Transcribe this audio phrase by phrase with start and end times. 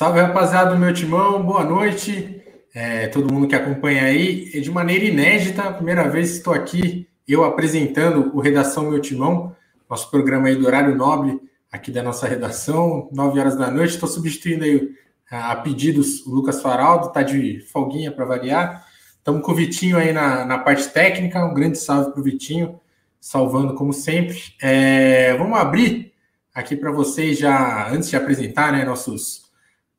[0.00, 2.42] Salve, rapaziada do meu timão, boa noite.
[2.74, 4.46] É, todo mundo que acompanha aí.
[4.58, 9.54] De maneira inédita, primeira vez estou aqui, eu apresentando o Redação Meu Timão,
[9.90, 11.38] nosso programa aí do horário nobre
[11.70, 13.90] aqui da nossa redação, 9 horas da noite.
[13.92, 14.88] Estou substituindo aí
[15.30, 18.86] a pedidos o Lucas Faraldo, tá de folguinha para variar.
[19.18, 22.80] Estamos com o Vitinho aí na, na parte técnica, um grande salve para o Vitinho,
[23.20, 24.38] salvando como sempre.
[24.62, 26.14] É, vamos abrir
[26.54, 29.49] aqui para vocês já, antes de apresentar né, nossos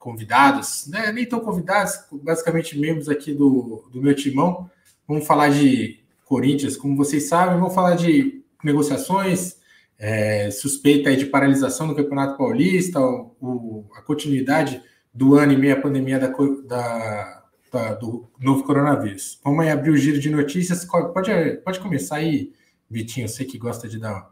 [0.02, 1.12] convidados, né?
[1.12, 4.68] nem tão convidados, basicamente membros aqui do, do meu timão.
[5.08, 9.58] Vamos falar de Corinthians, como vocês sabem, vamos falar de negociações,
[10.00, 14.82] é, suspeita de paralisação do Campeonato Paulista, o, o, a continuidade
[15.14, 16.30] do ano e meio a pandemia da,
[16.66, 19.40] da, da, do novo coronavírus.
[19.44, 20.84] Vamos aí abrir o giro de notícias.
[20.84, 21.32] Pode,
[21.64, 22.52] pode começar aí,
[22.90, 24.28] Vitinho, você que gosta de dar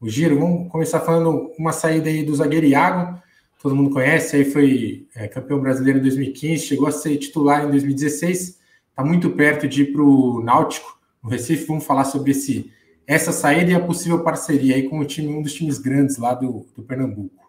[0.00, 0.40] o giro.
[0.40, 3.20] Vamos começar falando uma saída aí do zagueiro Iago
[3.62, 7.70] todo mundo conhece, aí foi é, campeão brasileiro em 2015, chegou a ser titular em
[7.70, 8.58] 2016,
[8.90, 11.66] está muito perto de ir para o Náutico, no Recife.
[11.66, 12.72] Vamos falar sobre esse,
[13.06, 16.34] essa saída e a possível parceria aí com o time, um dos times grandes lá
[16.34, 17.40] do, do Pernambuco.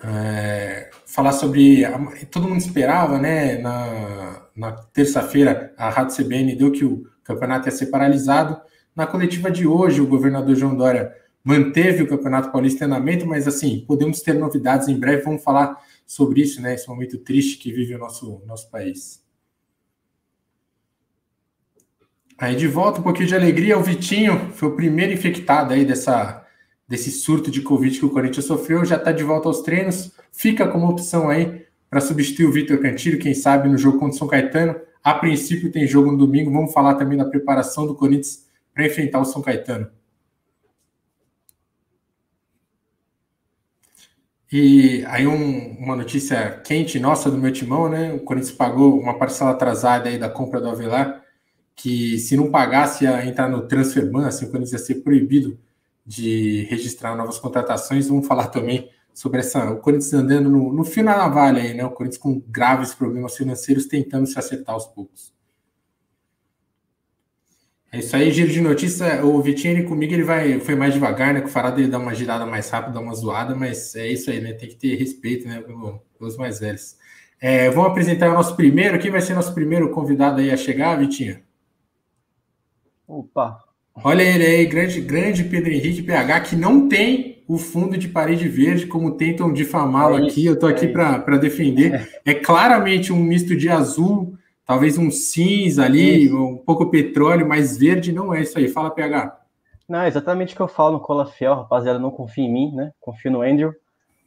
[0.00, 1.82] É, falar sobre.
[2.30, 3.58] Todo mundo esperava, né?
[3.58, 8.60] Na, na terça-feira, a Rádio CBN deu que o campeonato ia ser paralisado.
[8.94, 13.46] Na coletiva de hoje, o governador João Dória manteve o Campeonato Paulista em andamento, mas
[13.46, 16.74] assim, podemos ter novidades em breve, vamos falar sobre isso, né?
[16.74, 19.22] Esse momento triste que vive o nosso, nosso país.
[22.38, 26.44] Aí de volta, um pouquinho de alegria, o Vitinho foi o primeiro infectado aí dessa,
[26.88, 30.66] desse surto de Covid que o Corinthians sofreu, já está de volta aos treinos, fica
[30.66, 34.26] como opção aí para substituir o Vitor Cantilho, quem sabe no jogo contra o São
[34.26, 34.74] Caetano.
[35.02, 39.20] A princípio tem jogo no domingo, vamos falar também da preparação do Corinthians para enfrentar
[39.20, 39.88] o São Caetano.
[44.56, 48.12] E aí um, uma notícia quente nossa do meu timão, né?
[48.12, 51.24] O Corinthians pagou uma parcela atrasada aí da compra do Avelar,
[51.74, 55.58] que se não pagasse ia entrar no transfer ban, assim, o Corinthians ia ser proibido
[56.06, 58.06] de registrar novas contratações.
[58.06, 61.84] Vamos falar também sobre essa, o Corinthians andando no, no fio na navalha aí, né?
[61.84, 65.33] O Corinthians com graves problemas financeiros tentando se acertar aos poucos.
[67.94, 69.24] É isso aí, giro de notícia.
[69.24, 71.40] O Vitinho ele, comigo ele vai, foi mais devagar, né?
[71.40, 74.32] Com o Farado ele dá uma girada mais rápida, dá uma zoada, mas é isso
[74.32, 74.52] aí, né?
[74.52, 75.62] Tem que ter respeito, né?
[76.18, 76.96] Pelos mais velhos.
[77.40, 78.98] É, vamos apresentar o nosso primeiro.
[78.98, 81.38] Quem vai ser nosso primeiro convidado aí a chegar, Vitinho?
[83.06, 83.60] Opa!
[84.02, 88.48] Olha ele aí, grande, grande Pedro Henrique PH, que não tem o fundo de parede
[88.48, 90.44] verde, como tentam difamá-lo é aqui.
[90.44, 92.20] Eu tô aqui é para defender.
[92.24, 94.33] É claramente um misto de azul
[94.66, 96.36] talvez um cinza ali, isso.
[96.36, 98.68] um pouco petróleo, mais verde, não é isso aí.
[98.68, 99.40] Fala, PH.
[99.88, 102.72] Não, é exatamente o que eu falo no Cola Fiel, rapaziada, não confia em mim,
[102.74, 102.92] né?
[103.00, 103.74] Confio no Andrew.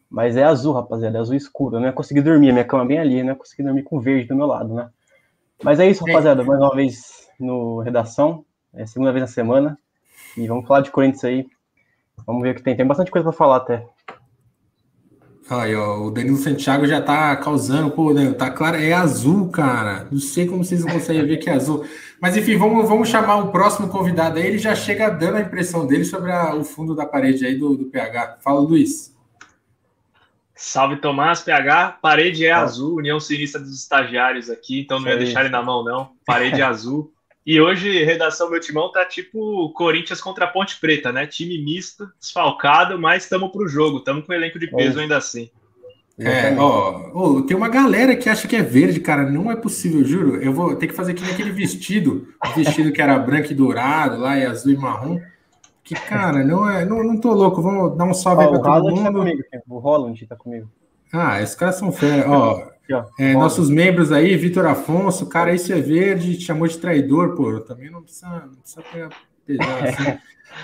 [0.10, 1.76] Mas é azul, rapaziada, é azul escuro.
[1.76, 3.36] Eu não ia conseguir dormir, minha cama é bem ali, né?
[3.36, 4.90] Consegui dormir com verde do meu lado, né?
[5.64, 9.78] Mas é isso, rapaziada, mais uma vez no Redação, é segunda vez na semana.
[10.38, 11.48] E vamos falar de Corinthians aí.
[12.26, 12.76] Vamos ver o que tem.
[12.76, 13.86] Tem bastante coisa para falar até.
[15.50, 20.06] Aí, ó, o Danilo Santiago já tá causando, pô, Danilo, tá claro, é azul, cara.
[20.12, 21.86] Não sei como vocês não conseguem ver que é azul.
[22.22, 24.46] Mas enfim, vamos, vamos chamar o próximo convidado aí.
[24.46, 27.78] Ele já chega dando a impressão dele sobre a, o fundo da parede aí do,
[27.78, 28.40] do PH.
[28.42, 29.16] Fala, Luiz.
[30.54, 32.00] Salve, Tomás, PH.
[32.02, 35.84] Parede é azul, União Sinistra dos Estagiários aqui, então não ia deixar ele na mão,
[35.84, 36.12] não.
[36.26, 37.14] Parede é azul.
[37.48, 41.26] E hoje, redação meu timão tá tipo Corinthians contra a Ponte Preta, né?
[41.26, 45.04] Time misto, desfalcado, mas estamos pro jogo, estamos com elenco de peso é.
[45.04, 45.50] ainda assim.
[46.20, 49.24] É, ó, ó, tem uma galera que acha que é verde, cara.
[49.24, 50.42] Não é possível, juro.
[50.44, 54.38] Eu vou ter que fazer aqui naquele vestido, vestido que era branco e dourado, lá
[54.38, 55.18] e azul e marrom.
[55.86, 56.84] Que, cara, não é.
[56.84, 57.62] Não, não tô louco.
[57.62, 59.04] Vamos dar um salve ó, aí pra todo mundo.
[59.04, 60.70] Tá comigo, o Roland tá comigo.
[61.14, 62.30] Ah, esses caras são fera.
[62.30, 62.77] Ó,
[63.20, 67.60] é, nossos membros aí, Vitor Afonso, cara, isso é verde, te chamou de traidor, pô.
[67.60, 69.10] Também não precisa, não precisa pegar
[69.46, 70.18] pesado assim.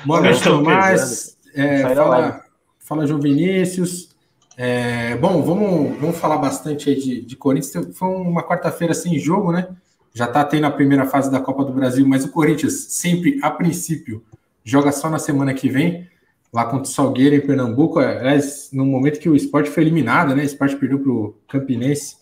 [0.05, 1.37] Noite, Tomás.
[1.53, 2.41] É, fala,
[2.79, 4.13] fala, João Vinícius.
[4.57, 7.97] É, bom, vamos, vamos falar bastante aí de, de Corinthians.
[7.97, 9.67] Foi uma quarta-feira sem jogo, né?
[10.13, 13.49] Já tá tendo a primeira fase da Copa do Brasil, mas o Corinthians sempre, a
[13.49, 14.23] princípio,
[14.63, 16.07] joga só na semana que vem
[16.53, 17.99] lá contra o Salgueiro em Pernambuco.
[17.99, 20.43] Aliás, no momento que o esporte foi eliminado, né?
[20.43, 22.17] O esporte perdeu para o Campinense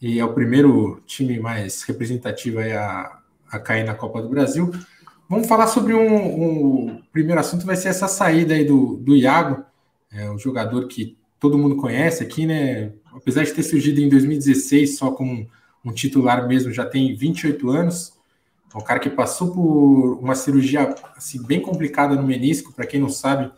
[0.00, 3.18] e é o primeiro time mais representativo a,
[3.50, 4.70] a cair na Copa do Brasil.
[5.28, 9.64] Vamos falar sobre um, um primeiro assunto, vai ser essa saída aí do, do Iago,
[10.12, 12.92] é um jogador que todo mundo conhece aqui, né?
[13.12, 15.48] Apesar de ter surgido em 2016 só como
[15.84, 18.14] um titular mesmo, já tem 28 anos.
[18.72, 23.00] É um cara que passou por uma cirurgia assim, bem complicada no menisco, para quem
[23.00, 23.50] não sabe,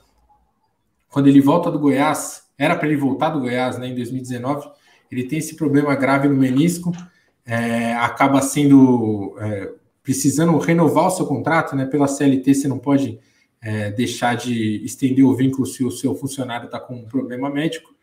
[1.17, 4.69] quando ele volta do Goiás, era para ele voltar do Goiás né, em 2019.
[5.11, 6.93] Ele tem esse problema grave no menisco,
[7.47, 9.73] é, acaba sendo é,
[10.03, 11.87] precisando renovar o seu contrato, né?
[11.87, 13.19] Pela CLT você não pode
[13.63, 17.95] é, deixar de estender o vínculo se o seu funcionário está com um problema médico.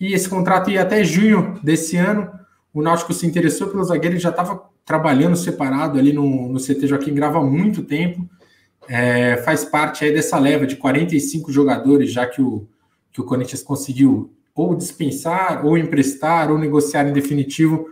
[0.00, 2.32] E esse contrato ia até junho desse ano.
[2.74, 6.88] O Náutico se interessou pelo zagueiro, ele já estava trabalhando separado ali no, no CT
[6.88, 8.28] Joaquim Grava há muito tempo.
[8.92, 12.66] É, faz parte aí dessa leva de 45 jogadores, já que o,
[13.12, 17.88] que o Corinthians conseguiu ou dispensar, ou emprestar, ou negociar em definitivo,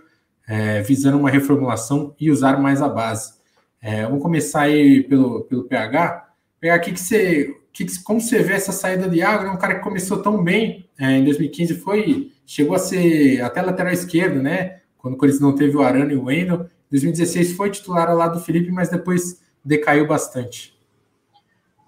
[0.48, 3.34] é, visando uma reformulação e usar mais a base.
[3.80, 6.30] É, vamos começar aí pelo, pelo PH.
[6.60, 9.46] PH, que que você, que que, como você vê essa saída de Iago?
[9.46, 13.62] É um cara que começou tão bem é, em 2015, foi chegou a ser até
[13.62, 14.80] lateral esquerdo, né?
[14.96, 16.62] Quando o Corinthians não teve o Arana e o Wendel.
[16.62, 20.76] Em 2016 foi titular ao lado do Felipe, mas depois decaiu bastante.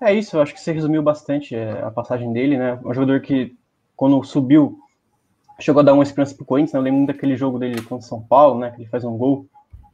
[0.03, 2.81] É isso, eu acho que você resumiu bastante é, a passagem dele, né?
[2.83, 3.55] Um jogador que,
[3.95, 4.79] quando subiu,
[5.59, 6.79] chegou a dar uma esperança pro Corinthians, né?
[6.79, 8.71] Eu lembro muito daquele jogo dele contra o São Paulo, né?
[8.71, 9.47] Que ele faz um gol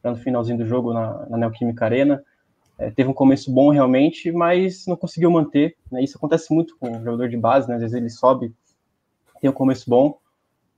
[0.04, 2.22] no finalzinho do jogo na, na Neoquímica Arena.
[2.78, 5.76] É, teve um começo bom realmente, mas não conseguiu manter.
[5.90, 6.04] Né?
[6.04, 7.74] Isso acontece muito com o jogador de base, né?
[7.74, 8.54] Às vezes ele sobe,
[9.40, 10.18] tem um começo bom,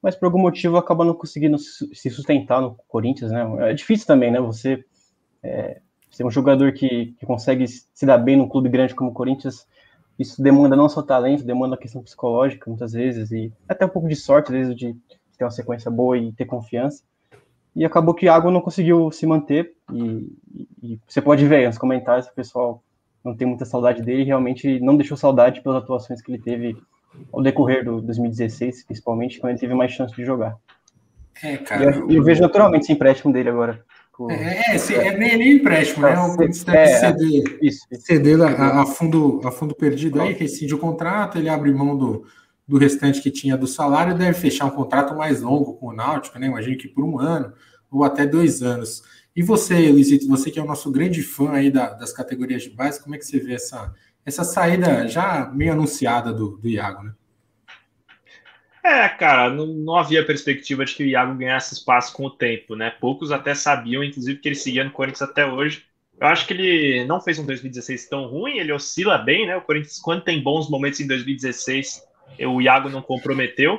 [0.01, 3.71] mas por algum motivo acaba não conseguindo se sustentar no Corinthians, né?
[3.71, 4.41] É difícil também, né?
[4.41, 4.83] Você
[5.43, 9.15] é, ser um jogador que, que consegue se dar bem num clube grande como o
[9.15, 9.67] Corinthians,
[10.19, 14.09] isso demanda não só talento, demanda a questão psicológica muitas vezes e até um pouco
[14.09, 14.97] de sorte, às vezes, de
[15.39, 17.05] ter uma sequência boa e ter confiança.
[17.77, 19.73] E acabou que Água não conseguiu se manter.
[19.93, 20.37] E,
[20.83, 22.83] e, você pode ver nos comentários o pessoal
[23.25, 24.25] não tem muita saudade dele.
[24.25, 26.77] Realmente não deixou saudade pelas atuações que ele teve
[27.33, 30.57] ao decorrer do 2016, principalmente, quando ele teve mais chance de jogar.
[31.43, 31.85] É, cara.
[31.85, 33.85] E eu, eu vejo naturalmente esse empréstimo dele agora.
[34.31, 36.19] É, é, é, nem, nem empréstimo, né?
[36.19, 40.75] O Corinthians deve é, ceder, isso, ceder a, a, fundo, a fundo perdido aí, rescinde
[40.75, 42.25] o contrato, ele abre mão do,
[42.67, 46.39] do restante que tinha do salário, deve fechar um contrato mais longo com o Náutico,
[46.39, 46.49] né?
[46.49, 47.53] Imagino que por um ano
[47.91, 49.03] ou até dois anos.
[49.37, 52.71] E você, Luizito, você que é o nosso grande fã aí da, das categorias de
[52.71, 53.95] base, como é que você vê essa,
[54.27, 57.13] essa saída já meio anunciada do, do Iago, né?
[58.89, 62.75] É, cara, não, não, havia perspectiva de que o Iago ganhasse espaço com o tempo,
[62.75, 62.89] né?
[62.89, 65.85] Poucos até sabiam, inclusive, que ele seguia no Corinthians até hoje.
[66.19, 69.55] Eu acho que ele não fez um 2016 tão ruim, ele oscila bem, né?
[69.59, 72.03] O Corinthians, quando tem bons momentos em 2016,
[72.47, 73.79] o Iago não comprometeu.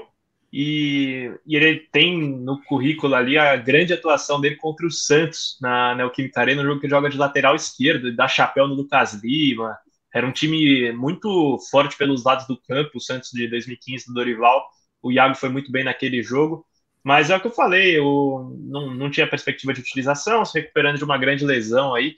[0.54, 5.96] E, e, ele tem no currículo ali a grande atuação dele contra o Santos na
[5.96, 9.76] Neoquímica Arena, no jogo que joga de lateral esquerdo, dá chapéu no Lucas Lima.
[10.14, 14.70] Era um time muito forte pelos lados do campo, o Santos de 2015 do Dorival
[15.02, 16.66] o Iago foi muito bem naquele jogo.
[17.04, 20.98] Mas é o que eu falei, eu não, não tinha perspectiva de utilização, se recuperando
[20.98, 22.18] de uma grande lesão aí.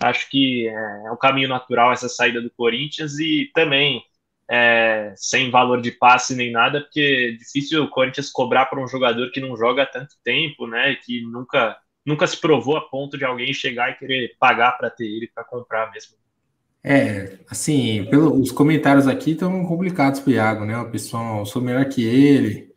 [0.00, 0.72] Acho que é,
[1.06, 4.02] é um caminho natural essa saída do Corinthians e também
[4.50, 8.88] é, sem valor de passe nem nada, porque é difícil o Corinthians cobrar para um
[8.88, 10.94] jogador que não joga há tanto tempo, né?
[10.96, 15.06] Que nunca, nunca se provou a ponto de alguém chegar e querer pagar para ter
[15.06, 16.16] ele para comprar mesmo.
[16.82, 20.78] É, assim, pelo, os comentários aqui estão complicados para o Iago, né?
[20.78, 22.68] O pessoal, sou melhor que ele.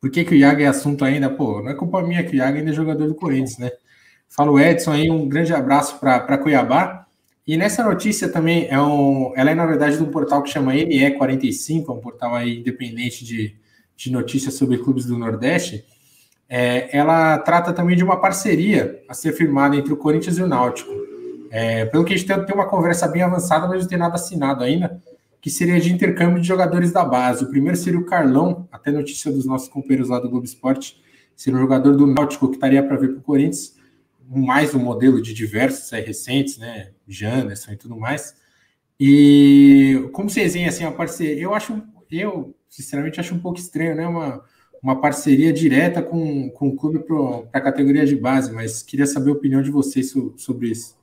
[0.00, 1.28] Por que, que o Iago é assunto ainda?
[1.28, 3.70] Pô, não é culpa minha que o Iago ainda é jogador do Corinthians, né?
[4.28, 7.06] Fala o Edson aí, um grande abraço para Cuiabá.
[7.46, 10.72] E nessa notícia também, é um, ela é na verdade de um portal que chama
[10.72, 13.56] ME45, é um portal aí independente de,
[13.96, 15.84] de notícias sobre clubes do Nordeste.
[16.48, 20.46] É, ela trata também de uma parceria a ser firmada entre o Corinthians e o
[20.46, 20.90] Náutico.
[21.50, 24.14] É, pelo que a gente tem, tem uma conversa bem avançada, mas não tem nada
[24.14, 25.02] assinado ainda,
[25.40, 27.44] que seria de intercâmbio de jogadores da base.
[27.44, 31.02] O primeiro seria o Carlão, até notícia dos nossos companheiros lá do Globo Esporte,
[31.34, 33.74] seria um jogador do Náutico que estaria para vir para o Corinthians,
[34.28, 36.90] mais um modelo de diversos aí, recentes, né?
[37.08, 38.36] Janderson e tudo mais.
[38.98, 43.96] E como vocês veem assim, a parceria, eu acho, eu sinceramente acho um pouco estranho,
[43.96, 44.06] né?
[44.06, 44.44] Uma,
[44.82, 49.30] uma parceria direta com, com o clube para a categoria de base, mas queria saber
[49.30, 50.99] a opinião de vocês sobre isso.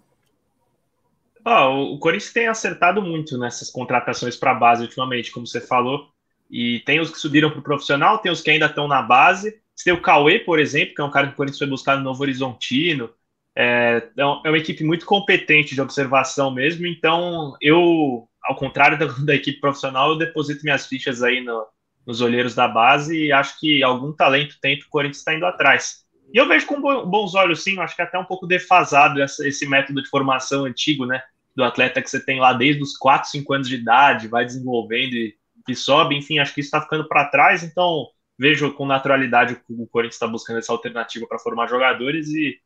[1.50, 6.10] O Corinthians tem acertado muito nessas contratações para a base ultimamente, como você falou.
[6.50, 9.58] E tem os que subiram para o profissional, tem os que ainda estão na base.
[9.74, 11.98] Você tem o Cauê, por exemplo, que é um cara que o Corinthians foi buscar
[11.98, 13.10] no Novo Horizontino.
[13.56, 16.86] É, é, é uma equipe muito competente de observação mesmo.
[16.86, 21.66] Então, eu, ao contrário da, da equipe profissional, eu deposito minhas fichas aí no,
[22.06, 25.38] nos olheiros da base e acho que algum talento tem para o Corinthians estar tá
[25.38, 26.06] indo atrás.
[26.34, 29.48] E eu vejo com bons olhos, sim, acho que é até um pouco defasado essa,
[29.48, 31.22] esse método de formação antigo, né?
[31.58, 35.16] Do atleta que você tem lá desde os 4, 5 anos de idade, vai desenvolvendo
[35.16, 35.36] e,
[35.68, 39.88] e sobe, enfim, acho que isso está ficando para trás, então vejo com naturalidade o
[39.88, 42.60] Corinthians está buscando essa alternativa para formar jogadores e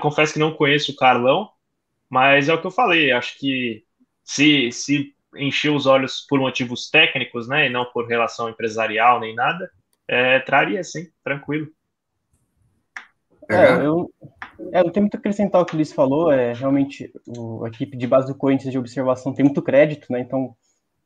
[0.00, 1.50] confesso que não conheço o Carlão,
[2.08, 3.84] mas é o que eu falei, acho que
[4.24, 9.34] se, se encher os olhos por motivos técnicos, né, e não por relação empresarial nem
[9.34, 9.70] nada,
[10.08, 11.68] é, traria sim, tranquilo.
[13.48, 14.12] É, eu,
[14.72, 17.68] é, não tem muito a acrescentar o que o Luiz falou, é realmente o, a
[17.68, 20.54] equipe de base do Corinthians de observação tem muito crédito, né, então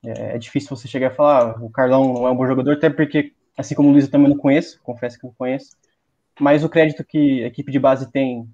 [0.05, 2.73] é, é difícil você chegar e falar, ah, o Carlão não é um bom jogador,
[2.73, 5.77] até porque, assim como o Luiz eu também não conheço, confesso que não conheço,
[6.41, 8.49] mas o crédito que a equipe de base tem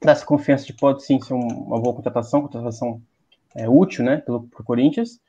[0.00, 3.00] traz confiança de pode sim ser uma boa contratação, contratação
[3.54, 5.20] é, útil, né, pelo pro Corinthians.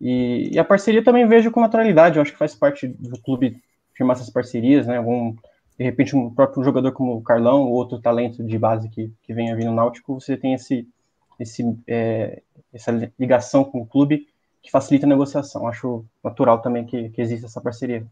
[0.00, 2.16] E, e, a parceria também vejo com naturalidade.
[2.16, 3.62] Eu acho que faz parte do clube
[3.94, 4.96] firmar essas parcerias, né?
[4.96, 5.34] Algum,
[5.78, 9.34] de repente, um próprio jogador como o Carlão, ou outro talento de base que, que
[9.34, 10.86] venha vindo no Náutico, você tem esse,
[11.38, 14.28] esse, é, essa ligação com o clube
[14.62, 15.66] que facilita a negociação.
[15.66, 18.06] Acho natural também que, que exista essa parceria.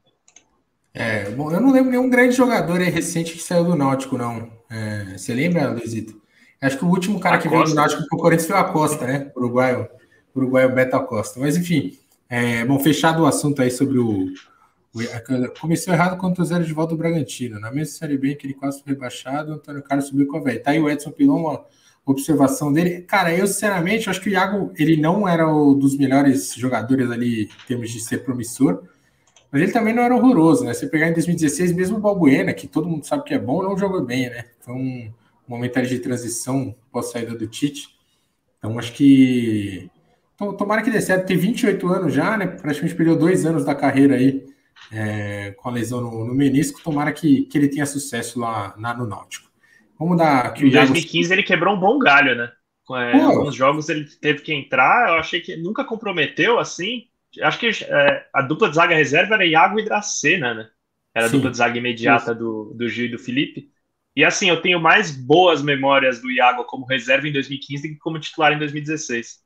[0.95, 4.51] É, bom, eu não lembro nenhum grande jogador aí recente que saiu do Náutico, não.
[4.69, 6.21] É, você lembra, Luizito?
[6.61, 9.33] Acho que o último cara que veio do Náutico pro Corinthians foi o Acosta, né?
[9.35, 9.89] Uruguaio,
[10.35, 11.41] Uruguaio Beto Acosta.
[11.41, 14.27] Mas enfim, é, bom, fechado o assunto aí sobre o.
[15.59, 17.59] começou errado contra o volta do Bragantino.
[17.59, 20.41] Na mesma Série B que ele quase foi rebaixado, o Antônio Carlos subiu com a
[20.41, 20.63] velha.
[20.63, 21.65] Tá aí o Edson Pilon, uma
[22.05, 23.01] observação dele.
[23.03, 27.45] Cara, eu sinceramente acho que o Iago ele não era um dos melhores jogadores ali
[27.45, 28.83] em termos de ser promissor.
[29.51, 30.75] Mas ele também não era horroroso, né?
[30.75, 33.77] Você pegar em 2016, mesmo o Balbuena, que todo mundo sabe que é bom, não
[33.77, 34.45] jogou bem, né?
[34.61, 35.13] Foi um
[35.47, 37.89] momento de transição pós saída do Tite.
[38.59, 39.91] Então, acho que.
[40.59, 41.27] Tomara que dê certo.
[41.27, 42.47] Tem 28 anos já, né?
[42.47, 44.52] Praticamente perdeu dois anos da carreira aí
[44.93, 46.83] é, com a lesão no, no, menisco.
[46.83, 49.51] Tomara que, que ele tenha sucesso lá, lá no Náutico.
[49.99, 50.55] Vamos dar.
[50.61, 52.51] Em 2015 ele quebrou um bom galho, né?
[52.91, 55.09] É, alguns jogos ele teve que entrar.
[55.09, 57.07] Eu achei que nunca comprometeu assim
[57.41, 60.69] acho que é, a dupla de zaga reserva era Iago e Dracena, né?
[61.15, 63.71] Era a Sim, dupla de zaga imediata do, do Gil e do Felipe.
[64.15, 68.01] E assim, eu tenho mais boas memórias do Iago como reserva em 2015 do que
[68.01, 69.42] como titular em 2016.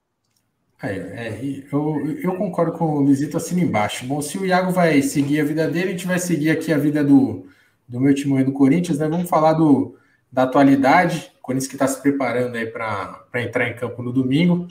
[0.82, 4.06] É, eu, eu concordo com o Luizito assim embaixo.
[4.06, 6.78] Bom, se o Iago vai seguir a vida dele, a gente vai seguir aqui a
[6.78, 7.46] vida do,
[7.88, 9.08] do meu time do Corinthians, né?
[9.08, 9.96] Vamos falar do,
[10.30, 11.32] da atualidade.
[11.38, 14.68] O Corinthians que está se preparando aí para entrar em campo no domingo.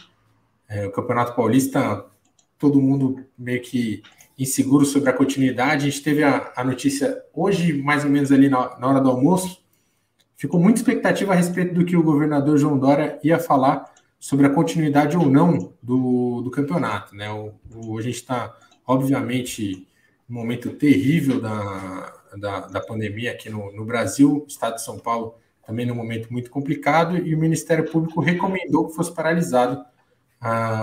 [0.69, 2.05] É, o Campeonato Paulista
[2.57, 4.01] todo mundo meio que
[4.37, 5.87] inseguro sobre a continuidade.
[5.87, 9.09] A gente teve a, a notícia hoje, mais ou menos ali na, na, hora do
[9.09, 9.63] almoço.
[10.37, 13.93] Ficou muita expectativa a respeito do que o governador João Dória ia falar
[14.25, 17.15] sobre a continuidade ou não do, do campeonato.
[17.15, 17.31] Né?
[17.31, 19.87] O, o a gente está, obviamente,
[20.27, 25.35] num momento terrível da, da, da pandemia aqui no, no Brasil, estado de São Paulo
[25.63, 29.85] também num momento muito complicado, e o Ministério Público recomendou que fosse paralisado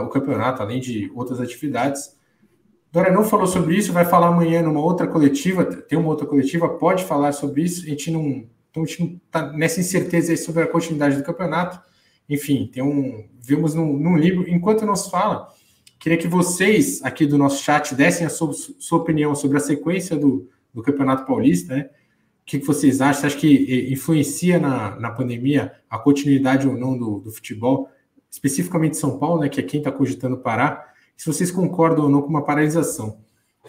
[0.05, 2.17] o campeonato, além de outras atividades.
[2.93, 6.69] Dora não falou sobre isso, vai falar amanhã numa outra coletiva, tem uma outra coletiva,
[6.69, 7.85] pode falar sobre isso.
[7.85, 11.92] A gente não, então a gente não está nessa incerteza sobre a continuidade do campeonato.
[12.33, 14.49] Enfim, tem um, vimos num, num livro.
[14.49, 15.49] Enquanto nos fala,
[15.99, 20.17] queria que vocês aqui do nosso chat dessem a sua, sua opinião sobre a sequência
[20.17, 21.91] do, do Campeonato Paulista, né?
[22.43, 23.21] O que, vocês acham?
[23.21, 27.89] Você acha que influencia na, na pandemia a continuidade ou não do, do futebol?
[28.33, 32.23] especificamente São Paulo, né, que é quem está cogitando parar, se vocês concordam ou não
[32.23, 33.21] com uma paralisação.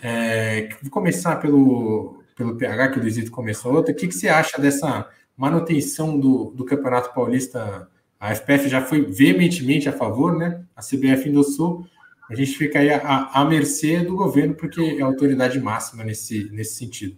[0.02, 3.94] É, vou começar pelo, pelo PH, que o Luizito começou outra.
[3.94, 7.90] O que, que você acha dessa manutenção do, do Campeonato Paulista?
[8.24, 10.64] A FPF já foi veementemente a favor, né?
[10.76, 11.86] A CBF endossou.
[12.30, 16.76] A gente fica aí à, mercê do governo, porque é a autoridade máxima nesse, nesse
[16.76, 17.18] sentido.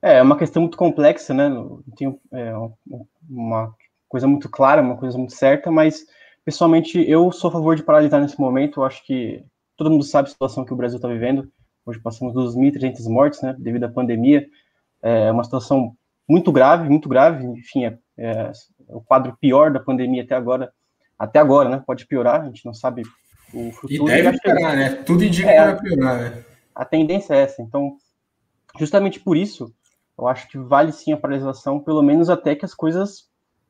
[0.00, 1.50] É, é uma questão muito complexa, né?
[1.96, 2.52] Tem é,
[3.28, 3.74] uma
[4.08, 6.06] coisa muito clara, uma coisa muito certa, mas
[6.48, 8.80] Pessoalmente, eu sou a favor de paralisar nesse momento.
[8.80, 9.44] Eu acho que
[9.76, 11.52] todo mundo sabe a situação que o Brasil está vivendo.
[11.84, 14.48] Hoje passamos dos 1.300 mortes, né, devido à pandemia.
[15.02, 15.94] É uma situação
[16.26, 17.44] muito grave, muito grave.
[17.44, 18.50] Enfim, é, é,
[18.88, 20.72] o quadro pior da pandemia até agora.
[21.18, 21.82] Até agora, né?
[21.86, 23.02] Pode piorar, a gente não sabe
[23.52, 24.10] o futuro.
[24.10, 24.90] E deve piorar, né?
[25.04, 26.44] Tudo indica é, que vai piorar, né?
[26.74, 27.60] A tendência é essa.
[27.60, 27.96] Então,
[28.78, 29.74] justamente por isso,
[30.16, 33.28] eu acho que vale sim a paralisação, pelo menos até que as coisas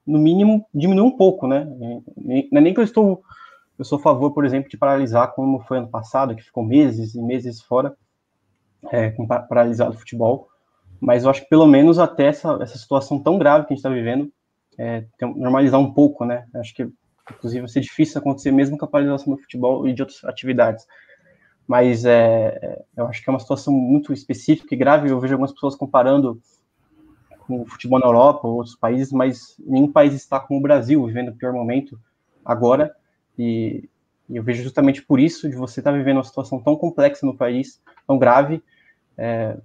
[0.08, 1.66] no mínimo, diminuir um pouco, né?
[1.66, 2.02] Não
[2.58, 3.22] é nem que eu estou,
[3.78, 7.14] eu sou a favor, por exemplo, de paralisar como foi ano passado, que ficou meses
[7.14, 7.94] e meses fora,
[8.90, 10.48] é, com paralisado o futebol,
[10.98, 13.84] mas eu acho que pelo menos até essa, essa situação tão grave que a gente
[13.84, 14.32] está vivendo,
[14.78, 16.46] é, normalizar um pouco, né?
[16.54, 16.88] Acho que,
[17.30, 20.86] inclusive, vai ser difícil acontecer mesmo com a paralisação do futebol e de outras atividades.
[21.66, 25.10] Mas é, eu acho que é uma situação muito específica e grave.
[25.10, 26.40] Eu vejo algumas pessoas comparando
[27.40, 31.04] com o futebol na Europa ou outros países, mas nenhum país está como o Brasil,
[31.06, 31.98] vivendo o pior momento
[32.44, 32.94] agora.
[33.38, 33.88] E,
[34.28, 37.36] e eu vejo justamente por isso, de você estar vivendo uma situação tão complexa no
[37.36, 38.62] país, tão grave,
[39.16, 39.56] é,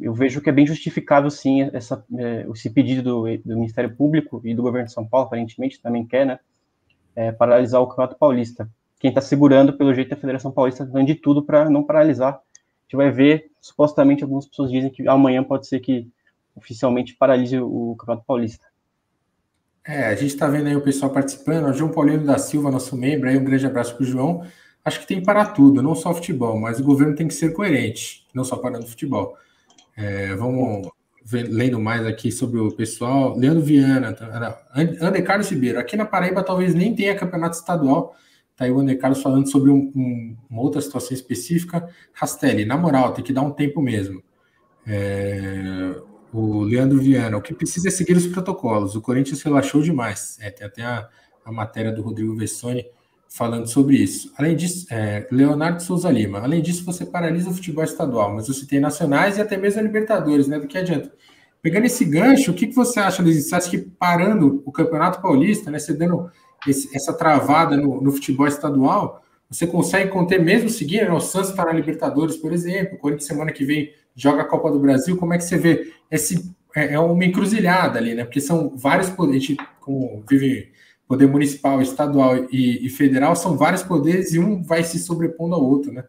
[0.00, 4.40] eu vejo que é bem justificável, sim, essa, é, esse pedido do, do, Ministério Público
[4.44, 6.40] e do governo de São Paulo, aparentemente, também quer, né,
[7.14, 8.68] é, paralisar o Campeonato Paulista.
[8.98, 12.34] quem está segurando, pelo jeito, a Federação Paulista dando de tudo para não paralisar.
[12.34, 12.38] A
[12.84, 16.08] gente vai ver, supostamente, algumas pessoas dizem que amanhã pode ser que
[16.54, 18.66] oficialmente paralise o Campeonato Paulista.
[19.84, 22.96] É, a gente está vendo aí o pessoal participando, o João Paulino da Silva, nosso
[22.96, 24.46] membro, aí um grande abraço para o João.
[24.84, 28.26] Acho que tem para tudo, não só futebol, mas o governo tem que ser coerente,
[28.34, 29.36] não só parando futebol.
[29.96, 30.88] É, vamos
[31.24, 33.36] ver, lendo mais aqui sobre o pessoal.
[33.36, 35.78] Leandro Viana, tá, Ander Carlos Ribeiro.
[35.78, 38.14] Aqui na Paraíba talvez nem tenha campeonato estadual,
[38.56, 41.88] Tá aí o André Carlos falando sobre um, um, uma outra situação específica.
[42.12, 44.22] Rastelli, na moral, tem que dar um tempo mesmo.
[44.86, 45.94] É,
[46.32, 48.94] o Leandro Viana, o que precisa é seguir os protocolos.
[48.94, 50.38] O Corinthians relaxou demais.
[50.40, 51.08] É, tem até a,
[51.44, 52.84] a, matéria do Rodrigo Vessoni
[53.34, 54.32] falando sobre isso.
[54.36, 58.66] Além disso, é, Leonardo Souza Lima, além disso, você paralisa o futebol estadual, mas você
[58.66, 60.58] tem nacionais e até mesmo a Libertadores, né?
[60.58, 61.10] Do que adianta?
[61.62, 63.48] Pegando esse gancho, o que, que você acha, Luiz?
[63.48, 65.78] Você acha que parando o Campeonato Paulista, né?
[65.78, 66.30] Você dando
[66.66, 71.12] esse, essa travada no, no, futebol estadual, você consegue conter mesmo seguindo, né?
[71.12, 74.70] o Santos está na Libertadores, por exemplo, o Corinthians semana que vem joga a Copa
[74.70, 75.92] do Brasil, como é que você vê?
[76.10, 78.24] Esse, é, é uma encruzilhada ali, né?
[78.24, 80.70] Porque são vários a gente como vive
[81.06, 85.64] poder municipal, estadual e, e federal, são vários poderes e um vai se sobrepondo ao
[85.64, 86.04] outro, né?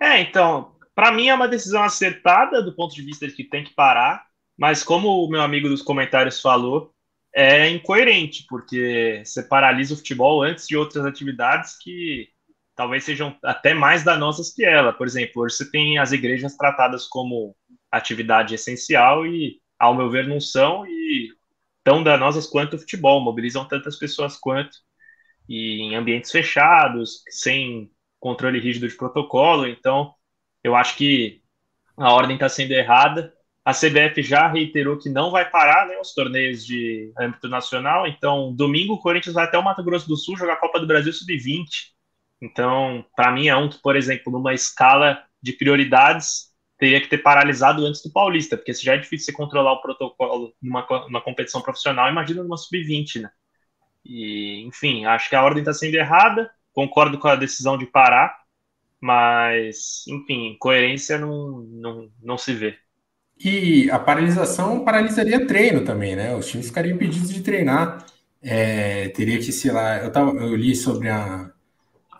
[0.00, 3.64] É, então, para mim é uma decisão acertada do ponto de vista de que tem
[3.64, 6.92] que parar, mas como o meu amigo dos comentários falou,
[7.34, 12.28] é incoerente, porque você paralisa o futebol antes de outras atividades que
[12.74, 14.92] talvez sejam até mais danosas que ela.
[14.92, 17.54] Por exemplo, hoje você tem as igrejas tratadas como
[17.90, 21.28] atividade essencial e, ao meu ver, não são e
[21.88, 24.76] tão danosas quanto o futebol, mobilizam tantas pessoas quanto
[25.48, 27.90] e em ambientes fechados, sem
[28.20, 29.66] controle rígido de protocolo.
[29.66, 30.12] Então,
[30.62, 31.40] eu acho que
[31.96, 33.32] a ordem está sendo errada
[33.68, 38.06] a CBF já reiterou que não vai parar né, os torneios de âmbito nacional.
[38.06, 40.86] Então, domingo, o Corinthians vai até o Mato Grosso do Sul jogar a Copa do
[40.86, 41.66] Brasil Sub-20.
[42.40, 46.47] Então, para mim, é um que, por exemplo, numa escala de prioridades,
[46.78, 49.82] teria que ter paralisado antes do Paulista, porque se já é difícil você controlar o
[49.82, 53.30] protocolo numa, numa competição profissional, imagina numa Sub-20, né?
[54.04, 58.34] E, enfim, acho que a ordem está sendo errada, concordo com a decisão de parar,
[59.00, 62.78] mas, enfim, coerência não, não, não se vê.
[63.38, 66.34] E a paralisação paralisaria treino também, né?
[66.34, 68.04] Os times ficariam impedidos de treinar.
[68.40, 71.52] É, teria que, sei lá, eu, tava, eu li sobre a,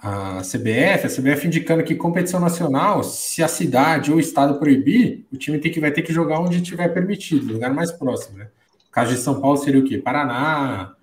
[0.00, 5.26] a CBF, a CBF indicando que competição nacional, se a cidade ou o estado proibir,
[5.32, 8.48] o time tem que, vai ter que jogar onde tiver permitido, lugar mais próximo, né?
[8.88, 9.98] O caso de São Paulo seria o quê?
[9.98, 10.94] Paraná,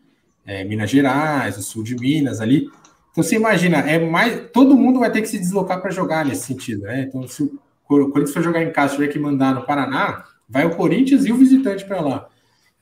[0.45, 2.69] é, Minas Gerais, o sul de Minas ali.
[3.11, 4.49] Então você imagina, é mais.
[4.51, 7.05] Todo mundo vai ter que se deslocar para jogar nesse sentido, né?
[7.07, 10.75] Então, se o Corinthians for jogar em casa, tiver que mandar no Paraná, vai o
[10.75, 12.27] Corinthians e o visitante para lá.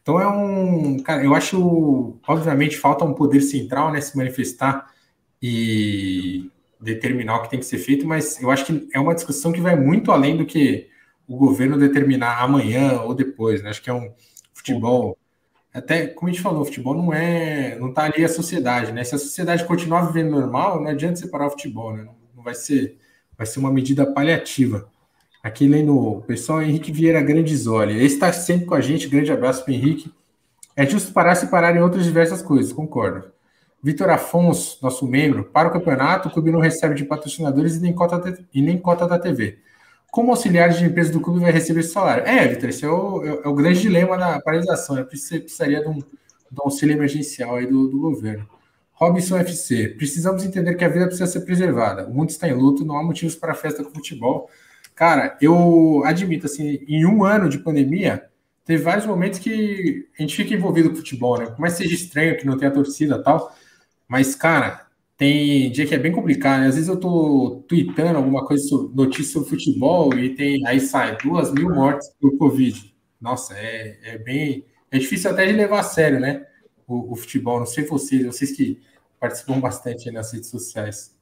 [0.02, 0.98] Então é um.
[1.04, 2.16] Cara, eu acho.
[2.28, 4.02] Obviamente, falta um poder central, né?
[4.02, 4.93] Se manifestar
[5.44, 9.52] e determinar o que tem que ser feito, mas eu acho que é uma discussão
[9.52, 10.88] que vai muito além do que
[11.28, 13.70] o governo determinar amanhã ou depois, né?
[13.70, 14.10] Acho que é um
[14.54, 15.18] futebol.
[15.74, 17.78] Até como a gente falou, o futebol não é.
[17.78, 19.04] não tá ali a sociedade, né?
[19.04, 22.08] Se a sociedade continuar vivendo normal, não adianta separar o futebol, né?
[22.36, 22.98] Não, vai ser.
[23.38, 24.90] Vai ser uma medida paliativa.
[25.44, 27.96] Aqui lendo o pessoal, Henrique Vieira Grandizoli.
[27.96, 29.10] Ele está sempre com a gente.
[29.10, 30.14] Grande abraço para Henrique.
[30.76, 33.33] É justo parar se parar em outras diversas coisas, concordo.
[33.84, 37.92] Vitor Afonso, nosso membro, para o campeonato, o clube não recebe de patrocinadores e nem
[37.92, 39.60] cota, e nem cota da TV.
[40.10, 42.24] Como auxiliares de empresa do clube vai receber esse salário?
[42.26, 44.96] É, Vitor, esse é o, é, é o grande dilema da paralisação.
[44.96, 45.06] Né?
[45.12, 48.48] Você precisaria de um, de um auxílio emergencial aí do, do governo.
[48.94, 52.08] Robinson FC, precisamos entender que a vida precisa ser preservada.
[52.08, 54.50] O mundo está em luto, não há motivos para festa com futebol.
[54.96, 58.24] Cara, eu admito, assim, em um ano de pandemia,
[58.64, 61.48] teve vários momentos que a gente fica envolvido com futebol, né?
[61.48, 63.54] Por mais seja estranho que não tenha torcida tal,
[64.14, 64.86] mas, cara,
[65.18, 66.68] tem dia que é bem complicado, né?
[66.68, 71.18] Às vezes eu tô tweetando alguma coisa, sobre, notícia sobre futebol e tem, aí sai
[71.18, 72.96] duas mil mortes por Covid.
[73.20, 74.68] Nossa, é, é bem.
[74.92, 76.46] É difícil até de levar a sério, né?
[76.88, 77.58] O, o futebol.
[77.58, 78.80] Não sei vocês, vocês que
[79.20, 81.18] participam bastante nas redes sociais.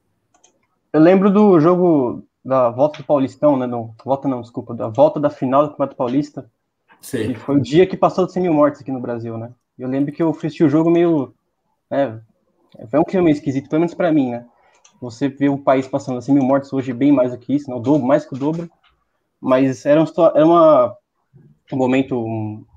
[0.91, 3.65] Eu lembro do jogo da volta do Paulistão, né?
[3.65, 6.51] Não, volta não, desculpa, da volta da final do Campeonato Paulista.
[6.99, 7.35] Sim.
[7.35, 9.53] foi o dia que passou de 100 mil mortes aqui no Brasil, né?
[9.79, 11.33] Eu lembro que eu assisti o jogo meio.
[11.89, 12.21] Né,
[12.89, 14.45] foi um clima meio esquisito, pelo menos pra mim, né?
[15.01, 17.75] Você vê o país passando 100 mil mortes hoje bem mais do que isso, né?
[17.75, 18.69] o dobro, mais que o dobro.
[19.39, 20.05] Mas era, um,
[20.35, 20.95] era uma,
[21.73, 22.19] um momento,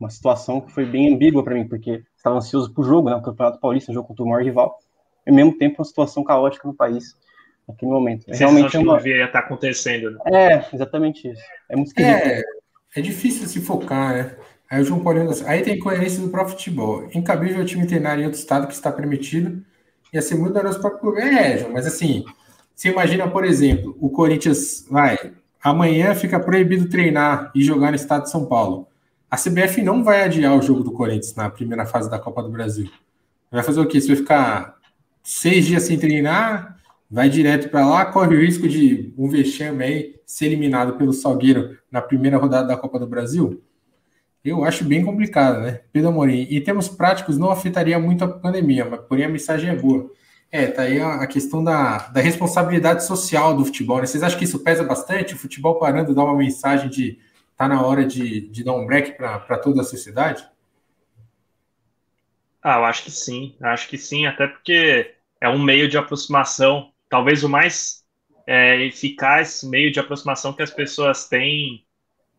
[0.00, 3.16] uma situação que foi bem ambígua para mim, porque estava ansioso pro jogo, né?
[3.16, 4.78] O Campeonato Paulista, um jogo contra o maior rival.
[5.26, 7.14] E ao mesmo tempo, uma situação caótica no país
[7.68, 8.24] naquele momento.
[8.28, 8.98] É realmente é uma...
[8.98, 10.10] que não estar acontecendo.
[10.12, 10.18] Né?
[10.26, 11.42] É, exatamente isso.
[11.68, 12.14] É muito esquisito.
[12.14, 12.42] É,
[12.96, 14.36] é difícil se focar, né?
[14.70, 17.06] Aí o João Paulinho, aí tem coerência do próprio futebol.
[17.14, 19.62] Incabível o time treinar em outro estado que está permitido
[20.14, 21.18] ia ser muito danoso para o.
[21.18, 22.24] É, João, mas assim,
[22.74, 28.22] você imagina, por exemplo, o Corinthians vai, amanhã fica proibido treinar e jogar no estado
[28.22, 28.86] de São Paulo.
[29.28, 32.48] A CBF não vai adiar o jogo do Corinthians na primeira fase da Copa do
[32.48, 32.88] Brasil.
[33.50, 34.00] Vai fazer o quê?
[34.00, 34.76] Você vai ficar
[35.22, 36.76] seis dias sem treinar,
[37.10, 41.76] vai direto para lá, corre o risco de um vexame aí ser eliminado pelo Salgueiro
[41.90, 43.60] na primeira rodada da Copa do Brasil?
[44.44, 45.80] Eu acho bem complicado, né?
[45.90, 46.42] Pedro Amorim.
[46.50, 50.10] Em termos práticos, não afetaria muito a pandemia, mas porém a mensagem é boa.
[50.52, 53.98] É, tá aí a questão da, da responsabilidade social do futebol.
[53.98, 54.06] Né?
[54.06, 55.34] Vocês acham que isso pesa bastante?
[55.34, 57.18] O futebol parando dá uma mensagem de
[57.56, 60.46] tá na hora de, de dar um break para toda a sociedade?
[62.62, 66.90] Ah, eu acho que sim, acho que sim, até porque é um meio de aproximação,
[67.08, 68.02] talvez o mais
[68.46, 71.83] é, eficaz meio de aproximação que as pessoas têm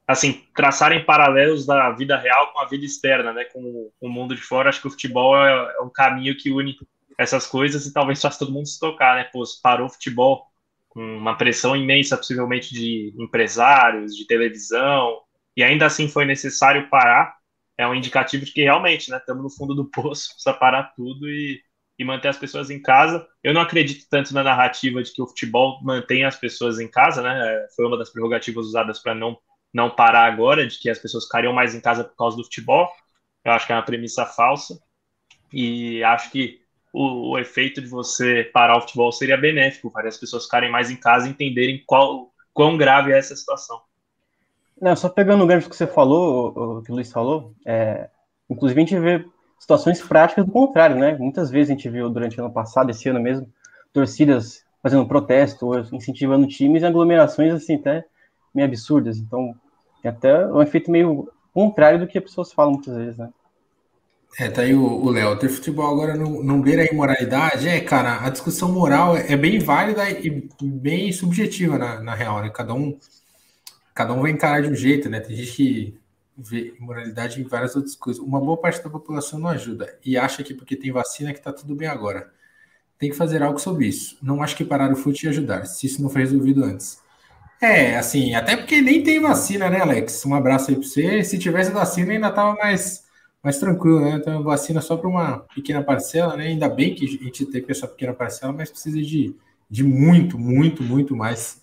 [0.07, 4.41] assim, traçarem paralelos da vida real com a vida externa, né, com, o mundo de
[4.41, 4.69] fora.
[4.69, 6.77] Acho que o futebol é, é, um caminho que une
[7.17, 9.23] essas coisas e talvez faça todo mundo se tocar, né?
[9.31, 10.45] Pô, parou o futebol
[10.89, 15.21] com uma pressão imensa, possivelmente de empresários, de televisão,
[15.55, 17.35] e ainda assim foi necessário parar.
[17.77, 21.29] É um indicativo de que realmente, né, estamos no fundo do poço, precisa parar tudo
[21.29, 21.61] e,
[21.97, 23.25] e manter as pessoas em casa.
[23.43, 27.21] Eu não acredito tanto na narrativa de que o futebol mantém as pessoas em casa,
[27.21, 27.67] né?
[27.75, 29.37] Foi uma das prerrogativas usadas para não
[29.75, 32.89] não parar agora, de que as pessoas ficariam mais em casa por causa do futebol.
[33.43, 34.79] Eu acho que é uma premissa falsa.
[35.51, 36.61] E acho que
[36.93, 40.89] o, o efeito de você parar o futebol seria benéfico, para as pessoas ficarem mais
[40.89, 43.81] em casa e entenderem qual, quão grave é essa situação.
[44.81, 48.09] Não, só pegando o gancho que você falou, o que o Luiz falou, é,
[48.49, 49.25] inclusive a gente vê
[49.59, 51.17] situações práticas do contrário, né?
[51.17, 53.51] Muitas vezes a gente viu durante o ano passado, esse ano mesmo,
[53.91, 58.05] torcidas fazendo protesto, incentivando times e aglomerações assim até
[58.53, 59.17] meio absurdas.
[59.17, 59.53] Então,
[60.05, 63.29] tem até um efeito meio contrário do que as pessoas falam muitas vezes, né?
[64.37, 65.37] É, tá aí o Léo.
[65.37, 67.69] Ter futebol agora não, beira a imoralidade.
[67.69, 72.49] É, cara, a discussão moral é bem válida e bem subjetiva, na, na real, né?
[72.53, 72.97] Cada um,
[73.93, 75.21] cada um vai encarar de um jeito, né?
[75.21, 75.97] Tem gente que
[76.37, 78.21] vê imoralidade em várias outras coisas.
[78.21, 81.53] Uma boa parte da população não ajuda e acha que porque tem vacina que tá
[81.53, 82.29] tudo bem agora.
[82.99, 84.17] Tem que fazer algo sobre isso.
[84.21, 86.99] Não acho que parar o futebol ia ajudar, se isso não foi resolvido antes.
[87.61, 90.25] É, assim, até porque nem tem vacina, né, Alex?
[90.25, 91.23] Um abraço aí para você.
[91.23, 93.05] Se tivesse vacina, ainda tava mais,
[93.41, 94.17] mais tranquilo, né?
[94.17, 96.47] Então, vacina só para uma pequena parcela, né?
[96.47, 99.35] Ainda bem que a gente teve essa pequena parcela, mas precisa de,
[99.69, 101.61] de muito, muito, muito mais.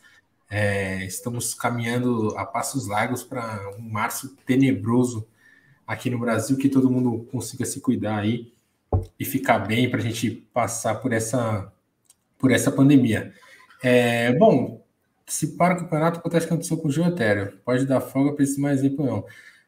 [0.50, 5.26] É, estamos caminhando a passos largos para um março tenebroso
[5.86, 8.52] aqui no Brasil, que todo mundo consiga se cuidar aí
[9.18, 11.72] e ficar bem para a gente passar por essa,
[12.38, 13.32] por essa pandemia.
[13.82, 14.81] É, bom,
[15.26, 17.58] se para o campeonato, acontece que aconteceu com o Gil Etério.
[17.64, 19.24] Pode dar folga para esse mais exemplo, não.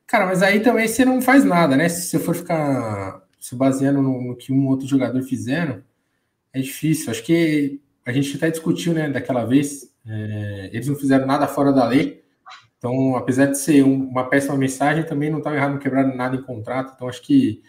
[0.06, 1.88] Cara, mas aí também você não faz nada, né?
[1.88, 5.82] Se você for ficar se baseando no, que um outro jogador fizeram,
[6.52, 7.10] é difícil.
[7.10, 9.92] Acho que a gente até discutiu, né, daquela vez.
[10.06, 12.22] É, eles não fizeram nada fora da lei.
[12.78, 16.36] Então, apesar de ser um, uma péssima mensagem, também não estava errado, não quebraram nada
[16.36, 16.92] em contrato.
[16.94, 17.62] Então, acho que,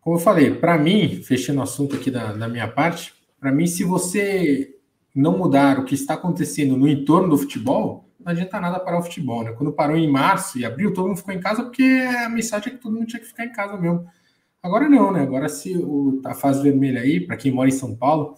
[0.00, 3.66] como eu falei, para mim, fechando o assunto aqui da, da minha parte, para mim,
[3.66, 4.75] se você
[5.16, 9.02] não mudar o que está acontecendo no entorno do futebol, não adianta nada parar o
[9.02, 9.52] futebol, né?
[9.52, 12.76] Quando parou em março e abril, todo mundo ficou em casa porque a mensagem é
[12.76, 14.06] que todo mundo tinha que ficar em casa mesmo.
[14.62, 15.22] Agora não, né?
[15.22, 18.34] Agora se o, a fase vermelha aí, para quem mora em São Paulo,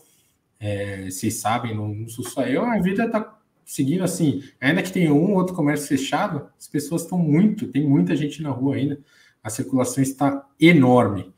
[0.60, 4.42] é, vocês sabem, não, não sou só eu, a vida está seguindo assim.
[4.60, 8.40] Ainda que tenha um ou outro comércio fechado, as pessoas estão muito, tem muita gente
[8.40, 9.00] na rua ainda,
[9.42, 11.32] a circulação está enorme.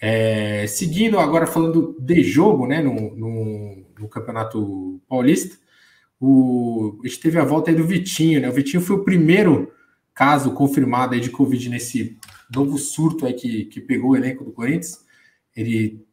[0.00, 5.56] É, seguindo agora falando de jogo, né, no, no no Campeonato Paulista.
[6.20, 8.48] O, a gente teve a volta aí do Vitinho, né?
[8.48, 9.72] O Vitinho foi o primeiro
[10.14, 12.16] caso confirmado aí de Covid nesse
[12.54, 15.04] novo surto aí que, que pegou o elenco do Corinthians.
[15.56, 16.04] Ele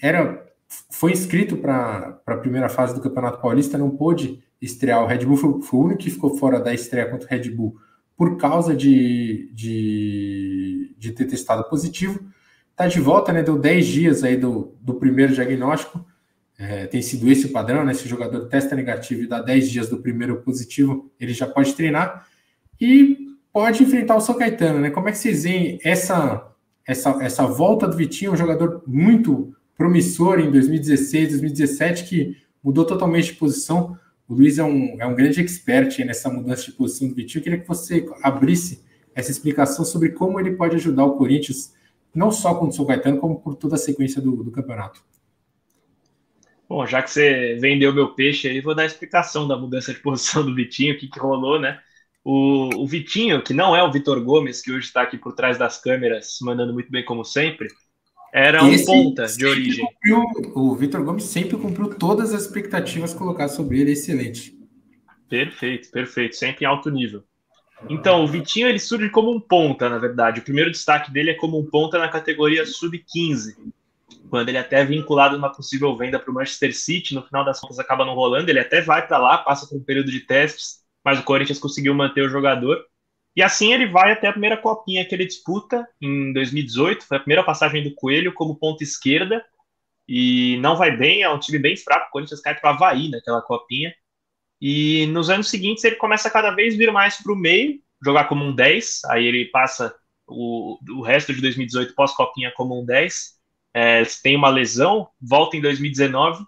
[0.00, 0.46] era
[0.88, 5.02] foi inscrito para a primeira fase do Campeonato Paulista, não pôde estrear.
[5.02, 7.50] O Red Bull foi, foi, o único que ficou fora da estreia contra o Red
[7.50, 7.76] Bull
[8.16, 12.20] por causa de, de, de ter testado positivo.
[12.70, 13.42] Está de volta, né?
[13.42, 16.04] Deu 10 dias aí do, do primeiro diagnóstico.
[16.62, 17.94] É, tem sido esse o padrão, né?
[17.94, 21.72] Se o jogador testa negativo e dá 10 dias do primeiro positivo, ele já pode
[21.72, 22.26] treinar
[22.78, 23.16] e
[23.50, 24.90] pode enfrentar o São Caetano, né?
[24.90, 26.52] Como é que vocês veem essa,
[26.86, 33.28] essa, essa volta do Vitinho, um jogador muito promissor em 2016, 2017, que mudou totalmente
[33.28, 33.96] de posição.
[34.28, 37.40] O Luiz é um, é um grande expert nessa mudança de posição do Vitinho.
[37.40, 41.72] Eu queria que você abrisse essa explicação sobre como ele pode ajudar o Corinthians,
[42.14, 45.02] não só contra o São Caetano, como por toda a sequência do, do campeonato.
[46.70, 49.98] Bom, já que você vendeu meu peixe aí, vou dar a explicação da mudança de
[49.98, 51.80] posição do Vitinho, o que, que rolou, né?
[52.24, 55.58] O, o, Vitinho, que não é o Vitor Gomes, que hoje está aqui por trás
[55.58, 57.66] das câmeras, mandando muito bem como sempre,
[58.32, 59.84] Era um ponta de origem.
[59.84, 64.56] Cumpriu, o Vitor Gomes sempre cumpriu todas as expectativas colocadas sobre ele, excelente.
[65.28, 67.24] Perfeito, perfeito, sempre em alto nível.
[67.88, 70.38] Então, o Vitinho ele surge como um ponta, na verdade.
[70.38, 73.56] O primeiro destaque dele é como um ponta na categoria sub-15,
[74.28, 77.60] quando ele até é vinculado numa possível venda para o Manchester City, no final das
[77.60, 80.80] contas acaba não rolando, ele até vai para lá, passa por um período de testes,
[81.04, 82.84] mas o Corinthians conseguiu manter o jogador.
[83.34, 87.20] E assim ele vai até a primeira copinha que ele disputa em 2018, foi a
[87.20, 89.44] primeira passagem do Coelho como ponta esquerda,
[90.08, 93.08] e não vai bem, é um time bem fraco, o Corinthians cai para o Havaí
[93.08, 93.94] naquela copinha,
[94.60, 98.24] e nos anos seguintes ele começa a cada vez vir mais para o meio, jogar
[98.24, 99.04] como um 10.
[99.06, 99.94] Aí ele passa
[100.26, 103.39] o, o resto de 2018 pós-copinha como um 10.
[103.74, 106.44] É, tem uma lesão, volta em 2019.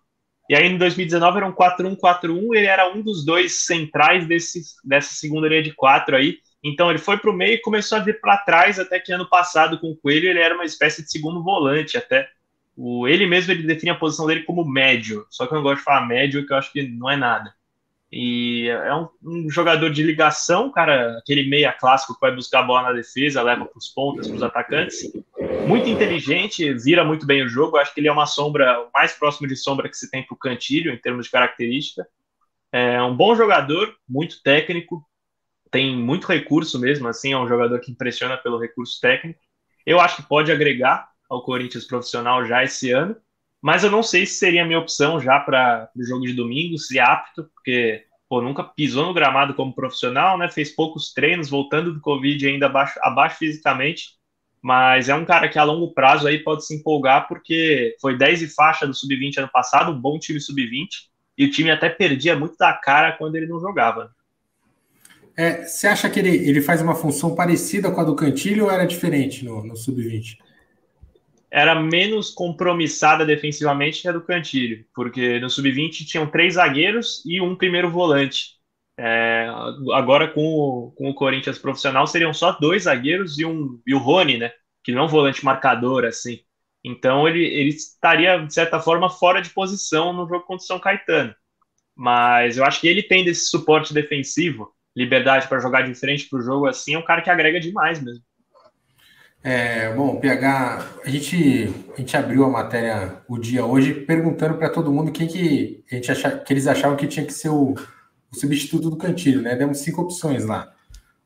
[0.50, 2.54] E aí em 2019 era um 4-1-4-1.
[2.54, 6.38] Ele era um dos dois centrais desse, dessa segunda linha de quatro aí.
[6.62, 9.28] Então ele foi para o meio e começou a vir para trás, até que ano
[9.28, 12.28] passado com o Coelho ele era uma espécie de segundo volante até.
[12.76, 15.78] O, ele mesmo ele define a posição dele como médio, só que eu não gosto
[15.78, 17.52] de falar médio, que eu acho que não é nada.
[18.10, 22.62] E é um, um, jogador de ligação, cara, aquele meia clássico que vai buscar a
[22.62, 25.10] bola na defesa, leva para os pontas, para os atacantes.
[25.64, 27.76] Muito inteligente, vira muito bem o jogo.
[27.76, 30.34] Acho que ele é uma sombra, o mais próximo de sombra que se tem para
[30.34, 32.06] o Cantilho, em termos de característica.
[32.72, 35.04] É um bom jogador, muito técnico,
[35.70, 39.40] tem muito recurso mesmo, assim, é um jogador que impressiona pelo recurso técnico.
[39.86, 43.16] Eu acho que pode agregar ao Corinthians profissional já esse ano.
[43.62, 46.76] Mas eu não sei se seria a minha opção já para o jogo de domingo,
[46.76, 50.50] se é apto, porque pô, nunca pisou no gramado como profissional, né?
[50.50, 54.16] Fez poucos treinos, voltando do Covid ainda abaixo, abaixo fisicamente.
[54.62, 58.42] Mas é um cara que a longo prazo aí pode se empolgar, porque foi 10
[58.42, 60.88] e faixa do Sub-20 ano passado, um bom time Sub-20,
[61.36, 64.12] e o time até perdia muito da cara quando ele não jogava.
[65.36, 68.70] É, você acha que ele, ele faz uma função parecida com a do Cantilho ou
[68.70, 70.36] era diferente no, no Sub-20?
[71.52, 77.42] era menos compromissada defensivamente que a do Cantilho, porque no sub-20 tinham três zagueiros e
[77.42, 78.56] um primeiro volante.
[78.98, 79.46] É,
[79.94, 83.98] agora com o, com o Corinthians profissional seriam só dois zagueiros e, um, e o
[83.98, 84.52] Rony, né?
[84.84, 86.40] Que não é um volante marcador assim.
[86.84, 90.78] Então ele, ele estaria, de certa forma, fora de posição no jogo contra o São
[90.78, 91.34] Caetano.
[91.94, 96.38] Mas eu acho que ele tem desse suporte defensivo, liberdade para jogar de frente para
[96.38, 98.22] o jogo assim, é um cara que agrega demais mesmo.
[99.44, 104.70] É, bom, PH, a gente, a gente abriu a matéria o dia hoje perguntando para
[104.70, 107.74] todo mundo quem que, a gente acha, que eles achavam que tinha que ser o,
[108.32, 109.54] o substituto do Cantilho, né?
[109.54, 110.72] Demos cinco opções lá.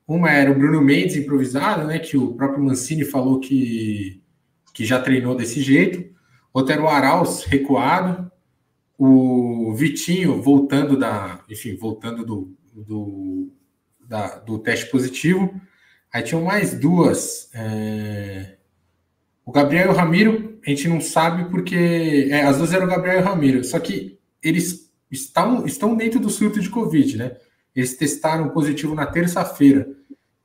[0.07, 1.99] Uma era o Bruno Mendes improvisado, né?
[1.99, 4.23] Que o próprio Mancini falou que,
[4.75, 6.15] que já treinou desse jeito.
[6.53, 8.31] Outra era o Arauz recuado.
[8.99, 13.53] O Vitinho voltando da, enfim, voltando do, do,
[14.07, 15.61] da, do teste positivo.
[16.13, 17.51] Aí tinham mais duas.
[17.55, 18.57] É...
[19.45, 22.29] O Gabriel e o Ramiro, a gente não sabe porque.
[22.31, 26.21] É, as duas eram o Gabriel e o Ramiro, só que eles estão, estão dentro
[26.21, 27.37] do surto de Covid, né?
[27.75, 29.89] Eles testaram positivo na terça-feira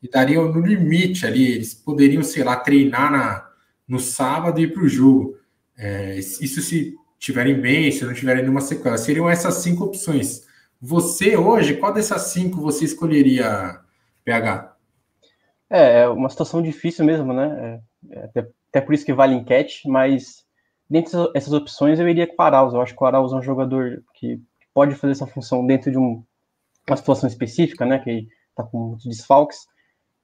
[0.01, 1.51] e dariam no limite ali.
[1.51, 3.49] Eles poderiam, sei lá, treinar na,
[3.87, 5.37] no sábado e ir para o jogo.
[5.77, 8.97] É, isso se tiverem bem, se não tiverem nenhuma sequela.
[8.97, 10.45] Seriam essas cinco opções.
[10.81, 13.79] Você hoje, qual dessas cinco você escolheria,
[14.25, 14.75] PH?
[15.69, 17.81] É, é uma situação difícil mesmo, né?
[18.11, 20.43] É, é, até, até, por isso que vale enquete, mas
[20.89, 22.73] dentre essas opções eu iria com o Arauz.
[22.73, 24.41] Eu acho que o Arauz é um jogador que
[24.73, 26.23] pode fazer essa função dentro de um,
[26.87, 27.99] uma situação específica, né?
[27.99, 29.65] Que está com muitos desfalques.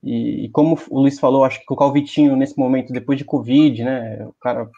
[0.03, 3.25] E, e, como o Luiz falou, acho que colocar o Vitinho nesse momento, depois de
[3.25, 4.25] Covid, né?
[4.25, 4.69] O cara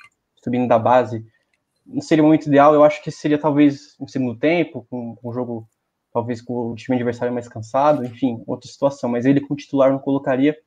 [0.41, 1.25] subindo da base,
[1.85, 2.73] não seria o momento ideal.
[2.73, 5.67] Eu acho que seria talvez um segundo tempo, com um jogo
[6.11, 9.99] talvez com o time adversário mais cansado, enfim, outra situação, mas ele com titular não
[9.99, 10.57] colocaria.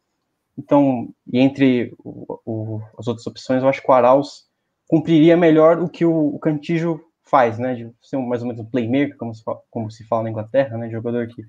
[0.57, 4.45] Então, e entre o, o, as outras opções, eu acho que o Arauz
[4.87, 7.01] cumpriria melhor o que o, o Cantijo
[7.33, 10.05] faz, né, de ser um, mais ou menos um playmaker, como se, fala, como se
[10.05, 11.42] fala na Inglaterra, né, jogador que,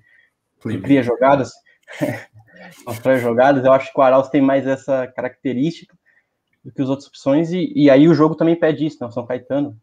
[0.62, 1.52] que cria jogadas,
[2.86, 5.94] constrói jogadas, eu acho que o Arauz tem mais essa característica
[6.64, 9.12] do que as outras opções, e, e aí o jogo também pede isso, né, o
[9.12, 9.78] São Caetano,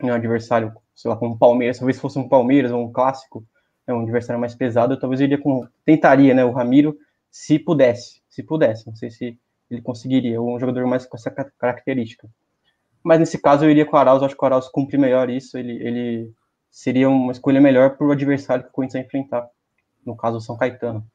[0.00, 3.46] é um adversário sei lá, como o Palmeiras, talvez fosse um Palmeiras ou um clássico,
[3.86, 6.96] né, um adversário mais pesado, eu talvez iria com, tentaria, né, o Ramiro,
[7.30, 9.38] se pudesse, se pudesse, não sei se
[9.70, 12.26] ele conseguiria, um jogador mais com essa característica.
[13.06, 15.56] Mas nesse caso eu iria com o Arauz, acho que o Arauz cumpre melhor isso,
[15.56, 16.32] ele, ele
[16.68, 19.48] seria uma escolha melhor para o adversário que o Corinthians vai enfrentar,
[20.04, 21.06] no caso o São Caetano.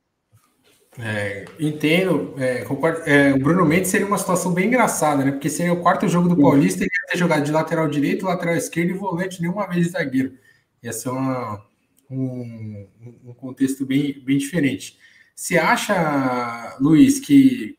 [0.98, 2.64] É, entendo, é,
[3.08, 5.32] é, o Bruno Mendes seria uma situação bem engraçada, né?
[5.32, 8.56] Porque seria o quarto jogo do Paulista, ele ia ter jogado de lateral direito, lateral
[8.56, 10.38] esquerdo e volante nenhuma vez de zagueiro.
[10.82, 11.62] Ia ser uma,
[12.10, 12.88] um,
[13.26, 14.98] um contexto bem, bem diferente.
[15.36, 17.78] Você acha, Luiz, que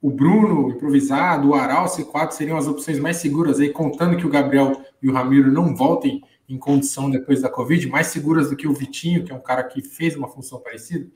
[0.00, 4.30] o Bruno improvisado, o Aral, C4 seriam as opções mais seguras aí, contando que o
[4.30, 8.68] Gabriel e o Ramiro não voltem em condição depois da Covid, mais seguras do que
[8.68, 11.10] o Vitinho, que é um cara que fez uma função parecida?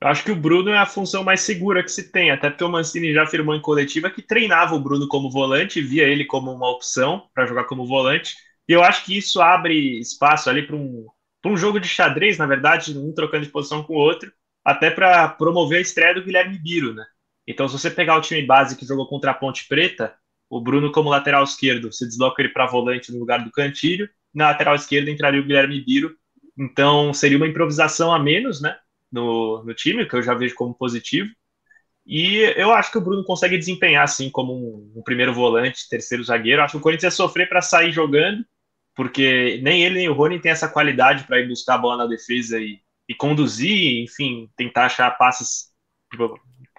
[0.00, 2.62] Eu acho que o Bruno é a função mais segura que se tem, até porque
[2.62, 6.52] o Mancini já afirmou em coletiva que treinava o Bruno como volante, via ele como
[6.52, 8.36] uma opção para jogar como volante,
[8.68, 11.06] e eu acho que isso abre espaço ali para um,
[11.44, 14.32] um jogo de xadrez, na verdade, um trocando de posição com o outro,
[14.64, 17.04] até para promover a estreia do Guilherme Biro, né?
[17.48, 20.14] Então, se você pegar o time base que jogou contra a Ponte Preta,
[20.50, 24.48] o Bruno como lateral esquerdo, você desloca ele para volante no lugar do Cantilho, na
[24.48, 26.14] lateral esquerda entraria o Guilherme Biro,
[26.58, 28.76] então seria uma improvisação a menos, né,
[29.10, 31.30] no, no time, que eu já vejo como positivo,
[32.06, 36.24] e eu acho que o Bruno consegue desempenhar assim como um, um primeiro volante, terceiro
[36.24, 36.62] zagueiro.
[36.62, 38.44] Acho que o Corinthians ia sofrer para sair jogando,
[38.94, 42.06] porque nem ele nem o Rony tem essa qualidade para ir buscar a bola na
[42.06, 45.68] defesa e, e conduzir, enfim, tentar achar passes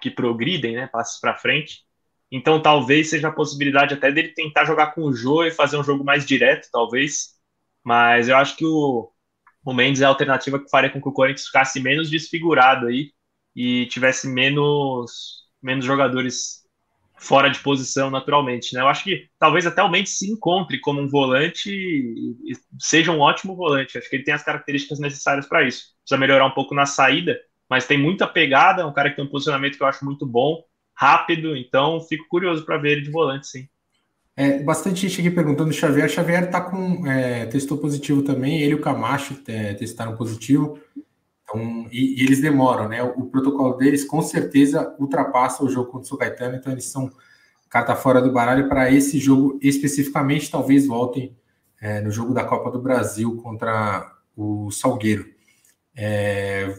[0.00, 1.84] que progridem, né, passos para frente.
[2.30, 5.84] Então talvez seja a possibilidade até dele tentar jogar com o Jô e fazer um
[5.84, 7.34] jogo mais direto, talvez.
[7.84, 9.10] Mas eu acho que o,
[9.64, 13.12] o Mendes é a alternativa que faria com que o Corinthians ficasse menos desfigurado aí
[13.54, 16.60] e tivesse menos, menos jogadores
[17.20, 18.74] fora de posição naturalmente.
[18.74, 18.80] Né?
[18.80, 23.20] Eu acho que talvez até o Mendes se encontre como um volante e seja um
[23.20, 23.98] ótimo volante.
[23.98, 25.94] Acho que ele tem as características necessárias para isso.
[26.02, 27.38] Precisa melhorar um pouco na saída,
[27.70, 30.26] mas tem muita pegada, é um cara que tem um posicionamento que eu acho muito
[30.26, 33.68] bom, rápido, então fico curioso para ver ele de volante, sim.
[34.36, 36.08] É, bastante gente aqui perguntando o Xavier.
[36.08, 40.78] Xavier tá com, é, testou positivo também, ele e o Camacho é, testaram positivo.
[41.42, 43.02] Então, e, e, eles demoram, né?
[43.02, 46.86] O, o, protocolo deles com certeza ultrapassa o jogo contra o São Caetano, então eles
[46.86, 47.10] são
[47.68, 50.50] carta fora do baralho para esse jogo especificamente.
[50.50, 51.36] Talvez voltem
[51.80, 55.26] é, no jogo da Copa do Brasil contra o Salgueiro.
[55.94, 56.72] É,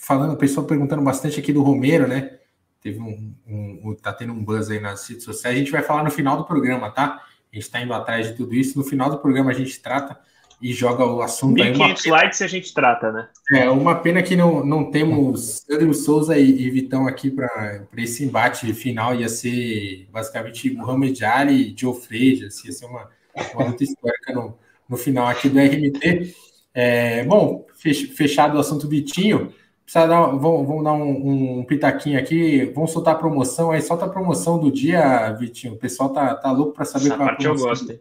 [0.00, 2.38] falando, o pessoal perguntando bastante aqui do Romero, né?
[2.80, 5.56] Teve um, um, um, tá tendo um buzz aí nas redes sociais.
[5.56, 7.22] A gente vai falar no final do programa, tá?
[7.52, 8.78] A gente está indo atrás de tudo isso.
[8.78, 10.18] No final do programa a gente trata
[10.60, 12.10] e joga o assunto 1500 aí.
[12.10, 13.28] likes a gente trata, né?
[13.52, 18.24] É, uma pena que não, não temos Sandro Souza e, e Vitão aqui para esse
[18.24, 19.14] embate final.
[19.14, 22.64] Ia ser basicamente Muhammad Ali e Joe Freitas.
[22.64, 23.08] Ia ser uma,
[23.54, 24.58] uma luta histórica no,
[24.88, 26.34] no final aqui do RMT.
[26.74, 27.66] É, bom,
[28.14, 29.52] fechado o assunto Vitinho.
[29.88, 34.08] Precisa dar, vamos, dar um, um, pitaquinho aqui, vamos soltar a promoção, aí solta a
[34.10, 35.72] promoção do dia, Vitinho.
[35.72, 37.64] O pessoal tá, tá louco para saber Essa qual é a promoção.
[37.64, 38.00] eu gosto.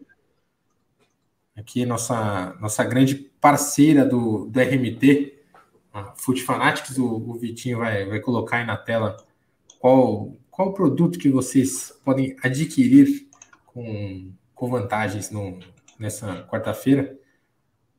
[1.56, 5.34] Aqui, nossa, nossa grande parceira do, do RMT,
[5.94, 9.16] a Food Fanatics, o, o, Vitinho vai, vai colocar aí na tela
[9.80, 13.30] qual, qual produto que vocês podem adquirir
[13.66, 15.58] com, com vantagens no,
[15.98, 17.18] nessa quarta-feira.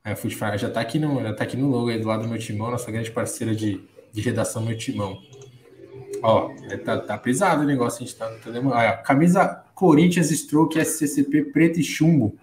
[0.05, 2.29] A Foodfire já está aqui, no, já tá aqui no logo aí do lado do
[2.29, 3.81] meu timão, nossa grande parceira de,
[4.13, 5.19] de redação, meu timão.
[6.23, 10.81] Ó, é, tá, tá pesado o negócio, a gente tá, tá Olha, camisa Corinthians Stroke
[10.81, 12.37] SCCP preto e chumbo.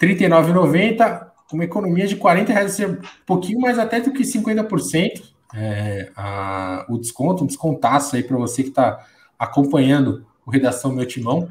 [0.00, 5.22] R$ 39,90, uma economia de 40 reais, um pouquinho mais até do que 50%.
[5.54, 9.06] É, a, o desconto, um descontaço aí para você que está
[9.38, 11.48] acompanhando o Redação Meu Timão.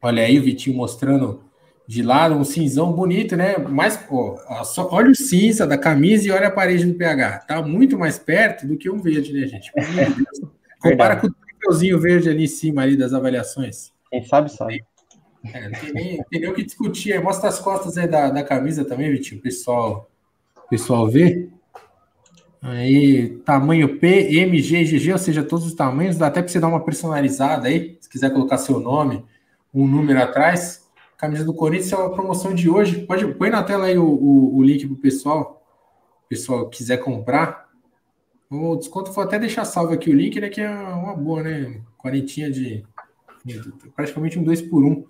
[0.00, 1.44] Olha aí o Vitinho mostrando
[1.86, 3.56] de lado, um cinzão bonito, né?
[3.58, 7.40] Mas, pô, só, olha o cinza da camisa e olha a parede do PH.
[7.40, 9.70] Tá muito mais perto do que um verde, né, gente?
[10.80, 13.92] Compara com o troféuzinho verde ali em cima ali das avaliações.
[14.10, 14.84] Quem sabe, sabe.
[15.52, 17.20] É, tem nem, tem nem o que discutir.
[17.20, 20.08] Mostra as costas aí da, da camisa também, Vitinho, o pessoal,
[20.70, 21.48] pessoal vê.
[22.60, 26.16] Aí, tamanho P, M, G, GG, ou seja, todos os tamanhos.
[26.16, 29.24] Dá até para você dar uma personalizada aí, se quiser colocar seu nome,
[29.74, 30.81] um número atrás
[31.22, 33.06] camisa do Corinthians é uma promoção de hoje.
[33.06, 35.64] Pode põe na tela aí o, o, o link para o pessoal.
[36.24, 37.68] O pessoal quiser comprar.
[38.50, 40.48] O desconto vou até deixar salvo aqui o link, né?
[40.48, 41.80] Que é uma boa, né?
[41.96, 42.84] Quarentinha de.
[43.94, 45.04] Praticamente um 2 por 1 um.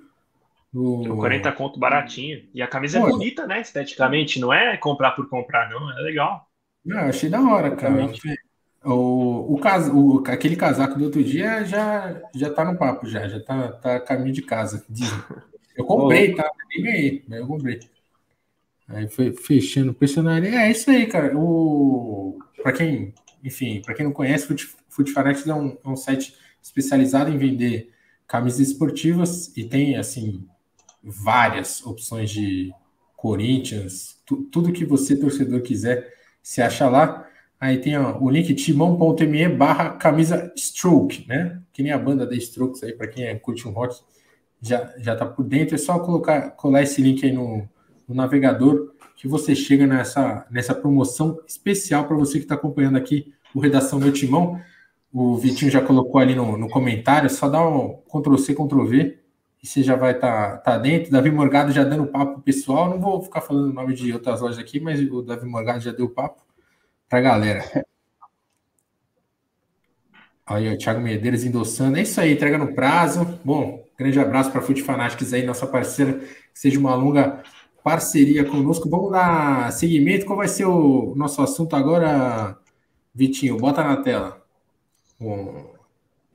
[0.70, 1.16] Do...
[1.16, 2.44] 40 conto baratinho.
[2.53, 3.62] E a camisa Pô, é bonita, né?
[3.62, 4.38] Esteticamente.
[4.38, 5.90] Não é comprar por comprar, não.
[5.98, 6.46] É legal.
[6.85, 8.13] Não, achei da hora, cara.
[8.85, 9.88] O, o, cas...
[9.88, 13.27] o, aquele casaco do outro dia já, já tá no papo, já.
[13.29, 14.85] Já tá, tá caminho de casa.
[15.77, 16.50] Eu comprei, tá?
[16.70, 17.81] Nem ganhei, mas eu comprei.
[18.88, 20.54] Aí foi fechando personagem.
[20.54, 21.37] É, é isso aí, cara.
[21.37, 22.38] O...
[22.62, 26.35] Para quem, enfim, para quem não conhece, Food, Food Fanatics é um, é um site
[26.62, 27.92] especializado em vender
[28.27, 30.46] camisas esportivas e tem, assim,
[31.02, 32.73] várias opções de
[33.16, 36.12] Corinthians, tu, tudo que você, torcedor, quiser,
[36.42, 37.29] se acha lá.
[37.60, 41.62] Aí tem ó, o link timão.me barra camisa stroke, né?
[41.73, 43.94] Que nem a banda da Strokes aí, para quem é, curte um rock
[44.63, 45.75] já já está por dentro.
[45.75, 47.69] É só colocar colar esse link aí no,
[48.08, 53.35] no navegador que você chega nessa nessa promoção especial para você que está acompanhando aqui
[53.54, 54.60] o redação meu timão.
[55.13, 59.19] O Vitinho já colocou ali no, no comentário, só dá um Ctrl C, Ctrl V,
[59.63, 61.13] e você já vai estar tá, tá dentro.
[61.13, 62.88] Davi Morgado já dando papo pessoal.
[62.88, 65.92] Não vou ficar falando o nome de outras lojas aqui, mas o Davi Morgado já
[65.92, 66.42] deu papo
[67.08, 67.85] para a galera.
[70.44, 71.98] Aí, o Thiago Medeiros endossando.
[71.98, 73.38] É isso aí, entrega no prazo.
[73.44, 76.15] Bom, grande abraço para a Food Fanatics aí, nossa parceira.
[76.15, 77.42] Que seja uma longa
[77.83, 78.88] parceria conosco.
[78.88, 80.27] Vamos dar seguimento.
[80.27, 82.59] Qual vai ser o nosso assunto agora,
[83.15, 83.57] Vitinho?
[83.57, 84.42] Bota na tela.
[85.19, 85.73] Bom,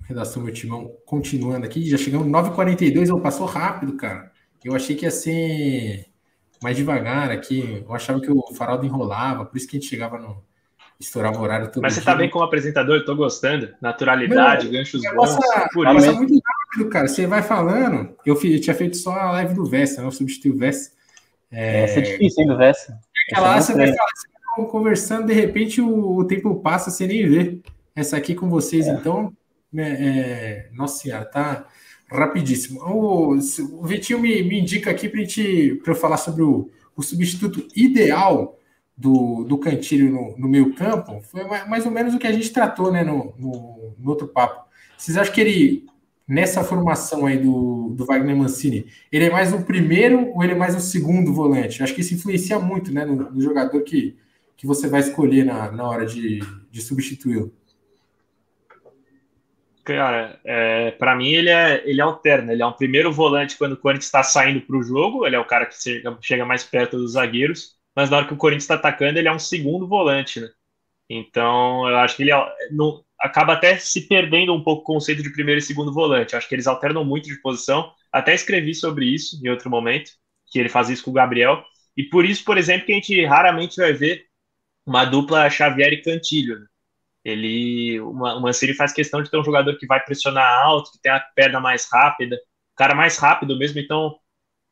[0.04, 1.90] redação meu timão continuando aqui.
[1.90, 4.32] Já chegamos 9h42, passou rápido, cara.
[4.64, 6.06] Eu achei que ia ser
[6.62, 7.84] mais devagar aqui.
[7.88, 10.46] Eu achava que o farol enrolava, por isso que a gente chegava no.
[11.00, 12.12] Estourava o horário todo Mas você dia.
[12.12, 13.72] tá bem como apresentador, tô gostando.
[13.80, 15.36] Naturalidade, Meu, ganchos bons.
[15.36, 16.34] Passa, passa muito
[16.68, 17.08] rápido, cara.
[17.08, 18.16] Você vai falando.
[18.26, 20.92] Eu, fiz, eu tinha feito só a live do Vessa, não substitui o Vessa.
[21.52, 21.84] É...
[21.84, 23.00] Essa é difícil, hein, do Vessa.
[23.32, 27.28] Aquela você vai falar, você vai conversando, de repente o, o, tempo passa, você nem
[27.28, 27.60] vê.
[27.96, 28.92] Essa aqui com vocês, é.
[28.92, 29.34] então,
[29.74, 31.66] né, é, nossa senhora, tá
[32.12, 32.80] rapidíssimo.
[32.84, 38.58] O, o Vitinho me, me indica aqui para eu falar sobre o, o substituto ideal
[38.96, 41.22] do, do Cantilho no, no meio campo.
[41.22, 44.68] Foi mais ou menos o que a gente tratou né, no, no, no outro papo.
[44.98, 45.86] Vocês acham que ele,
[46.28, 50.56] nessa formação aí do, do Wagner Mancini, ele é mais um primeiro ou ele é
[50.56, 51.82] mais um segundo volante?
[51.82, 54.18] Acho que isso influencia muito né, no, no jogador que,
[54.58, 57.54] que você vai escolher na, na hora de, de substituí-lo.
[59.88, 62.52] Cara, é, para mim ele é ele alterna.
[62.52, 65.26] Ele é um primeiro volante quando o Corinthians está saindo para o jogo.
[65.26, 67.78] Ele é o cara que chega, chega, mais perto dos zagueiros.
[67.96, 70.50] Mas na hora que o Corinthians está atacando, ele é um segundo volante, né?
[71.10, 72.38] Então eu acho que ele é,
[73.28, 76.36] acaba até se perdendo um pouco o conceito de primeiro e segundo volante.
[76.36, 77.92] Acho que eles alternam muito de posição.
[78.12, 80.12] Até escrevi sobre isso em outro momento,
[80.52, 81.64] que ele faz isso com o Gabriel.
[81.96, 84.26] E por isso, por exemplo, que a gente raramente vai ver
[84.86, 86.60] uma dupla Xavier e Cantilho.
[86.60, 86.66] Né?
[87.26, 91.12] Ele, o Mancini faz questão de ter um jogador que vai pressionar alto, que tem
[91.12, 92.40] a perna mais rápida,
[92.76, 93.80] cara mais rápido mesmo.
[93.80, 94.18] Então,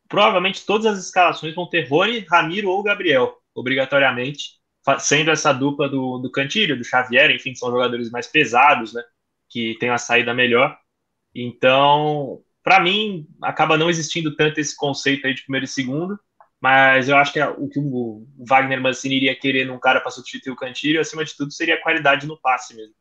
[0.07, 4.53] provavelmente todas as escalações vão ter Rony, Ramiro ou Gabriel, obrigatoriamente,
[4.99, 9.03] sendo essa dupla do, do Cantilho, do Xavier, enfim, são jogadores mais pesados, né?
[9.49, 10.77] Que tem a saída melhor.
[11.33, 16.19] Então, para mim, acaba não existindo tanto esse conceito aí de primeiro e segundo.
[16.61, 20.09] Mas eu acho que é o que o Wagner Mancini iria querer num cara para
[20.09, 22.95] substituir o Cantilho, acima de tudo, seria a qualidade no passe mesmo.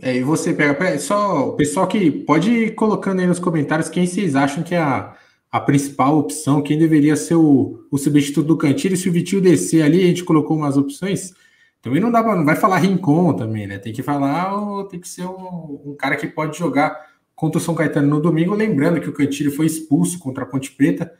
[0.00, 4.06] É, e você pega, só o pessoal que pode ir colocando aí nos comentários quem
[4.06, 5.16] vocês acham que é a,
[5.50, 8.96] a principal opção, quem deveria ser o, o substituto do Cantilho.
[8.96, 11.32] Se o Vitinho descer ali, a gente colocou umas opções.
[11.80, 13.78] Também não dá pra, não vai falar Rincon também, né?
[13.78, 17.74] Tem que falar, tem que ser um, um cara que pode jogar contra o São
[17.74, 18.54] Caetano no domingo.
[18.54, 21.12] Lembrando que o Cantilho foi expulso contra a Ponte Preta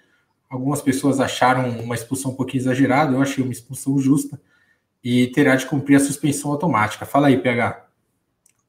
[0.49, 4.41] Algumas pessoas acharam uma expulsão um pouquinho exagerada, eu achei uma expulsão justa
[5.03, 7.05] e terá de cumprir a suspensão automática.
[7.05, 7.85] Fala aí, PH.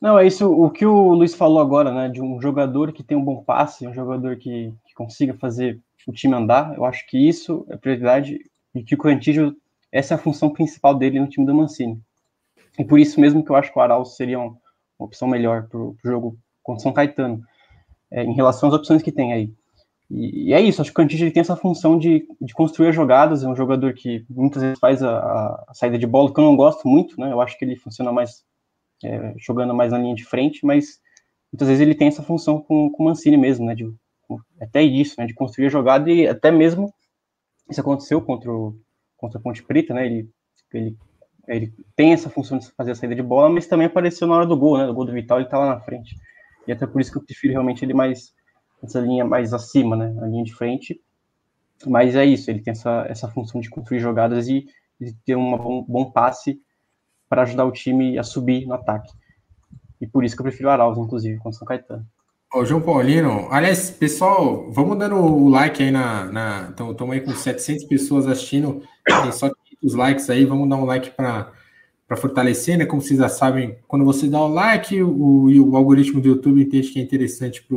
[0.02, 2.10] Não, é isso o que o Luiz falou agora, né?
[2.10, 6.12] De um jogador que tem um bom passe, um jogador que, que consiga fazer o
[6.12, 6.76] time andar.
[6.76, 8.40] Eu acho que isso é prioridade
[8.74, 9.56] e que o Cantígio,
[9.92, 12.02] essa é a função principal dele no time do Mancini.
[12.80, 14.58] E por isso mesmo que eu acho que o Arauz seria uma
[14.98, 17.42] opção melhor para o jogo contra o São Caetano,
[18.12, 19.54] é, em relação às opções que tem aí.
[20.10, 23.44] E, e, é isso, acho que o Cantillo tem essa função de, de construir jogadas,
[23.44, 25.18] é um jogador que muitas vezes faz a,
[25.68, 27.32] a, saída de bola, que eu não gosto muito, né?
[27.32, 28.44] Eu acho que ele funciona mais
[29.04, 31.00] é, jogando mais na linha de frente, mas
[31.52, 33.76] muitas vezes ele tem essa função com, com o Mancini mesmo, né?
[33.76, 33.94] De,
[34.62, 35.26] até isso, né?
[35.26, 36.94] De construir a jogada e até mesmo
[37.70, 38.80] isso aconteceu contra o,
[39.18, 40.06] contra a Ponte Preta, né?
[40.06, 40.30] Ele,
[40.74, 40.98] ele,
[41.48, 44.46] ele tem essa função de fazer a saída de bola, mas também apareceu na hora
[44.46, 44.86] do gol, né?
[44.86, 46.16] Do gol do Vital, ele tá lá na frente.
[46.68, 48.36] E até por isso que eu prefiro realmente ele mais
[48.84, 51.02] essa linha mais acima, né, a linha de frente.
[51.86, 54.66] Mas é isso, ele tem essa, essa função de construir jogadas e,
[55.26, 56.60] ter um bom, bom passe
[57.30, 59.12] para ajudar o time a subir no ataque.
[60.02, 62.06] E por isso que eu prefiro o Arauz, inclusive, com o São Caetano.
[62.54, 66.26] Ô, João Paulino, aliás, pessoal, vamos dando o like aí na.
[66.32, 69.50] na então, estamos aí com 700 pessoas assistindo, tem só
[69.82, 71.52] 500 likes aí, vamos dar um like para
[72.16, 72.86] fortalecer, né?
[72.86, 76.88] Como vocês já sabem, quando você dá o like, o, o algoritmo do YouTube entende
[76.88, 77.68] que é interessante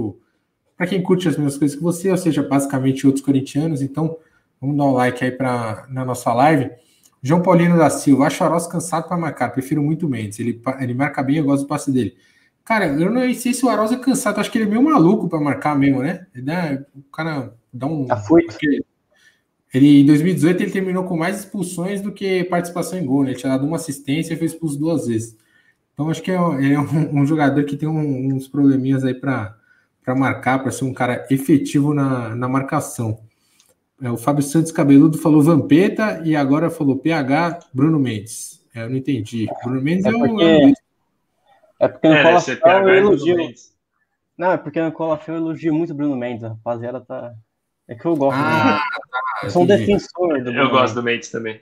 [0.76, 3.82] para quem curte as mesmas coisas que você, ou seja, basicamente outros corintianos.
[3.82, 4.16] Então,
[4.60, 6.70] vamos dar um like aí pra, na nossa live.
[7.20, 10.38] João Paulino da Silva, acho Aros cansado para marcar, prefiro muito Mendes.
[10.38, 12.16] Ele, ele marca bem, eu gosto do passe dele.
[12.70, 15.28] Cara, eu não sei se o Aros é cansado, acho que ele é meio maluco
[15.28, 16.28] para marcar mesmo, né?
[16.32, 18.06] Ele dá, o cara dá um.
[18.28, 18.46] Foi.
[19.74, 23.30] Ele, em 2018, ele terminou com mais expulsões do que participação em gol, né?
[23.30, 25.36] Ele tinha dado uma assistência e foi expulso duas vezes.
[25.92, 29.56] Então, acho que é, é um, um, jogador que tem um, uns probleminhas aí para
[30.06, 33.18] marcar, para ser um cara efetivo na, na marcação.
[34.00, 38.64] É, o Fábio Santos Cabeludo falou Vampeta e agora falou PH Bruno Mendes.
[38.72, 39.48] É, eu não entendi.
[39.64, 40.72] Bruno Mendes é, é
[41.80, 43.36] É porque no é, Cola Fel eu elogio.
[44.36, 46.44] Não, é porque no Cola Fel eu elogio muito o Bruno Mendes.
[46.44, 47.32] A rapaziada tá.
[47.88, 48.38] É que eu gosto.
[48.38, 51.60] Ah, tá, eu sou um defensor do Bruno Eu gosto do Mendes também.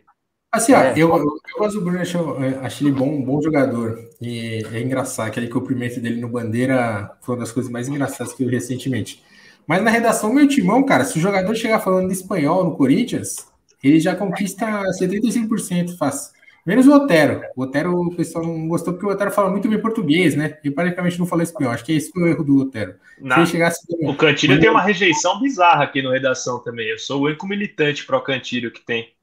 [0.51, 0.93] Assim, ó, é.
[0.97, 2.19] eu, eu, gosto do Bruno, acho,
[2.63, 3.99] acho ele bom, um bom jogador.
[4.21, 8.43] E é engraçado, aquele cumprimento dele no Bandeira foi uma das coisas mais engraçadas que
[8.43, 9.23] eu vi recentemente.
[9.67, 13.47] Mas na redação, meu timão, cara, se o jogador chegar falando de espanhol no Corinthians,
[13.85, 14.67] ele já conquista
[14.99, 16.33] 75% fácil.
[16.69, 17.41] Menos o Otero.
[17.57, 20.59] O Otero, o pessoal não gostou porque o Otero fala muito bem português, né?
[20.63, 21.73] E praticamente não fala espanhol.
[21.73, 22.95] Acho que esse foi o erro do Otero.
[23.19, 23.47] Na...
[23.47, 23.81] Chegasse...
[24.03, 26.87] O Cantilho tem uma rejeição bizarra aqui no redação também.
[26.87, 29.15] Eu sou o único militante pro Cantilho que tem.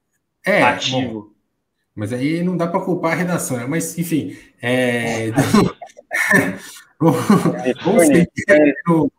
[0.43, 1.21] É, ativo.
[1.21, 1.27] Bom,
[1.93, 3.67] mas aí não dá para culpar a redação, né?
[3.69, 4.35] Mas, enfim.
[4.59, 5.29] É...
[6.99, 9.11] Vamos seguir no,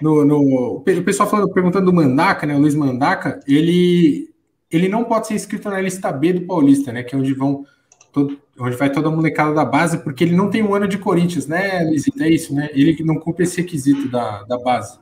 [0.00, 2.54] no, no, o pessoal falando, perguntando do Mandaca, né?
[2.54, 4.34] O Luiz Mandaca, ele
[4.70, 7.02] ele não pode ser inscrito na lista B do Paulista, né?
[7.02, 7.64] Que é onde vão
[8.12, 10.98] todo, onde vai toda a molecada da base, porque ele não tem um ano de
[10.98, 12.22] Corinthians, né, Luizito?
[12.22, 12.68] É isso, né?
[12.72, 14.98] Ele não cumpre esse requisito da, da base.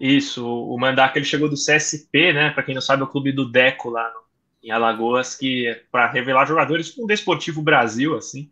[0.00, 2.50] Isso, o Mandaca ele chegou do CSP, né?
[2.50, 4.10] Para quem não sabe, é o clube do Deco lá
[4.62, 8.50] em Alagoas, que é para revelar jogadores com o Desportivo Brasil, assim.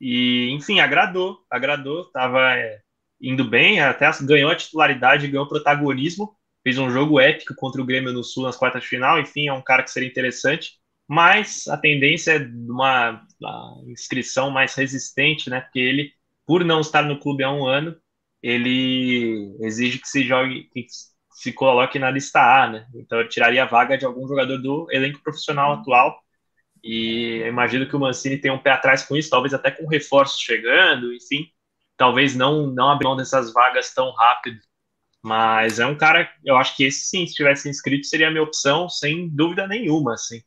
[0.00, 2.80] E, enfim, agradou, agradou, tava é,
[3.20, 6.35] indo bem, até ganhou a titularidade, ganhou protagonismo
[6.66, 9.52] fez um jogo épico contra o Grêmio no Sul nas quartas de final, enfim, é
[9.52, 10.72] um cara que seria interessante,
[11.06, 15.60] mas a tendência é uma, uma inscrição mais resistente, né?
[15.60, 16.12] Porque ele,
[16.44, 17.96] por não estar no clube há um ano,
[18.42, 20.88] ele exige que se jogue, que
[21.30, 22.86] se coloque na lista A, né?
[22.96, 26.20] Então ele tiraria a vaga de algum jogador do elenco profissional atual.
[26.82, 29.86] E eu imagino que o Mancini tem um pé atrás com isso, talvez até com
[29.86, 31.48] reforços chegando, enfim,
[31.96, 34.58] talvez não não abrir mão dessas vagas tão rápido
[35.22, 38.42] mas é um cara, eu acho que esse sim, se tivesse inscrito, seria a minha
[38.42, 40.40] opção, sem dúvida nenhuma, assim.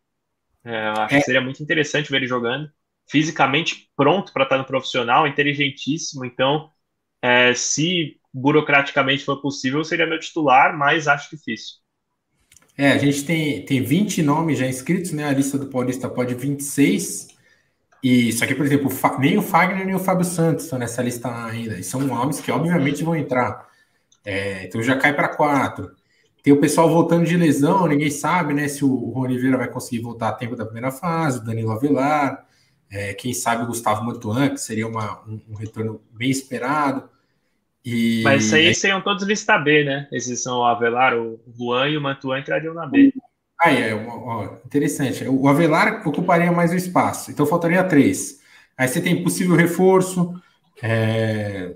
[0.63, 1.19] É, acho é.
[1.19, 2.69] que seria muito interessante ver ele jogando.
[3.09, 6.69] Fisicamente pronto para estar no profissional, inteligentíssimo, então,
[7.21, 11.77] é, se burocraticamente for possível, seria meu titular, mas acho difícil.
[12.77, 15.25] É, a gente tem, tem 20 nomes já inscritos, né?
[15.25, 17.27] A lista do Paulista pode 26.
[18.01, 18.89] E só que, por exemplo,
[19.19, 21.77] nem o Fagner nem o Fábio Santos estão nessa lista ainda.
[21.77, 23.67] E são nomes que, obviamente, vão entrar.
[24.25, 25.91] É, então já cai para quatro.
[26.41, 30.01] Tem o pessoal voltando de lesão, ninguém sabe né, se o Juan Oliveira vai conseguir
[30.01, 32.45] voltar a tempo da primeira fase, o Danilo Avelar,
[32.91, 37.09] é, quem sabe o Gustavo Mantuan, que seria uma, um, um, retorno bem esperado.
[37.85, 40.07] E, Mas isso aí seriam todos lista B, né?
[40.11, 43.13] Esses são o Avelar, o Juan e o Mantuan entrariam na B.
[43.61, 45.25] Ah, é, ó, interessante.
[45.27, 48.39] O Avelar ocuparia mais o espaço, então faltaria três.
[48.77, 50.33] Aí você tem possível reforço,
[50.81, 51.75] é,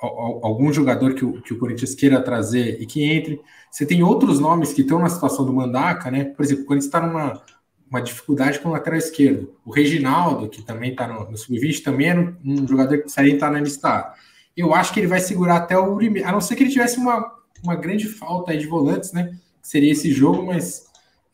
[0.00, 3.40] algum jogador que o, que o Corinthians queira trazer e que entre.
[3.70, 6.24] Você tem outros nomes que estão na situação do Mandaca, né?
[6.24, 7.42] Por exemplo, o Corinthians está numa
[7.90, 9.52] uma dificuldade com o lateral esquerdo.
[9.66, 13.34] O Reginaldo, que também está no, no sub-20, também era um, um, jogador que precisaria
[13.34, 14.14] estar na lista.
[14.56, 16.98] Eu acho que ele vai segurar até o limite, a não ser que ele tivesse
[16.98, 17.32] uma,
[17.62, 19.36] uma grande falta de volantes, né?
[19.60, 20.86] Seria esse jogo, mas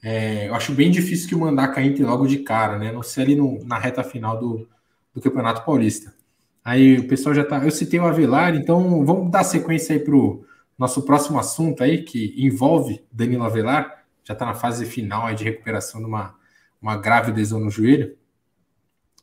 [0.02, 2.90] é, eu acho bem difícil que o Mandaca entre logo de cara, né?
[2.90, 4.66] Não sei ali no, na reta final do,
[5.12, 6.14] do Campeonato Paulista.
[6.66, 7.64] Aí o pessoal já tá.
[7.64, 10.44] Eu citei o Avelar, então vamos dar sequência aí para o
[10.76, 15.44] nosso próximo assunto aí, que envolve Danilo Avelar, já está na fase final aí de
[15.44, 16.34] recuperação de uma,
[16.82, 18.16] uma grave lesão no joelho.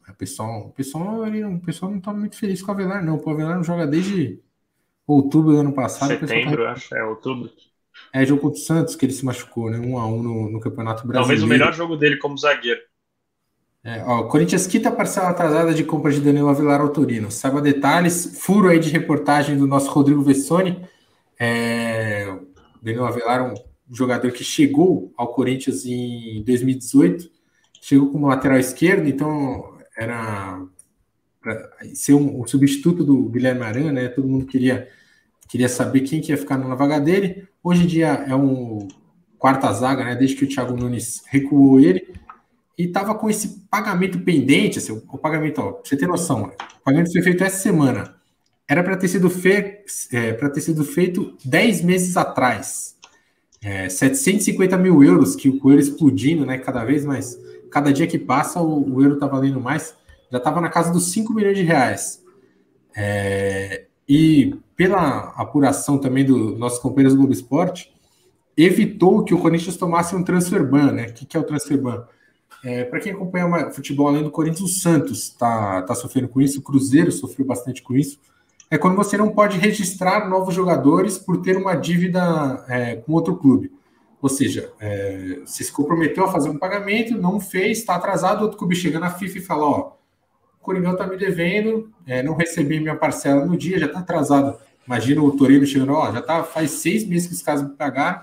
[0.08, 3.18] O pessoal, o pessoal, ele, o pessoal não está muito feliz com o Avelar, não.
[3.18, 4.40] O Avelar não joga desde
[5.06, 6.18] outubro do ano passado.
[6.18, 6.72] Tá Setembro, tá...
[6.72, 7.52] acho, é outubro.
[8.14, 9.80] É, jogo contra o Santos que ele se machucou, né?
[9.80, 11.42] Um a um no, no Campeonato Brasileiro.
[11.42, 12.80] Talvez o melhor jogo dele como zagueiro.
[13.86, 17.30] É, ó, Corinthians quita a parcela atrasada de compra de Danilo Avilar ao Torino.
[17.30, 18.40] Saiba detalhes.
[18.40, 20.82] Furo aí de reportagem do nosso Rodrigo Vessoni.
[21.38, 22.34] É,
[22.82, 23.54] Danilo Avilar é um
[23.94, 27.30] jogador que chegou ao Corinthians em 2018.
[27.82, 30.62] Chegou como lateral esquerdo, então era
[31.94, 34.08] ser um, um, substituto do Guilherme Aran, né?
[34.08, 34.88] Todo mundo queria,
[35.50, 37.50] queria saber quem que ia ficar na vaga dele.
[37.62, 38.88] Hoje em dia é um
[39.38, 40.16] quarta zaga, né?
[40.16, 42.23] Desde que o Thiago Nunes recuou ele
[42.78, 47.12] e estava com esse pagamento pendente, assim, o pagamento, ó, você ter noção, o pagamento
[47.12, 48.16] foi feito essa semana.
[48.68, 49.32] Era para ter sido
[50.12, 52.96] é, ter sido feito 10 meses atrás.
[53.62, 56.58] É, 750 mil euros, que o euro explodindo, né?
[56.58, 57.38] Cada vez mais.
[57.70, 59.96] Cada dia que passa, o, o euro está valendo mais.
[60.32, 62.24] Já estava na casa dos 5 milhões de reais.
[62.96, 67.94] É, e pela apuração também do nossos companheiros do Globo Esporte,
[68.56, 71.08] evitou que o Corinthians tomasse um transfer ban, né?
[71.08, 72.06] O que, que é o transfer ban?
[72.64, 76.60] É, para quem acompanha futebol além do Corinthians, o Santos está tá sofrendo com isso,
[76.60, 78.20] o Cruzeiro sofreu bastante com isso.
[78.72, 83.36] É quando você não pode registrar novos jogadores por ter uma dívida é, com outro
[83.36, 83.72] clube.
[84.22, 88.58] Ou seja, é, você se comprometeu a fazer um pagamento, não fez, está atrasado, outro
[88.58, 89.92] clube chega na FIFA e fala: Ó,
[90.62, 94.58] Coringão tá me devendo, é, não recebi minha parcela no dia, já tá atrasado.
[94.88, 98.22] Imagina o Torino chegando, ó, já tá faz seis meses que os caras me pagaram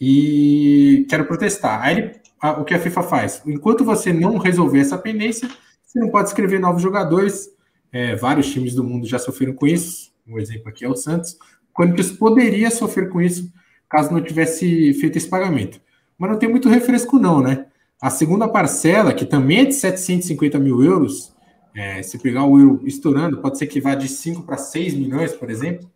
[0.00, 1.82] e quero protestar.
[1.82, 3.42] Aí a, o que a FIFA faz?
[3.46, 5.48] Enquanto você não resolver essa pendência,
[5.84, 7.48] você não pode escrever novos jogadores.
[7.90, 10.12] É, vários times do mundo já sofreram com isso.
[10.26, 11.32] Um exemplo aqui é o Santos.
[11.32, 13.50] O Corinthians poderia sofrer com isso
[13.88, 15.80] caso não tivesse feito esse pagamento.
[16.18, 17.66] Mas não tem muito refresco, não, né?
[18.00, 21.34] A segunda parcela, que também é de 750 mil euros,
[21.74, 25.32] é, se pegar o euro estourando, pode ser que vá de 5 para 6 milhões,
[25.32, 25.90] por exemplo,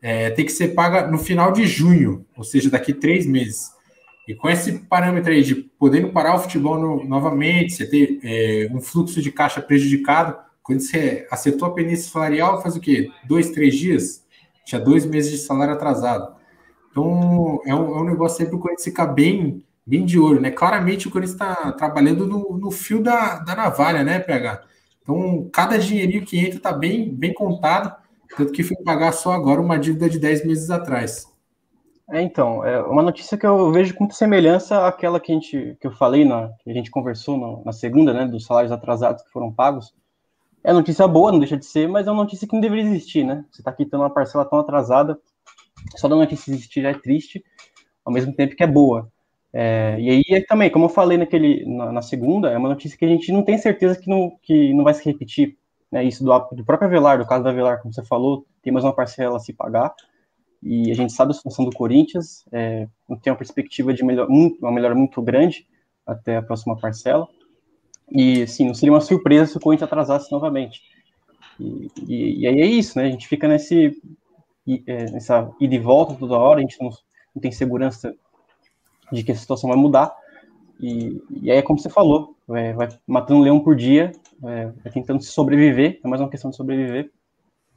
[0.00, 3.70] é, tem que ser paga no final de junho, ou seja, daqui três meses.
[4.26, 8.68] E com esse parâmetro aí de podendo parar o futebol no, novamente, você ter é,
[8.72, 13.08] um fluxo de caixa prejudicado, quando você acertou a península salarial, faz o quê?
[13.24, 14.26] Dois, três dias?
[14.64, 16.34] Tinha dois meses de salário atrasado.
[16.90, 20.40] Então, é um, é um negócio aí para o Corinthians ficar bem, bem de olho,
[20.40, 20.50] né?
[20.50, 24.64] Claramente o Corinthians está trabalhando no, no fio da, da navalha, né, PH?
[25.02, 27.94] Então, cada dinheirinho que entra está bem, bem contado,
[28.36, 31.28] tanto que fui pagar só agora uma dívida de 10 meses atrás.
[32.08, 35.76] É, então, é uma notícia que eu vejo com muita semelhança àquela que, a gente,
[35.80, 39.22] que eu falei, na, que a gente conversou na, na segunda, né, dos salários atrasados
[39.22, 39.92] que foram pagos.
[40.62, 43.24] É notícia boa, não deixa de ser, mas é uma notícia que não deveria existir,
[43.24, 43.44] né?
[43.50, 45.18] Você está quitando uma parcela tão atrasada,
[45.96, 47.44] só da notícia existir já é triste,
[48.04, 49.10] ao mesmo tempo que é boa.
[49.52, 52.96] É, e aí é também, como eu falei naquele, na, na, segunda, é uma notícia
[52.96, 55.56] que a gente não tem certeza que não, que não vai se repetir.
[55.90, 56.04] Né?
[56.04, 58.94] Isso do, do próprio Avelar, do caso do Avelar, como você falou, tem mais uma
[58.94, 59.92] parcela a se pagar
[60.62, 62.88] e a gente sabe a situação do Corinthians, é,
[63.22, 65.66] tem uma perspectiva de melhor, uma melhora muito grande
[66.06, 67.26] até a próxima parcela,
[68.10, 70.80] e assim, não seria uma surpresa se o Corinthians atrasasse novamente.
[71.58, 73.06] E, e, e aí é isso, né?
[73.06, 74.00] A gente fica nesse
[74.86, 76.90] é, nessa ida e volta toda hora, a gente não,
[77.34, 78.12] não, tem segurança
[79.12, 80.12] de que a situação vai mudar.
[80.80, 84.12] E, e aí é como você falou, é, vai matando um leão por dia,
[84.44, 87.10] é, vai tentando sobreviver, é mais uma questão de sobreviver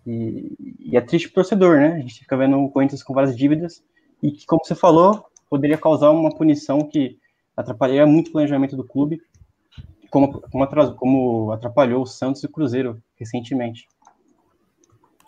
[0.05, 1.93] e, e é triste pro torcedor, né?
[1.93, 3.83] A gente fica vendo o Corinthians com várias dívidas
[4.21, 7.17] e que, como você falou, poderia causar uma punição que
[7.55, 9.21] atrapalharia muito o planejamento do clube,
[10.09, 13.87] como, como, atrasou, como atrapalhou o Santos e o Cruzeiro recentemente.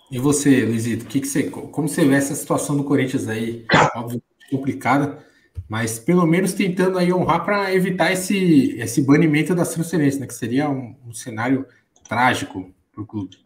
[0.09, 3.65] E você, Luizito, que que você, como você vê essa situação do Corinthians aí?
[3.95, 5.25] Óbvio, complicada,
[5.69, 10.27] mas pelo menos tentando aí honrar para evitar esse, esse banimento das transferências, né?
[10.27, 11.65] Que seria um, um cenário
[12.07, 13.37] trágico para o clube.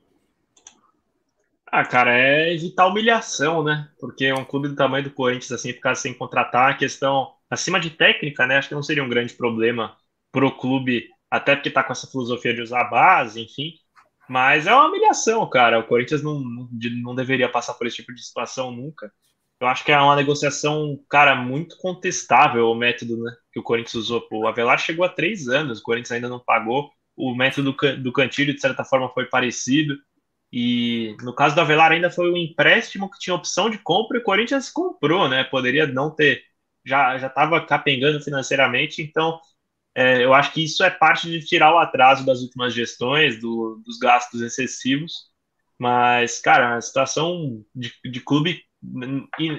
[1.77, 3.89] Ah, cara, é evitar humilhação, né?
[3.99, 7.89] Porque um clube do tamanho do Corinthians, assim, ficar sem contratar, a questão acima de
[7.89, 8.57] técnica, né?
[8.57, 9.97] Acho que não seria um grande problema
[10.31, 13.73] pro clube, até porque tá com essa filosofia de usar a base, enfim.
[14.29, 15.77] Mas é uma humilhação, cara.
[15.79, 16.69] O Corinthians não, não,
[17.03, 19.11] não deveria passar por esse tipo de situação nunca.
[19.59, 23.95] Eu acho que é uma negociação, cara, muito contestável o método né, que o Corinthians
[23.95, 24.25] usou.
[24.31, 26.89] O Avelar chegou a três anos, o Corinthians ainda não pagou.
[27.17, 29.95] O método do Cantilho, de certa forma, foi parecido.
[30.57, 34.21] E no caso do Avelar ainda foi um empréstimo que tinha opção de compra e
[34.21, 35.43] o Corinthians comprou, né?
[35.43, 36.43] Poderia não ter,
[36.85, 39.37] já já estava capengando financeiramente, então
[39.93, 43.81] é, eu acho que isso é parte de tirar o atraso das últimas gestões, do,
[43.85, 45.29] dos gastos excessivos.
[45.77, 48.63] Mas, cara, a situação de, de clube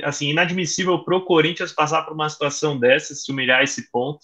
[0.04, 4.20] assim inadmissível para o Corinthians passar por uma situação dessa, se humilhar esse ponto.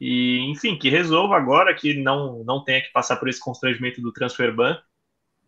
[0.00, 4.12] E, enfim, que resolva agora, que não, não tenha que passar por esse constrangimento do
[4.12, 4.78] transfer ban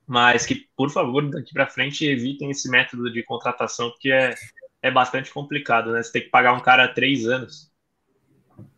[0.07, 4.35] mas que, por favor, daqui para frente evitem esse método de contratação, porque é,
[4.83, 6.03] é bastante complicado, né?
[6.03, 7.71] Você tem que pagar um cara três anos.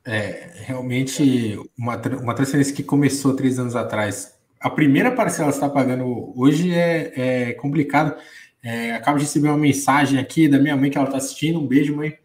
[0.04, 5.68] É, realmente, uma, uma transferência que começou três anos atrás, a primeira parcela que está
[5.68, 8.18] pagando hoje é, é complicado.
[8.62, 11.60] É, acabo de receber uma mensagem aqui da minha mãe que ela está assistindo.
[11.60, 12.16] Um beijo, mãe.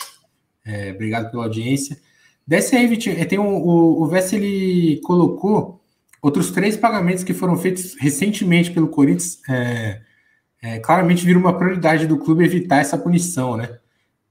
[0.65, 1.99] É, obrigado pela audiência.
[2.47, 3.19] Desce aí, Vitinho.
[3.19, 5.82] É, tem um, o, o Vess, ele colocou
[6.23, 9.99] Outros três pagamentos que foram feitos recentemente pelo Corinthians, é,
[10.61, 13.77] é, claramente viram uma prioridade do clube evitar essa punição, né?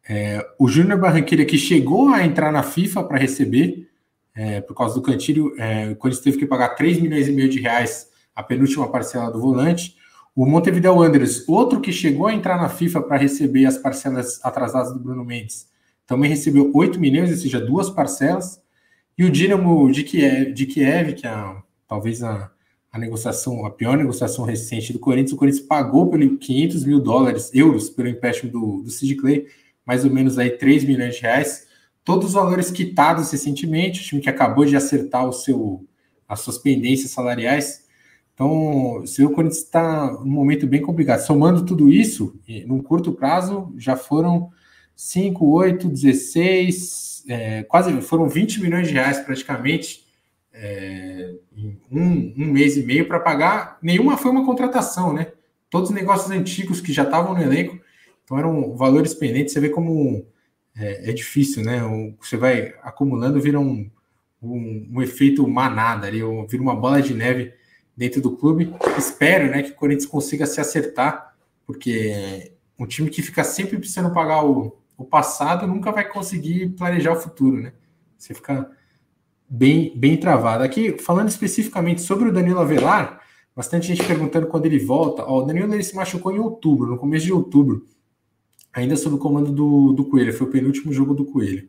[0.08, 3.90] É, o Júnior Barranquilla, que chegou a entrar na FIFA para receber,
[4.34, 7.50] é, por causa do Cantilho, é, o Corinthians teve que pagar 3 milhões e meio
[7.50, 9.94] de reais a penúltima parcela do volante.
[10.34, 14.94] O Montevideo Wanderers, outro que chegou a entrar na FIFA para receber as parcelas atrasadas
[14.94, 15.68] do Bruno Mendes,
[16.06, 18.62] também recebeu 8 milhões, ou seja, duas parcelas.
[19.18, 21.30] E o Dinamo de Kiev, de Kiev que é
[21.92, 22.50] talvez a,
[22.90, 27.50] a negociação, a pior negociação recente do Corinthians, o Corinthians pagou pelo 500 mil dólares,
[27.52, 29.46] euros, pelo empréstimo do, do Sid Clay,
[29.84, 31.66] mais ou menos aí 3 milhões de reais,
[32.02, 35.86] todos os valores quitados recentemente, o time que acabou de acertar o seu,
[36.26, 37.82] as suas pendências salariais,
[38.34, 41.20] então, o seu Corinthians está num momento bem complicado.
[41.20, 44.50] Somando tudo isso, num curto prazo, já foram
[44.96, 50.01] 5, 8, 16, é, quase foram 20 milhões de reais praticamente
[50.54, 51.34] é,
[51.90, 53.78] um, um mês e meio para pagar.
[53.82, 55.32] Nenhuma foi uma contratação, né?
[55.70, 57.78] Todos os negócios antigos que já estavam no elenco,
[58.24, 59.52] então eram valores pendentes.
[59.52, 60.26] Você vê como
[60.76, 61.80] é, é difícil, né?
[62.20, 63.90] Você vai acumulando, vira um,
[64.42, 67.54] um, um efeito manada ali, vira uma bola de neve
[67.96, 68.74] dentro do clube.
[68.98, 71.34] Espero né, que o Corinthians consiga se acertar,
[71.66, 77.12] porque um time que fica sempre precisando pagar o, o passado nunca vai conseguir planejar
[77.12, 77.72] o futuro, né?
[78.18, 78.70] Você fica
[79.52, 80.64] bem, bem travado.
[80.64, 83.20] Aqui, falando especificamente sobre o Danilo Avelar,
[83.54, 85.22] bastante gente perguntando quando ele volta.
[85.24, 87.86] Ó, o Danilo ele se machucou em outubro, no começo de outubro,
[88.72, 90.32] ainda sob o comando do, do Coelho.
[90.32, 91.68] Foi o penúltimo jogo do Coelho.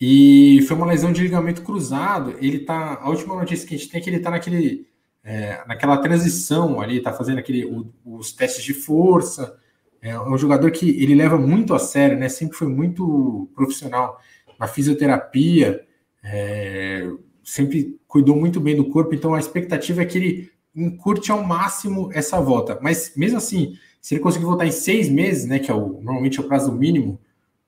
[0.00, 2.34] E foi uma lesão de ligamento cruzado.
[2.40, 2.98] Ele tá.
[3.00, 4.88] A última notícia que a gente tem é que ele tá naquele.
[5.22, 9.58] É, naquela transição ali, tá fazendo aquele, o, os testes de força.
[10.00, 12.28] É um jogador que ele leva muito a sério, né?
[12.28, 14.18] Sempre foi muito profissional
[14.58, 15.86] na fisioterapia,
[16.22, 17.08] é,
[17.44, 22.10] sempre cuidou muito bem do corpo, então a expectativa é que ele encurte ao máximo
[22.12, 22.78] essa volta.
[22.82, 25.58] Mas mesmo assim, se ele conseguir voltar em seis meses, né?
[25.58, 27.20] Que é o, normalmente é o prazo mínimo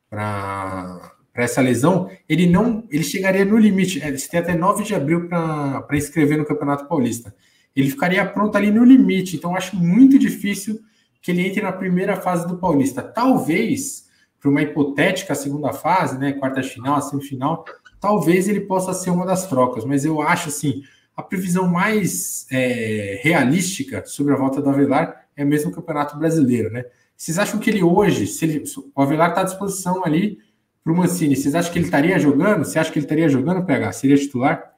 [0.09, 4.03] para essa lesão, ele não, ele chegaria no limite.
[4.03, 7.35] É, você tem até 9 de abril para inscrever no Campeonato Paulista.
[7.75, 9.37] Ele ficaria pronto ali no limite.
[9.37, 10.81] Então, acho muito difícil
[11.23, 13.03] que ele entre na primeira fase do Paulista.
[13.03, 14.09] Talvez,
[14.41, 17.65] para uma hipotética segunda fase, né, quarta final, semifinal,
[18.01, 19.85] talvez ele possa ser uma das trocas.
[19.85, 20.83] Mas eu acho assim,
[21.17, 26.71] a previsão mais é, realística sobre a volta do Avelar é mesmo o Campeonato Brasileiro,
[26.71, 26.85] né?
[27.17, 30.39] Vocês acham que ele hoje, se ele, o Avelar está à disposição ali
[30.83, 32.65] para o Mancini, vocês acham que ele estaria jogando?
[32.65, 33.93] Você acha que ele estaria jogando, PH?
[33.93, 34.75] Seria titular?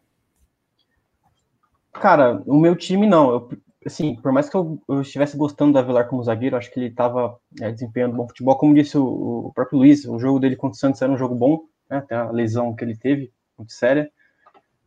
[1.93, 3.31] Cara, o meu time não.
[3.31, 3.49] Eu,
[3.87, 6.89] assim, por mais que eu, eu, estivesse gostando do Avelar como zagueiro, acho que ele
[6.89, 8.57] estava é, desempenhando bom futebol.
[8.57, 11.37] Como disse o, o, próprio Luiz, o jogo dele contra o Santos era um jogo
[11.37, 11.61] bom,
[11.91, 14.11] né, até a lesão que ele teve, muito séria.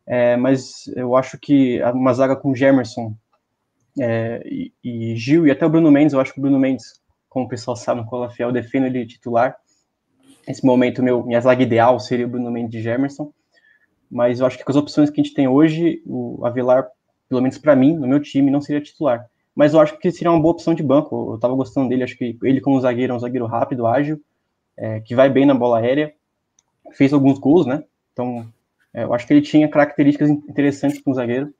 [0.06, 3.14] É, mas eu acho que uma zaga com Gemerson
[3.98, 7.00] é, e, e, Gil, e até o Bruno Mendes, eu acho que o Bruno Mendes,
[7.28, 9.56] como o pessoal sabe, no Cola Fiel, defende ele titular.
[10.46, 13.32] Nesse momento, meu, minha zaga ideal seria o Bruno Mendes de Gemerson,
[14.10, 16.86] mas eu acho que com as opções que a gente tem hoje, o Avelar,
[17.28, 19.26] pelo menos para mim, no meu time, não seria titular.
[19.54, 21.30] Mas eu acho que seria uma boa opção de banco.
[21.30, 24.20] Eu estava gostando dele, acho que ele como zagueiro é um zagueiro rápido, ágil,
[24.76, 26.14] é, que vai bem na bola aérea,
[26.92, 27.82] fez alguns gols, né?
[28.12, 28.46] Então,
[28.92, 31.54] é, eu acho que ele tinha características interessantes para um zagueiro,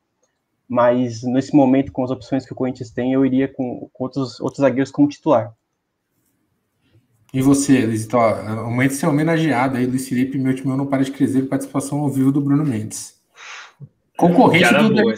[0.68, 4.40] mas nesse momento, com as opções que o Corinthians tem, eu iria com, com outros,
[4.40, 5.52] outros zagueiros como titular.
[7.32, 11.04] E você, Luizito, o momento de ser homenageado aí, Luiz Felipe, meu time não para
[11.04, 13.20] de crescer, participação ao vivo do Bruno Mendes.
[14.16, 15.14] Concorrente do boa,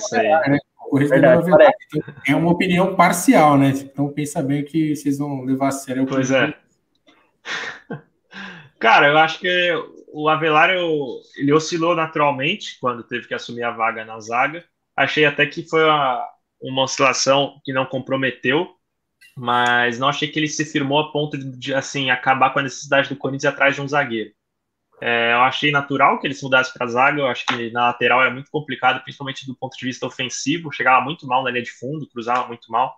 [0.48, 0.58] né?
[0.76, 3.70] Concorrente Verdade, do então, É uma opinião parcial, né?
[3.70, 6.06] Então pensa bem que vocês vão levar a sério.
[6.06, 6.52] Pois é.
[8.80, 9.72] Cara, eu acho que
[10.22, 14.64] o Avelar ele oscilou naturalmente quando teve que assumir a vaga na zaga.
[14.96, 16.28] Achei até que foi uma,
[16.60, 18.78] uma oscilação que não comprometeu
[19.38, 22.62] mas não achei que ele se firmou a ponto de, de assim acabar com a
[22.62, 24.32] necessidade do Corinthians atrás de um zagueiro.
[25.00, 27.86] É, eu achei natural que ele se mudasse para a zaga, eu acho que na
[27.86, 31.62] lateral era muito complicado, principalmente do ponto de vista ofensivo, chegava muito mal na linha
[31.62, 32.96] de fundo, cruzava muito mal,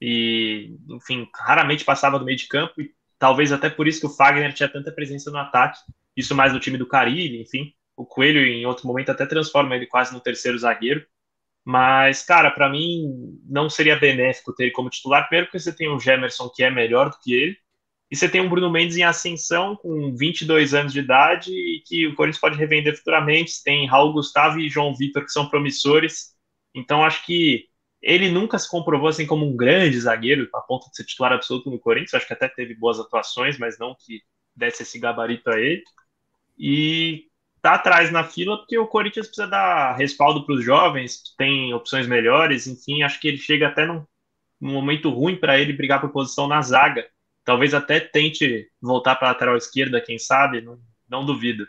[0.00, 4.10] e, enfim, raramente passava do meio de campo, e talvez até por isso que o
[4.10, 5.78] Fagner tinha tanta presença no ataque,
[6.16, 9.86] isso mais no time do Carilli, enfim, o Coelho em outro momento até transforma ele
[9.86, 11.06] quase no terceiro zagueiro,
[11.64, 15.88] mas, cara, para mim não seria benéfico ter ele como titular, primeiro porque você tem
[15.88, 17.56] o Gemerson que é melhor do que ele,
[18.10, 22.06] e você tem um Bruno Mendes em ascensão com 22 anos de idade e que
[22.06, 23.50] o Corinthians pode revender futuramente.
[23.50, 26.34] Você tem Raul Gustavo e João Vitor que são promissores.
[26.74, 27.64] Então acho que
[28.00, 31.70] ele nunca se comprovou assim como um grande zagueiro a ponto de ser titular absoluto
[31.70, 32.14] no Corinthians.
[32.14, 34.22] Acho que até teve boas atuações, mas não que
[34.54, 35.82] desse esse gabarito a ele.
[36.58, 37.24] E
[37.60, 42.06] tá atrás na fila porque o Corinthians precisa dar respaldo para os jovens, tem opções
[42.06, 44.04] melhores, enfim, acho que ele chega até num,
[44.60, 47.06] num momento ruim para ele brigar por posição na zaga.
[47.44, 50.78] Talvez até tente voltar para a lateral esquerda, quem sabe, não,
[51.08, 51.66] não duvido.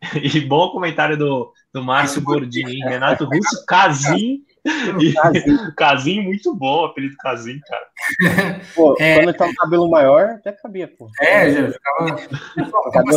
[0.22, 4.44] E bom comentário do, do Márcio Gordini, Renato Russo, Casim.
[5.76, 8.60] Casim muito bom, apelido Casim, cara.
[8.74, 11.08] Pô, é, quando ele tá com cabelo maior, até cabia, pô.
[11.18, 13.12] É, já ficava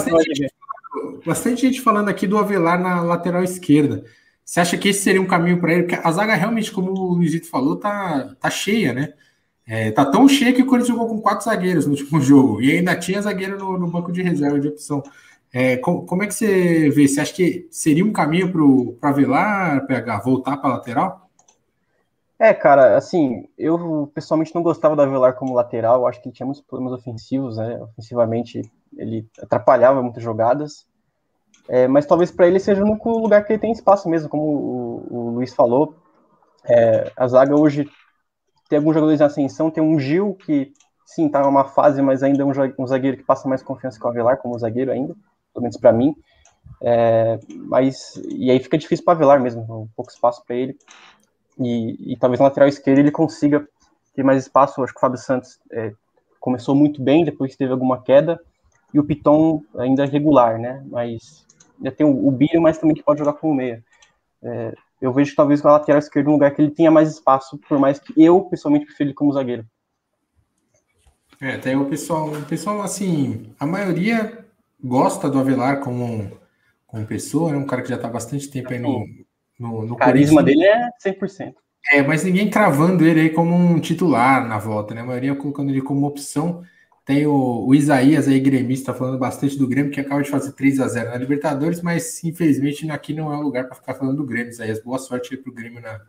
[1.25, 4.03] bastante gente falando aqui do Avelar na lateral esquerda.
[4.43, 5.83] Você acha que esse seria um caminho para ele?
[5.83, 9.13] Porque a zaga realmente, como o Luizito falou, tá, tá cheia, né?
[9.67, 12.61] É, tá tão cheia que o Corinthians jogou com quatro zagueiros no último jogo.
[12.61, 15.03] E ainda tinha zagueiro no, no banco de reserva de opção.
[15.51, 17.07] É, com, como é que você vê?
[17.07, 18.51] Você acha que seria um caminho
[18.99, 21.29] para Avelar, PH, voltar para lateral?
[22.39, 26.63] É, cara, assim, eu pessoalmente não gostava do Avelar como lateral, acho que tinha muitos
[26.63, 27.81] problemas ofensivos, né?
[27.81, 28.61] Ofensivamente,
[28.95, 30.85] ele atrapalhava muitas jogadas.
[31.67, 34.43] É, mas talvez para ele seja o único lugar que ele tem espaço mesmo, como
[34.43, 35.95] o, o Luiz falou.
[36.65, 37.89] É, a zaga hoje
[38.69, 40.71] tem alguns jogadores em ascensão, tem um Gil que
[41.05, 44.09] sim, tá numa fase, mas ainda é um, zagueiro que passa mais confiança que o
[44.09, 45.15] Avelar como zagueiro ainda,
[45.53, 46.15] pelo menos para mim.
[46.81, 50.77] É, mas e aí fica difícil para Avelar mesmo, um pouco espaço para ele.
[51.57, 53.67] E, e, talvez na lateral esquerda ele consiga
[54.13, 54.83] ter mais espaço.
[54.83, 55.93] acho que o Fábio Santos é,
[56.39, 58.39] começou muito bem, depois teve alguma queda,
[58.97, 60.83] e o Piton ainda é regular, né?
[60.89, 61.45] Mas
[61.83, 63.83] já tem o, o Bírio, mas também que pode jogar como meia.
[64.41, 67.57] É, eu vejo talvez com a lateral esquerda um lugar que ele tenha mais espaço,
[67.69, 69.65] por mais que eu pessoalmente prefiro ele como zagueiro.
[71.39, 74.43] É, tem o pessoal, o pessoal assim, a maioria
[74.83, 76.31] gosta do Avelar como,
[76.87, 79.05] como pessoa, é um cara que já está bastante tempo aí no,
[79.59, 81.53] no, no O carisma dele é 100%.
[81.91, 85.01] É, mas ninguém cravando ele aí como um titular na volta, né?
[85.01, 86.63] A maioria colocando ele como opção.
[87.07, 90.81] Tem o, o Isaías aí, gremista, falando bastante do Grêmio, que acaba de fazer 3
[90.81, 94.25] a 0 na Libertadores, mas infelizmente aqui não é o lugar para ficar falando do
[94.25, 94.83] Grêmio, Isaías.
[94.83, 96.01] Boa sorte aí pro Grêmio na,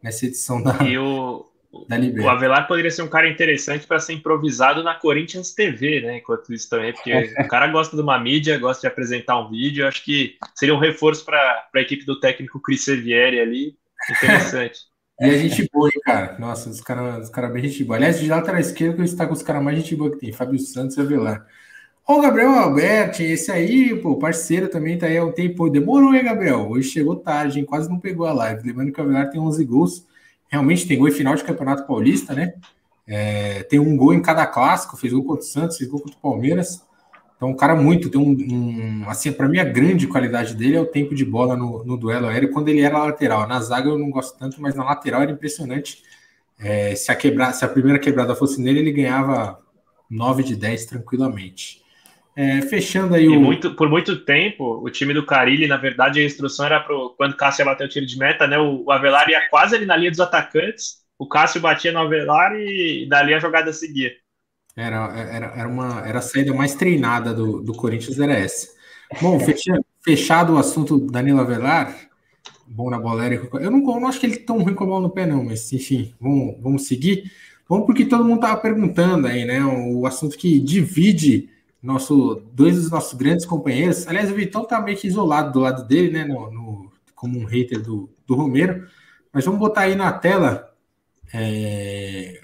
[0.00, 1.50] nessa edição da, e o,
[1.88, 6.18] da O Avelar poderia ser um cara interessante para ser improvisado na Corinthians TV, né?
[6.18, 9.84] Enquanto isso também, porque o cara gosta de uma mídia, gosta de apresentar um vídeo.
[9.84, 13.76] Acho que seria um reforço para a equipe do técnico Cris Sevieri ali.
[14.08, 14.78] Interessante.
[15.18, 16.36] E a gente boa, hein, cara?
[16.38, 17.96] Nossa, os caras os cara bem gente boa.
[17.96, 20.58] Aliás, de lateral esquerdo, que está com os caras mais gente boa que tem, Fábio
[20.58, 21.46] Santos e Avelar.
[22.06, 25.68] O Gabriel Alberti, esse aí, pô, parceiro também tá aí há um tempo.
[25.68, 26.68] Demorou, hein, Gabriel?
[26.68, 27.64] Hoje chegou tarde, hein?
[27.64, 28.62] Quase não pegou a live.
[28.64, 30.06] Lembrando que o Avelar tem 11 gols.
[30.48, 32.54] Realmente tem gol em final de Campeonato Paulista, né?
[33.06, 36.16] É, tem um gol em cada clássico, fez gol contra o Santos, fez gol contra
[36.16, 36.85] o Palmeiras.
[37.36, 40.80] Então, um cara muito, tem um, um assim, para mim a grande qualidade dele é
[40.80, 43.46] o tempo de bola no, no, duelo aéreo quando ele era lateral.
[43.46, 46.02] Na zaga eu não gosto tanto, mas na lateral era impressionante.
[46.58, 49.60] É, se, a quebra, se a primeira quebrada fosse nele, ele ganhava
[50.10, 51.82] 9 de 10 tranquilamente.
[52.34, 53.38] É, fechando aí o.
[53.40, 57.32] Muito, por muito tempo, o time do Carilli, na verdade, a instrução era para quando
[57.32, 58.58] o Cássio ia bater o tiro de meta, né?
[58.58, 62.54] O, o Avelar ia quase ali na linha dos atacantes, o Cássio batia no Avelar
[62.54, 64.12] e, e dali a jogada seguia.
[64.76, 68.68] Era, era, era, uma, era a saída mais treinada do, do Corinthians, era essa.
[69.22, 71.96] Bom, fechado, fechado o assunto Danilo Avelar,
[72.66, 73.26] bom na bola.
[73.26, 75.42] Eu não, eu não acho que ele tão ruim com a bola no pé, não,
[75.42, 77.32] mas enfim, vamos, vamos seguir.
[77.68, 79.64] Vamos porque todo mundo estava perguntando aí, né?
[79.64, 81.48] O assunto que divide
[81.82, 84.06] nosso, dois dos nossos grandes companheiros.
[84.06, 86.24] Aliás, o Vitão tá meio que isolado do lado dele, né?
[86.24, 88.86] No, no como um hater do, do Romero.
[89.32, 90.70] Mas vamos botar aí na tela
[91.32, 92.40] é,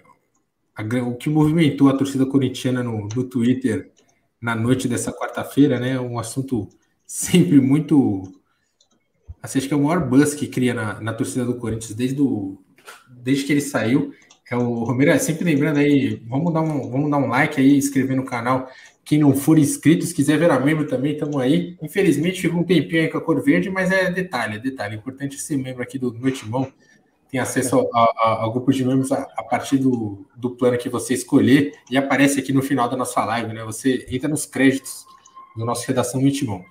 [0.77, 3.93] a, o que movimentou a torcida corintiana no, no Twitter
[4.41, 6.01] na noite dessa quarta-feira, né?
[6.01, 6.69] Um assunto
[7.07, 8.23] sempre muito.
[9.43, 12.17] Assim, acho que é o maior buzz que cria na, na torcida do Corinthians desde,
[12.17, 12.63] do,
[13.09, 14.13] desde que ele saiu.
[14.51, 17.77] É o Romero, é sempre lembrando aí, vamos dar, um, vamos dar um like aí,
[17.77, 18.69] inscrever no canal.
[19.05, 21.77] Quem não for inscrito, se quiser virar membro também, estamos aí.
[21.83, 24.95] Infelizmente, ficou um tempinho aí com a cor verde, mas é detalhe, é detalhe.
[24.95, 26.71] É importante ser membro aqui do Noitimão
[27.33, 30.91] tem acesso ao, ao, ao grupo de membros a, a, partir do, do plano que
[30.91, 33.65] você escolher e aparece aqui no final da nossa live, né?
[33.65, 35.07] Você entra nos créditos
[35.57, 36.63] do nosso Redação Mitimão.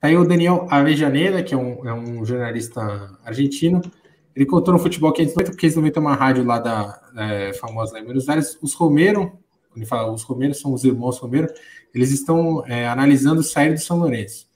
[0.00, 3.82] Tá aí o Daniel Avejaneda, que é um, é um jornalista argentino.
[4.34, 8.00] Ele contou no Futebol 590, porque eles não uma rádio lá da é, famosa lá
[8.00, 8.58] em Buenos Aires.
[8.62, 9.38] Os Romero,
[9.76, 11.52] ele fala os Romero, são os irmãos Romero,
[11.94, 14.47] eles estão é, analisando sair do São Lourenço.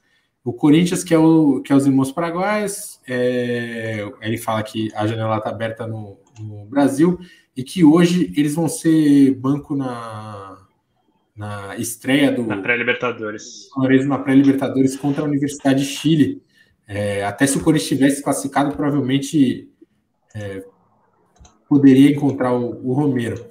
[0.45, 5.07] O Corinthians, que é, o, que é os irmãos paraguaios, é, ele fala que a
[5.07, 7.18] janela está aberta no, no, Brasil
[7.57, 10.59] e que hoje eles vão ser banco na,
[11.36, 12.45] na estreia do.
[12.45, 13.68] Na pré-Libertadores.
[14.07, 16.43] Na pré-Libertadores contra a Universidade de Chile.
[16.88, 19.70] É, até se o Corinthians tivesse classificado, provavelmente
[20.34, 20.64] é,
[21.68, 23.47] poderia encontrar o, o Romero.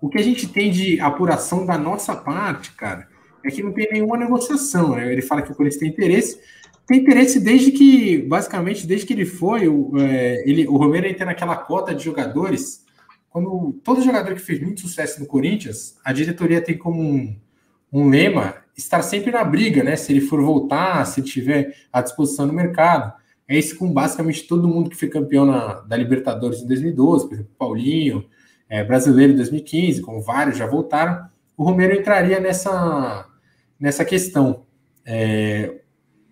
[0.00, 3.08] O que a gente tem de apuração da nossa parte, cara,
[3.48, 5.10] é que não tem nenhuma negociação, né?
[5.12, 6.40] Ele fala que o Corinthians tem interesse,
[6.86, 11.26] tem interesse desde que, basicamente, desde que ele foi, o, é, ele, o Romero entra
[11.26, 12.84] naquela cota de jogadores.
[13.28, 17.36] Quando todo jogador que fez muito sucesso no Corinthians, a diretoria tem como um,
[17.92, 19.96] um lema estar sempre na briga, né?
[19.96, 23.12] Se ele for voltar, se ele tiver à disposição no mercado.
[23.48, 27.34] É isso com basicamente todo mundo que foi campeão na, da Libertadores em 2012, por
[27.34, 28.26] exemplo, Paulinho,
[28.68, 31.28] é, brasileiro em 2015, como vários já voltaram.
[31.56, 33.26] O Romero entraria nessa,
[33.78, 34.64] nessa questão.
[35.04, 35.80] É,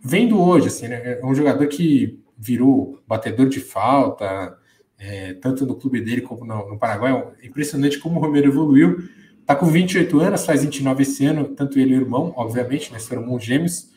[0.01, 4.57] vendo hoje, assim, né, é um jogador que virou batedor de falta,
[4.99, 7.13] é, tanto no clube dele como no, no, Paraguai.
[7.43, 8.99] É impressionante como o Romero evoluiu.
[9.41, 12.99] Está com 28 anos, faz 29 esse ano, tanto ele e o irmão, obviamente, né,
[12.99, 13.93] foram irmãos gêmeos.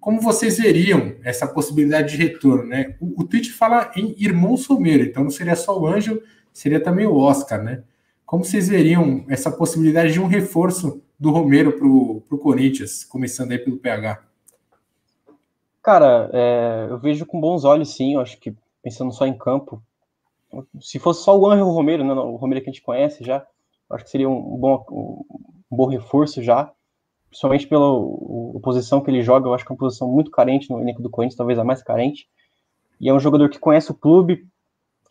[0.00, 2.64] Como vocês veriam essa possibilidade de retorno?
[2.64, 2.94] Né?
[3.00, 6.22] O, o tweet fala em irmão Romero, então não seria só o Ângelo,
[6.52, 7.82] seria também o Oscar, né?
[8.24, 13.58] Como vocês veriam essa possibilidade de um reforço do Romero para o Corinthians, começando aí
[13.58, 14.22] pelo PH?
[15.82, 18.14] Cara, é, eu vejo com bons olhos, sim.
[18.14, 19.82] Eu acho que pensando só em campo,
[20.80, 23.46] se fosse só o Angel Romero, né, o Romero que a gente conhece já,
[23.90, 24.84] acho que seria um bom,
[25.70, 26.72] um bom reforço já,
[27.28, 29.48] principalmente pela posição que ele joga.
[29.48, 31.82] Eu acho que é uma posição muito carente no elenco do Corinthians, talvez a mais
[31.82, 32.28] carente.
[33.00, 34.46] E é um jogador que conhece o clube.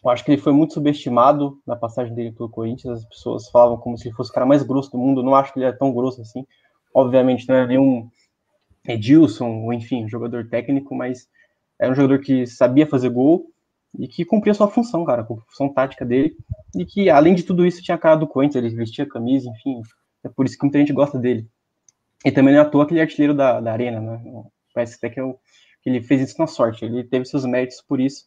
[0.06, 3.00] Eu acho que ele foi muito subestimado na passagem dele pelo Corinthians.
[3.00, 5.22] As pessoas falavam como se ele fosse o cara mais grosso do mundo.
[5.22, 6.46] Eu não acho que ele é tão grosso assim.
[6.94, 8.08] Obviamente, não é nenhum
[8.88, 11.28] Edilson, ou enfim, jogador técnico, mas
[11.80, 13.48] era um jogador que sabia fazer gol
[13.98, 16.36] e que cumpria sua função, cara, a função tática dele,
[16.76, 19.82] e que, além de tudo isso, tinha a cara do Corinthians, ele vestia camisa, enfim,
[20.24, 21.48] é por isso que muita gente gosta dele.
[22.24, 24.22] E também não é à toa que ele é artilheiro da, da Arena, né,
[24.74, 25.40] parece até que, eu,
[25.82, 28.26] que ele fez isso na sorte, ele teve seus méritos por isso,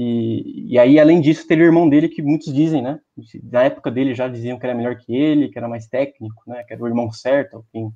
[0.00, 3.00] e, e aí, além disso, teve o irmão dele, que muitos dizem, né,
[3.42, 6.62] na época dele já diziam que era melhor que ele, que era mais técnico, né,
[6.62, 7.92] que era o irmão certo, quem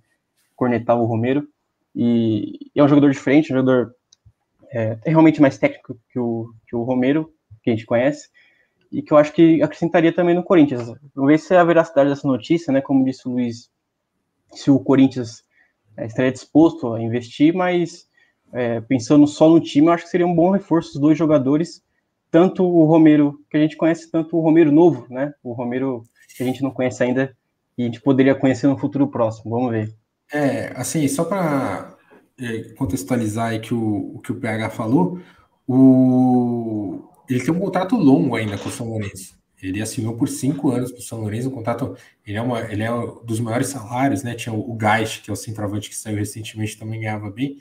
[0.57, 1.47] cornetava o Romero,
[1.95, 3.95] e, e é um jogador diferente, um jogador
[4.73, 7.33] é, é, realmente mais técnico que o, que o Romero,
[7.63, 8.31] que a gente conhece,
[8.91, 10.89] e que eu acho que acrescentaria também no Corinthians.
[11.15, 12.81] Vamos ver se é a veracidade dessa notícia, né?
[12.81, 13.71] Como disse o Luiz,
[14.51, 15.45] se o Corinthians
[15.97, 18.09] é, estaria disposto a investir, mas
[18.53, 21.81] é, pensando só no time, eu acho que seria um bom reforço os dois jogadores,
[22.33, 25.35] tanto o Romero que a gente conhece, tanto o Romero novo, né?
[25.45, 26.03] O Romero
[26.35, 27.37] que a gente não conhece ainda
[27.77, 29.51] e a gente poderia conhecer no futuro próximo.
[29.51, 29.95] Vamos ver.
[30.33, 31.95] É, assim, só para
[32.41, 35.21] é, contextualizar aí que o, o que o PH falou,
[35.69, 39.39] o, ele tem um contrato longo ainda com o São Lourenço.
[39.63, 41.95] Ele assinou por cinco anos para o São Lourenço, um contrato,
[42.27, 44.35] ele é, uma, ele é um dos maiores salários, né?
[44.35, 47.59] Tinha o, o Geist, que é o centroavante que saiu recentemente, também ganhava bem.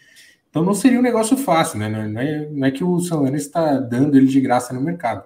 [0.51, 1.87] Então não seria um negócio fácil, né?
[1.87, 5.23] Não é, não é que o Lourenço está dando ele de graça no mercado.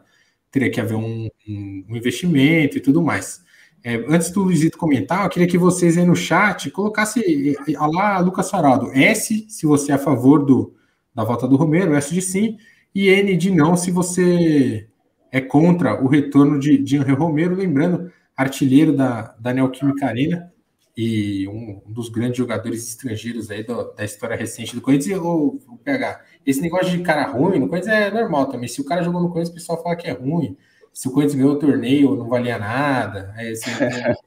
[0.51, 3.43] Teria que haver um, um, investimento e tudo mais.
[3.83, 8.45] É, antes do Luizito comentar, eu queria que vocês aí no chat colocassem lá Lucas
[8.47, 8.91] Saraldo.
[8.93, 10.75] S, se você é a favor do,
[11.13, 12.57] da volta do Romero, S de sim,
[12.93, 14.87] e N de não, se você
[15.31, 17.55] é contra o retorno de, de Romero.
[17.55, 20.53] Lembrando, artilheiro da, da Neoquímica Arena
[20.97, 25.17] e um, um, dos grandes jogadores estrangeiros aí do, da história recente do Corinthians.
[25.17, 28.69] E o, o PH, esse negócio de cara ruim no Corinthians é normal também.
[28.69, 30.57] Se o cara jogou no Corinthians, o pessoal fala que é ruim
[30.95, 33.33] se o Corinthians ganhou o torneio não valia nada.
[33.37, 33.69] É, assim,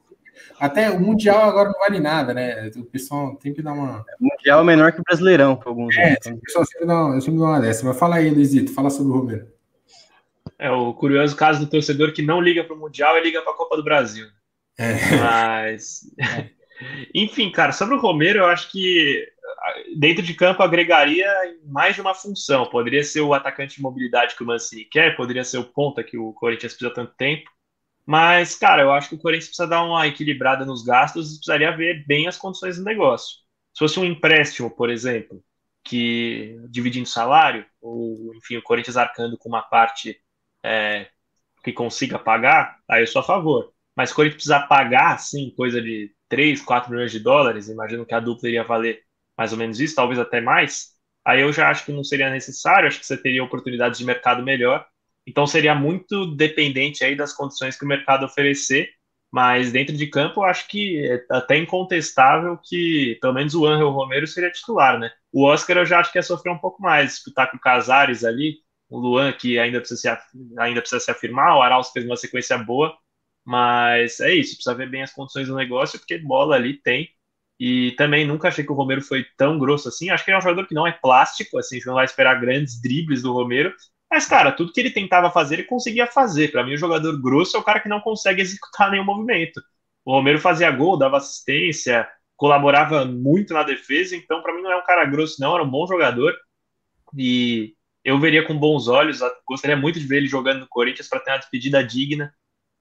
[0.59, 2.69] até o Mundial agora não vale nada, né?
[2.75, 4.05] O pessoal tem que dar uma.
[4.19, 7.19] O Mundial é menor que o Brasileirão, por alguns É, o pessoal sempre dá, uma,
[7.19, 7.83] sempre dá uma dessa.
[7.83, 9.47] Mas fala aí, Luizito, fala sobre o Romero.
[10.59, 13.53] É o curioso caso do torcedor que não liga para o Mundial e liga para
[13.53, 14.27] a Copa do Brasil.
[14.77, 14.93] É.
[15.17, 16.01] Mas.
[17.13, 19.27] Enfim, cara, sobre o Romero, eu acho que
[19.95, 21.27] dentro de campo agregaria
[21.65, 22.65] mais de uma função.
[22.65, 26.17] Poderia ser o atacante de mobilidade que o Mancini quer, poderia ser o ponta que
[26.17, 27.49] o Corinthians precisa tanto tempo.
[28.05, 31.75] Mas, cara, eu acho que o Corinthians precisa dar uma equilibrada nos gastos e precisaria
[31.75, 33.37] ver bem as condições do negócio.
[33.73, 35.43] Se fosse um empréstimo, por exemplo,
[35.83, 40.19] que dividindo salário, ou enfim, o Corinthians arcando com uma parte
[40.63, 41.07] é,
[41.63, 43.71] que consiga pagar, aí eu sou a favor.
[43.95, 48.05] Mas se o Corinthians precisar pagar, assim, coisa de 3, 4 milhões de dólares, imagino
[48.05, 49.01] que a dupla iria valer
[49.37, 50.89] mais ou menos isso, talvez até mais,
[51.25, 54.43] aí eu já acho que não seria necessário, acho que você teria oportunidades de mercado
[54.43, 54.85] melhor.
[55.25, 58.89] Então seria muito dependente aí das condições que o mercado oferecer,
[59.31, 63.89] mas dentro de campo eu acho que é até incontestável que pelo menos o Angel
[63.91, 65.11] Romero seria titular, né?
[65.31, 68.23] O Oscar eu já acho que ia sofrer um pouco mais, disputar com o Casares
[68.23, 68.57] ali,
[68.89, 70.09] o Luan que ainda precisa se,
[70.59, 72.97] ainda precisa se afirmar, o Arauz fez uma sequência boa,
[73.49, 77.09] mas é isso, precisa ver bem as condições do negócio, porque bola ali tem,
[77.59, 80.11] e também nunca achei que o Romero foi tão grosso assim.
[80.11, 82.05] Acho que ele é um jogador que não é plástico, assim, a gente não vai
[82.05, 83.73] esperar grandes dribles do Romero.
[84.09, 86.51] Mas, cara, tudo que ele tentava fazer, ele conseguia fazer.
[86.51, 89.59] Para mim, o jogador grosso é o cara que não consegue executar nenhum movimento.
[90.05, 94.15] O Romero fazia gol, dava assistência, colaborava muito na defesa.
[94.15, 95.55] Então, para mim, não é um cara grosso, não.
[95.55, 96.35] Era um bom jogador.
[97.17, 97.73] E
[98.03, 99.19] eu veria com bons olhos.
[99.47, 102.31] Gostaria muito de ver ele jogando no Corinthians para ter uma despedida digna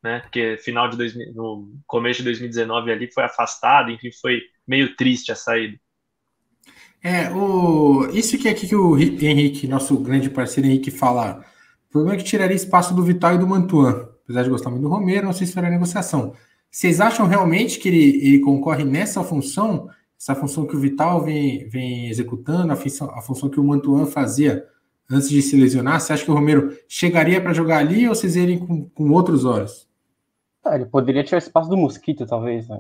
[0.03, 0.21] né?
[0.21, 5.33] Porque final de 2000, no começo de 2019 ali foi afastado, enfim, foi meio triste
[5.33, 5.79] a saída.
[7.03, 11.45] É, o, isso que é aqui que o Henrique, nosso grande parceiro Henrique, fala.
[11.89, 14.09] O problema é que tiraria espaço do Vital e do Mantuan.
[14.25, 16.35] Apesar de gostar muito do Romero, não sei se fará negociação.
[16.71, 19.89] Vocês acham realmente que ele, ele concorre nessa função?
[20.21, 24.05] Essa função que o Vital vem, vem executando, a função, a função que o Mantuan
[24.05, 24.67] fazia
[25.11, 26.01] antes de se lesionar?
[26.01, 29.45] Você acha que o Romero chegaria para jogar ali ou vocês irem com, com outros
[29.45, 29.88] olhos?
[30.65, 32.69] Ah, ele poderia tirar espaço do Mosquito, talvez.
[32.69, 32.77] Né?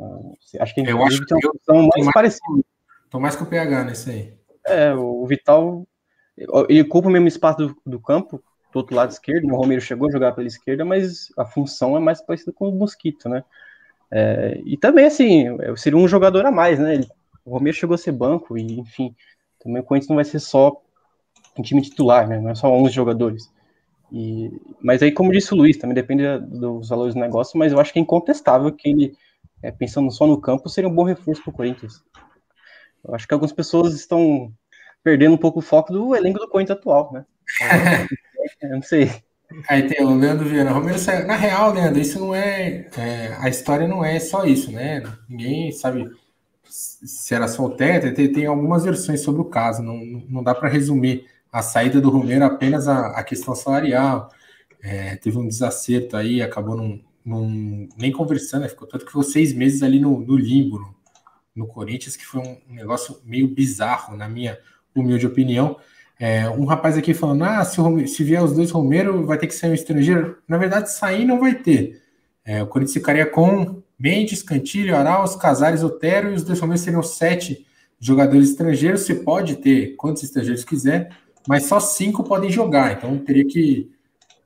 [0.60, 2.64] Acho que eu acho que tem uma mais, mais parecida.
[3.10, 4.34] Tô mais com o PH nesse aí.
[4.66, 5.86] É, o Vital.
[6.68, 9.46] Ele ocupa o mesmo espaço do, do campo, do outro lado esquerdo.
[9.46, 12.72] O Romero chegou a jogar pela esquerda, mas a função é mais parecida com o
[12.72, 13.42] Mosquito, né?
[14.10, 16.94] É, e também, assim, seria um jogador a mais, né?
[16.94, 17.08] Ele,
[17.44, 19.14] o Romero chegou a ser banco, e enfim,
[19.58, 20.80] também o Corinthians não vai ser só
[21.58, 22.40] um time titular, né?
[22.40, 23.50] Não é só 11 jogadores.
[24.10, 24.50] E,
[24.80, 27.92] mas aí, como disse o Luiz, também depende dos valores do negócio, mas eu acho
[27.92, 29.16] que é incontestável que ele,
[29.62, 32.02] é, pensando só no campo, seria um bom reforço para o Corinthians.
[33.04, 34.52] Eu acho que algumas pessoas estão
[35.02, 37.24] perdendo um pouco o foco do elenco do Corinthians atual, né?
[38.62, 39.10] eu não sei.
[39.68, 40.70] Aí tem o Leandro Viana.
[40.70, 41.26] Romero saiu.
[41.26, 45.02] Na real, Leandro, isso não é, é, A história não é só isso, né?
[45.28, 46.10] Ninguém sabe
[46.64, 48.14] se era só o teto.
[48.14, 49.82] Tem, tem algumas versões sobre o caso.
[49.82, 49.96] Não,
[50.28, 54.30] não dá para resumir a saída do Romero apenas a, a questão salarial.
[54.82, 58.68] É, teve um desacerto aí, acabou num, num, nem conversando, né?
[58.68, 60.94] ficou tanto que ficou seis meses ali no, no limbo, no,
[61.56, 64.58] no, Corinthians, que foi um, negócio meio bizarro, na minha
[64.94, 65.76] humilde opinião.
[66.18, 69.54] É, um rapaz aqui falando: ah, se, se vier os dois Romero, vai ter que
[69.54, 70.38] sair um estrangeiro.
[70.46, 72.00] Na verdade, sair não vai ter.
[72.44, 77.02] É, o Corinthians ficaria com Mendes, Cantilho, Arauz, Casares, Otero, e os dois Romero seriam
[77.02, 77.66] sete
[78.00, 79.02] jogadores estrangeiros.
[79.02, 81.10] Você pode ter quantos estrangeiros quiser,
[81.48, 82.92] mas só cinco podem jogar.
[82.92, 83.90] Então teria que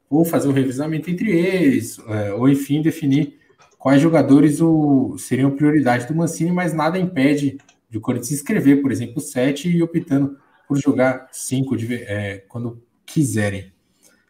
[0.08, 3.38] ou fazer um revisamento entre eles, é, ou enfim, definir
[3.76, 7.58] quais jogadores o, seriam prioridade do Mancini, mas nada impede
[7.90, 10.36] de o Corinthians inscrever, por exemplo, sete e optando
[10.68, 13.72] por jogar cinco de, é, quando quiserem.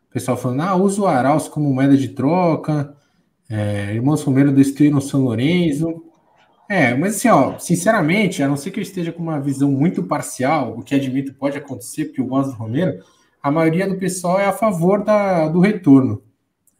[0.09, 2.97] O pessoal falando, ah, usa o Arauz como moeda de troca.
[3.51, 6.03] É, Irmãos Romero destruíram São Lourenço.
[6.73, 10.03] É, mas assim, ó, sinceramente, a não ser que eu esteja com uma visão muito
[10.03, 12.99] parcial, o que admito pode acontecer, porque eu gosto do Romero,
[13.43, 16.23] a maioria do pessoal é a favor da, do retorno.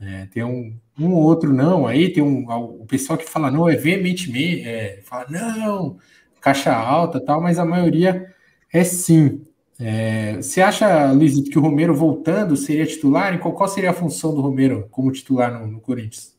[0.01, 2.47] É, tem um, um ou outro não, aí tem um,
[2.81, 5.99] o pessoal que fala não, é veementemente, é, fala não,
[6.41, 8.35] caixa alta tal, mas a maioria
[8.73, 9.45] é sim.
[9.79, 13.39] É, você acha, Luiz, que o Romero voltando seria titular?
[13.41, 16.32] Qual, qual seria a função do Romero como titular no, no, Corinthians?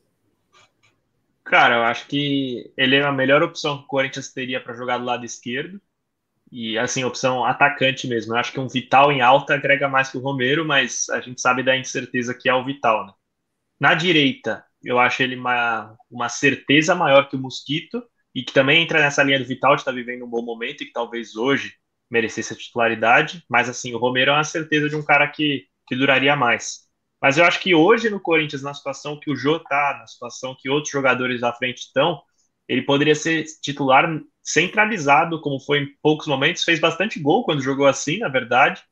[1.54, 4.98] Cara, eu acho que ele é a melhor opção que o Corinthians teria para jogar
[4.98, 5.80] do lado esquerdo.
[6.50, 8.34] E, assim, opção atacante mesmo.
[8.34, 11.40] Eu acho que um Vital em alta agrega mais que o Romero, mas a gente
[11.40, 13.12] sabe da incerteza que é o Vital, né?
[13.80, 18.82] Na direita, eu acho ele uma, uma certeza maior que o Mosquito e que também
[18.82, 21.36] entra nessa linha do Vital de estar tá vivendo um bom momento e que talvez
[21.36, 21.74] hoje
[22.10, 25.96] merecesse a titularidade, mas assim, o Romero é uma certeza de um cara que, que
[25.96, 26.83] duraria mais.
[27.24, 30.54] Mas eu acho que hoje no Corinthians, na situação que o Jô tá, na situação
[30.60, 32.20] que outros jogadores da frente estão,
[32.68, 34.06] ele poderia ser titular
[34.42, 38.82] centralizado, como foi em poucos momentos, fez bastante gol quando jogou assim, na verdade,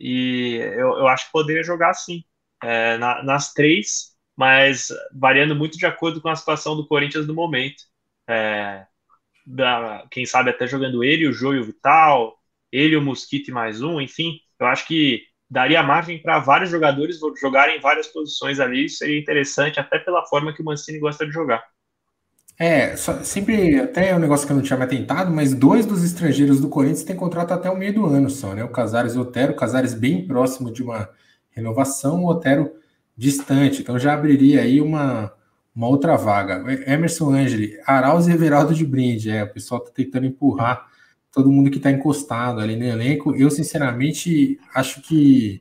[0.00, 2.24] e eu, eu acho que poderia jogar assim,
[2.64, 7.34] é, na, nas três, mas variando muito de acordo com a situação do Corinthians no
[7.34, 7.82] momento.
[8.26, 8.86] É,
[9.46, 12.38] da, quem sabe até jogando ele, o Jô e o Vital,
[12.72, 17.18] ele, o Mosquito e mais um, enfim, eu acho que daria margem para vários jogadores
[17.40, 21.32] jogarem em várias posições ali, seria interessante, até pela forma que o Mancini gosta de
[21.32, 21.64] jogar.
[22.58, 25.84] É, só, sempre, até é um negócio que eu não tinha me atentado, mas dois
[25.84, 28.64] dos estrangeiros do Corinthians têm contrato até o meio do ano só, né?
[28.64, 31.08] O Casares e o Otero, o Casares bem próximo de uma
[31.50, 32.72] renovação, o Otero
[33.16, 35.32] distante, então já abriria aí uma,
[35.74, 36.64] uma outra vaga.
[36.90, 40.86] Emerson Angeli, Arauz e Everaldo de Brinde, é, o pessoal tá tentando empurrar
[41.36, 43.36] todo mundo que está encostado ali no elenco.
[43.36, 45.60] Eu, sinceramente, acho que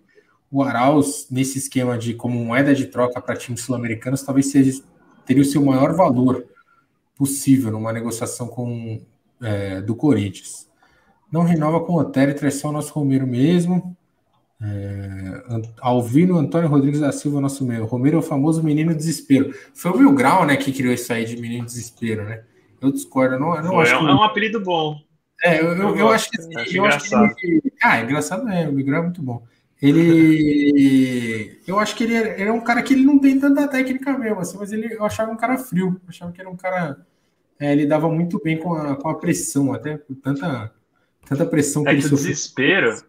[0.50, 4.82] o Arauz, nesse esquema de como moeda de troca para times sul-americanos, talvez seja,
[5.26, 6.46] teria o seu maior valor
[7.18, 9.02] possível numa negociação com
[9.44, 10.66] é, do Corinthians.
[11.30, 13.98] Não renova com o Otério, traz só o nosso Romero mesmo.
[14.62, 15.44] É,
[15.82, 17.84] Alvino Antônio Rodrigues da Silva, nosso meio.
[17.84, 19.54] Romero é o famoso menino desespero.
[19.74, 22.44] Foi o Will Grau, né, que criou isso aí de menino desespero, né?
[22.82, 24.06] Eu discordo, não, não Foi, acho é, que...
[24.06, 25.04] é um apelido bom.
[25.44, 26.58] É, eu, eu, eu acho que.
[26.58, 29.46] Acho eu acho que ele, ah, engraçado é, o Miguel é muito bom.
[29.82, 31.60] Ele.
[31.68, 34.18] Eu acho que ele é, ele é, um cara que ele não tem tanta técnica
[34.18, 36.00] mesmo, assim, mas ele, eu achava um cara frio.
[36.04, 37.06] Eu achava que era um cara.
[37.60, 40.74] É, ele dava muito bem com a, com a pressão, até por tanta,
[41.26, 42.26] tanta pressão que é ele que sofreu.
[42.26, 43.04] O desespero.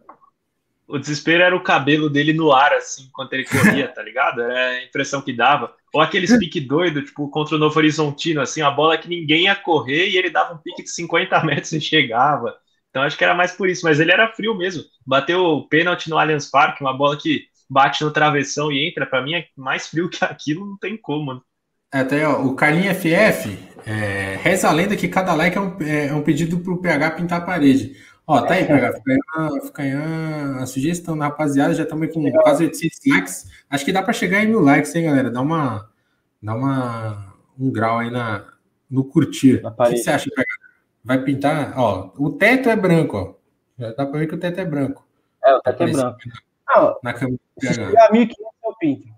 [0.88, 4.40] O desespero era o cabelo dele no ar, assim, enquanto ele corria, tá ligado?
[4.40, 5.74] Era a impressão que dava.
[5.96, 9.56] Ou aqueles pique doido, tipo, contra o Novo Horizontino, assim, a bola que ninguém ia
[9.56, 12.54] correr e ele dava um pique de 50 metros e chegava.
[12.90, 14.84] Então acho que era mais por isso, mas ele era frio mesmo.
[15.06, 19.22] Bateu o pênalti no Allianz Parque, uma bola que bate no travessão e entra, para
[19.22, 21.40] mim é mais frio que aquilo, não tem como, né?
[21.94, 25.78] É, até ó, o Carlinho FF é, reza a lenda que cada like é um,
[25.80, 27.96] é, é um pedido pro PH pintar a parede.
[28.28, 29.00] Ó, tá aí, PH,
[29.66, 33.50] fica aí, a, sugestão da rapaziada, já estamos com quase 800 likes.
[33.70, 35.30] Acho que dá para chegar em mil likes, hein, galera?
[35.30, 35.88] Dá uma,
[36.42, 38.44] dá uma, um grau aí na,
[38.90, 39.62] no curtir.
[39.64, 40.48] O que você acha, PH?
[41.04, 41.78] Vai pintar?
[41.78, 43.34] Ó, o teto é branco, ó.
[43.78, 45.06] Já dá para ver que o teto é branco.
[45.44, 46.18] É, o teto é branco.
[46.66, 48.34] Na, na câmera Se chegar a 1.500,
[48.64, 49.08] eu pinto.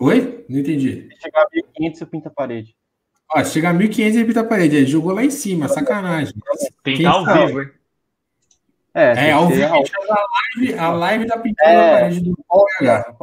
[0.00, 0.46] Oi?
[0.48, 1.08] Não entendi.
[1.12, 1.50] Se chegar a
[1.80, 2.77] 1.500, eu pinto a parede.
[3.34, 4.76] Ó, se chegar a 1.500, ele pinta a parede.
[4.76, 6.34] Ele jogou lá em cima, sacanagem.
[6.82, 7.70] Pintar ao vivo, hein?
[8.94, 12.36] É, é ao vivo, a live, a live da pintura é, na parede do
[12.80, 13.16] PH.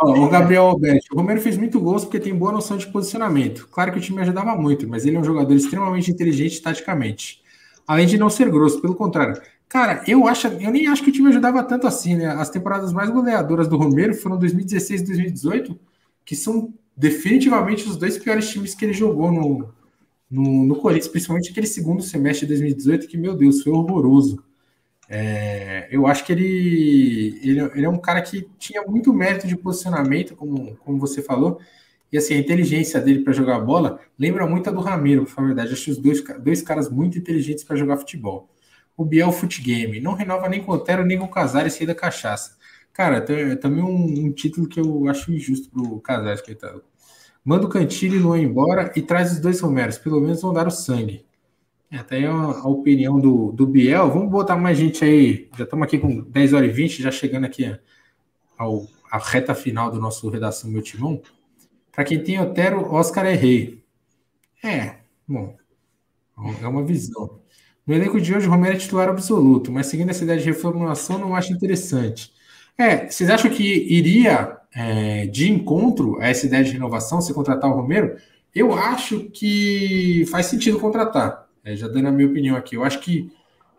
[0.00, 3.68] o Gabriel Alberti, o Romero fez muito gols porque tem boa noção de posicionamento.
[3.68, 7.42] Claro que o time ajudava muito, mas ele é um jogador extremamente inteligente taticamente.
[7.86, 9.40] Além de não ser grosso, pelo contrário.
[9.68, 12.26] Cara, eu acho, eu nem acho que o time ajudava tanto assim, né?
[12.26, 15.78] As temporadas mais goleadoras do Romero foram 2016 e 2018,
[16.24, 19.72] que são definitivamente os dois piores times que ele jogou no,
[20.30, 24.42] no, no Corinthians, principalmente aquele segundo semestre de 2018, que, meu Deus, foi horroroso.
[25.08, 29.56] É, eu acho que ele, ele, ele, é um cara que tinha muito mérito de
[29.56, 31.60] posicionamento, como, como você falou,
[32.12, 35.46] e assim, a inteligência dele para jogar bola lembra muito a do Ramiro, pra falar
[35.46, 35.72] a verdade.
[35.72, 38.48] Acho os dois, dois caras muito inteligentes para jogar futebol
[38.98, 40.00] o Biel Footgame.
[40.00, 42.58] Não renova nem com o Otero, nem com o Casares sair da cachaça.
[42.92, 46.82] Cara, é também um, um, título que eu acho injusto pro Casares, coitado.
[47.48, 49.96] Manda o Cantilho e Luan embora e traz os dois Romeros.
[49.96, 51.24] Pelo menos vão dar o sangue.
[51.90, 54.10] É, até a, a, opinião do, do Biel.
[54.10, 55.48] Vamos botar mais gente aí.
[55.56, 57.74] Já estamos aqui com 10 horas e 20, já chegando aqui
[58.58, 61.22] ao, a reta final do nosso Redação Meu Timão.
[61.90, 63.82] Para quem tem Otero, Oscar é rei.
[64.62, 64.96] É,
[65.26, 65.56] bom,
[66.60, 67.40] é uma visão.
[67.86, 71.34] No elenco de hoje, Romero é titular absoluto, mas seguindo essa ideia de reformulação, não
[71.34, 72.30] acho interessante.
[72.76, 77.70] É, vocês acham que iria é, de encontro a essa ideia de renovação se contratar
[77.70, 78.16] o Romero?
[78.54, 81.46] Eu acho que faz sentido contratar.
[81.64, 82.76] É, já dando a minha opinião aqui.
[82.76, 83.30] Eu acho que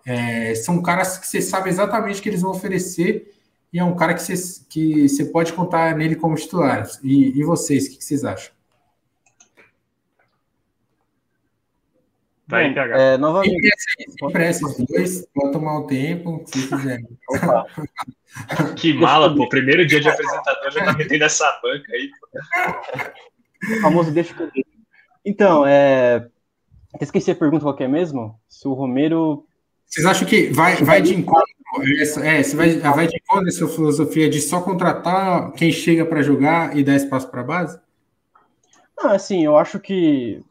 [0.05, 3.33] é, são caras que você sabe exatamente o que eles vão oferecer
[3.71, 6.87] e é um cara que você, que você pode contar nele como titular.
[7.03, 8.51] E, e vocês, o que, vocês acham?
[12.49, 12.99] Vai, PH.
[12.99, 13.69] É, novamente.
[14.23, 16.99] Os dois, pode tomar o tempo, se quiser.
[18.75, 19.47] que mala, pô.
[19.47, 22.09] Primeiro dia de apresentador já tá metendo essa banca aí.
[23.77, 24.49] O famoso deixa que eu
[25.23, 26.27] Então, é.
[26.99, 28.39] Esqueci a pergunta qual é mesmo?
[28.49, 29.45] Se o Romero.
[29.85, 31.45] Vocês acham que vai, vai de encontro?
[32.23, 36.75] É, você vai, vai de encontro essa filosofia de só contratar quem chega para jogar
[36.75, 37.79] e dar espaço para a base?
[38.99, 40.43] Ah, assim, eu acho que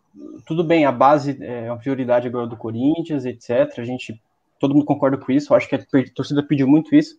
[0.47, 3.79] tudo bem, a base é uma prioridade agora do Corinthians, etc.
[3.79, 4.21] A gente,
[4.59, 5.53] todo mundo concorda com isso.
[5.53, 5.85] Eu acho que a
[6.15, 7.19] torcida pediu muito isso.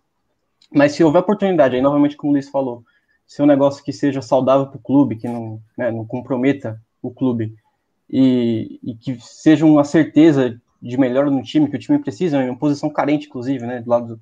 [0.71, 2.83] Mas se houver oportunidade, aí novamente, como o Luiz falou,
[3.25, 7.11] ser um negócio que seja saudável para o clube, que não, né, não comprometa o
[7.11, 7.55] clube
[8.09, 12.49] e, e, que seja uma certeza de melhora no time, que o time precisa, em
[12.49, 14.21] uma posição carente, inclusive, né, do lado do,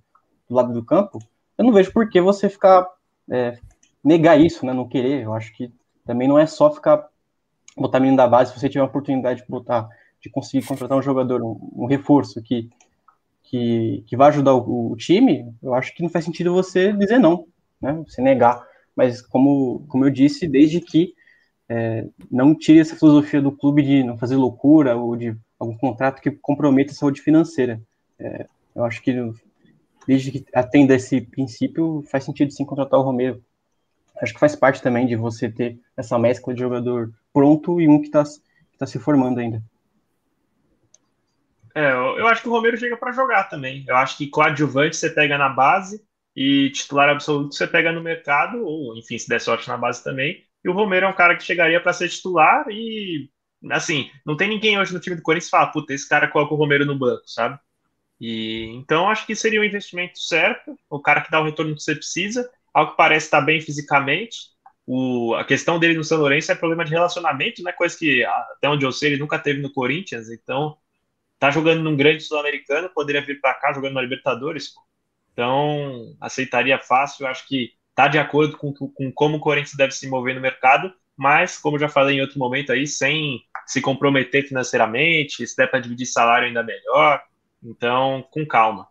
[0.49, 1.19] do lado do campo,
[1.57, 2.87] eu não vejo por que você ficar
[3.29, 3.57] é,
[4.03, 5.23] negar isso, né, não querer.
[5.23, 5.71] Eu acho que
[6.05, 7.07] também não é só ficar
[7.81, 9.87] botar menino da base, se você tiver a oportunidade de botar,
[10.21, 12.69] de conseguir contratar um jogador, um, um reforço que,
[13.43, 17.19] que, que vai ajudar o, o, time, eu acho que não faz sentido você dizer
[17.19, 17.45] não,
[17.81, 17.93] né?
[18.07, 18.65] Você negar.
[18.95, 21.13] Mas como, como eu disse, desde que
[21.69, 26.21] é, não tire essa filosofia do clube de não fazer loucura ou de algum contrato
[26.21, 27.81] que comprometa a saúde financeira.
[28.19, 29.13] É, eu acho que
[30.07, 33.43] desde que atenda esse princípio, faz sentido sim contratar o Romero.
[34.21, 37.99] Acho que faz parte também de você ter essa mescla de jogador pronto e um
[37.99, 38.23] que está
[38.77, 39.61] tá se formando ainda.
[41.75, 43.85] É, eu acho que o Romero chega para jogar também.
[43.87, 46.03] Eu acho que coadjuvante você pega na base
[46.35, 50.43] e titular absoluto você pega no mercado, ou enfim, se der sorte na base também.
[50.63, 53.29] E o Romero é um cara que chegaria para ser titular e,
[53.71, 56.53] assim, não tem ninguém hoje no time do Corinthians que fala, puta, esse cara coloca
[56.53, 57.59] o Romero no banco, sabe?
[58.19, 61.83] E então acho que seria um investimento certo, o cara que dá o retorno que
[61.83, 64.51] você precisa, ao que parece estar bem fisicamente,
[64.85, 67.71] o, a questão dele no São Lourenço é problema de relacionamento, né?
[67.71, 70.29] Coisa que, até onde eu sei, ele nunca teve no Corinthians.
[70.29, 70.77] Então,
[71.39, 74.75] tá jogando num grande sul-americano, poderia vir para cá jogando na Libertadores.
[75.33, 77.25] Então, aceitaria fácil.
[77.25, 80.93] Acho que tá de acordo com, com como o Corinthians deve se mover no mercado,
[81.17, 85.79] mas, como já falei em outro momento aí, sem se comprometer financeiramente, se der para
[85.79, 87.23] dividir salário ainda melhor.
[87.63, 88.87] Então, com calma.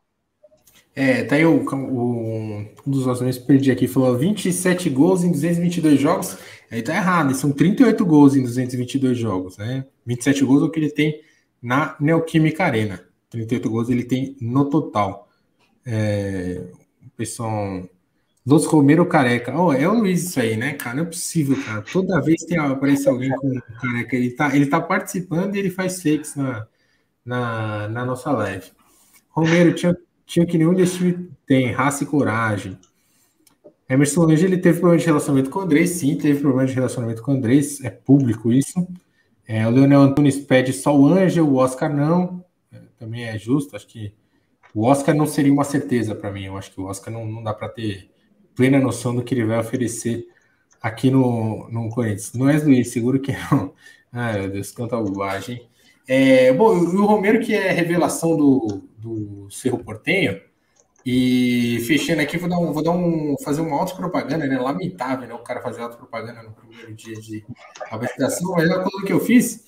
[0.97, 2.46] É, tá aí o, o
[2.87, 6.37] um dos nossos perdi aqui, falou 27 gols em 222 jogos.
[6.71, 9.87] Aí tá errado, são 38 gols em 222 jogos, né?
[10.05, 11.21] 27 gols é o que ele tem
[11.63, 13.05] na Neoquímica Arena.
[13.31, 15.29] 38 gols ele tem no total.
[15.85, 16.65] É,
[17.05, 17.89] o pessoal.
[18.45, 19.59] Los Romero Careca.
[19.59, 20.97] Oh, é o Luiz isso aí, né, cara?
[20.97, 21.83] Não é possível, cara.
[21.83, 26.01] Toda vez que aparece alguém com careca, ele tá, ele tá participando e ele faz
[26.01, 26.67] fakes na,
[27.25, 28.71] na, na nossa live.
[29.31, 32.79] Romero, tinha tinha que nenhum desse time tem, raça e coragem.
[33.89, 37.23] Emerson Lange, ele teve problema de relacionamento com o Andrés, sim, teve problema de relacionamento
[37.23, 38.87] com o Andrés, é público isso.
[39.47, 43.77] É, o Leonel Antunes pede só o Ângelo, o Oscar não, é, também é justo,
[43.77, 44.13] acho que
[44.75, 47.43] o Oscar não seria uma certeza para mim, eu acho que o Oscar não, não
[47.43, 48.11] dá para ter
[48.57, 50.27] plena noção do que ele vai oferecer
[50.83, 52.33] aqui no, no Corinthians.
[52.33, 53.73] Não é Luiz, seguro que não.
[54.13, 55.69] Ai, meu Deus, quanta bobagem.
[56.09, 60.41] É, bom, o Romero, que é revelação do, do Cerro Portenho,
[61.05, 64.59] e fechando aqui, vou dar um, vou dar um, fazer uma auto-propaganda, né?
[64.59, 65.35] Lamentável, né?
[65.35, 67.45] O cara fazer auto-propaganda no primeiro dia de
[67.91, 69.65] apresentação, mas é uma coisa que eu fiz,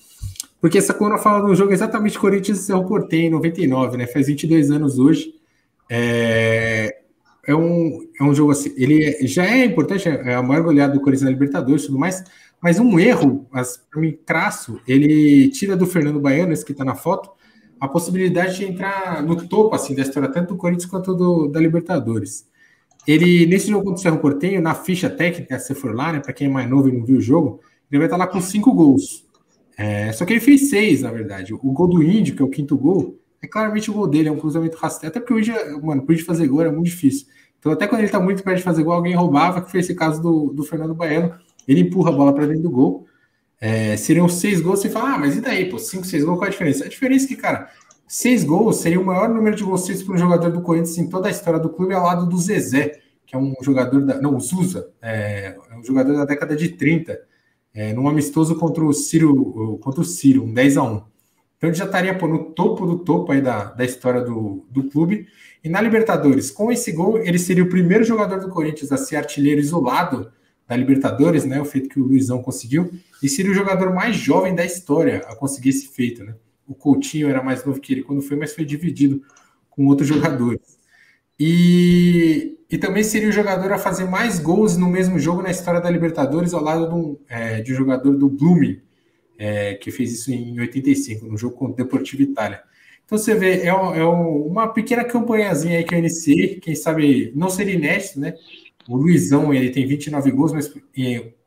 [0.59, 4.07] porque essa coluna fala do jogo exatamente Corinthians e Cerro Portenho, em 99, né?
[4.07, 5.33] Faz 22 anos hoje.
[5.89, 6.93] É,
[7.47, 10.93] é, um, é um jogo assim, ele é, já é importante, é a maior goleada
[10.93, 12.21] do Corinthians na Libertadores e tudo mais,
[12.61, 16.95] mas um erro, para mim, crasso, ele tira do Fernando Baiano, esse que está na
[16.95, 17.29] foto,
[17.79, 21.59] a possibilidade de entrar no topo assim da história, tanto do Corinthians quanto do, da
[21.59, 22.47] Libertadores.
[23.07, 26.33] Ele, nesse jogo contra o Cerro Portenho, na ficha técnica, se for lá, né, para
[26.33, 28.73] quem é mais novo e não viu o jogo, ele vai estar lá com cinco
[28.73, 29.25] gols.
[29.77, 31.53] É, só que ele fez seis, na verdade.
[31.53, 34.31] O gol do Índio, que é o quinto gol, é claramente o gol dele, é
[34.31, 35.09] um cruzamento rasteiro.
[35.09, 37.27] Até porque o Índio, mano, para fazer gol é muito difícil.
[37.57, 39.95] Então, até quando ele está muito perto de fazer gol, alguém roubava, que foi esse
[39.95, 41.33] caso do, do Fernando Baiano.
[41.69, 43.05] Ele empurra a bola para dentro do gol.
[43.61, 46.47] É, seriam seis gols, você fala, ah, mas e daí, pô, cinco, seis gols, qual
[46.47, 46.85] a diferença?
[46.85, 47.69] A diferença é que, cara,
[48.07, 51.07] seis gols seria o maior número de gols feitos por um jogador do Corinthians em
[51.07, 54.19] toda a história do clube, ao lado do Zezé, que é um jogador da.
[54.19, 57.19] Não, o Zusa, é, é um jogador da década de 30,
[57.71, 60.87] é, num amistoso contra o Ciro, contra o Ciro, um 10 a 1
[61.57, 64.85] Então ele já estaria pô, no topo do topo aí da, da história do, do
[64.89, 65.27] clube.
[65.63, 69.17] E na Libertadores, com esse gol, ele seria o primeiro jogador do Corinthians a ser
[69.17, 70.31] artilheiro isolado
[70.69, 71.59] da Libertadores, né?
[71.59, 72.91] O feito que o Luizão conseguiu,
[73.23, 76.35] e seria o jogador mais jovem da história a conseguir esse feito, né?
[76.67, 79.23] O Coutinho era mais novo que ele quando foi, mas foi dividido
[79.71, 80.77] com outros jogadores.
[81.39, 85.81] E, e também seria o jogador a fazer mais gols no mesmo jogo na história
[85.81, 88.79] da Libertadores, ao lado de um, é, de um jogador do Blooming,
[89.39, 92.61] é, que fez isso em 85, no jogo contra o Deportivo Itália.
[93.05, 96.75] Então você vê, é, um, é um, uma pequena campanhazinha aí que eu iniciei, quem
[96.75, 98.35] sabe não seria inédito, né?
[98.87, 100.67] O Luizão, ele tem 29 gols, mas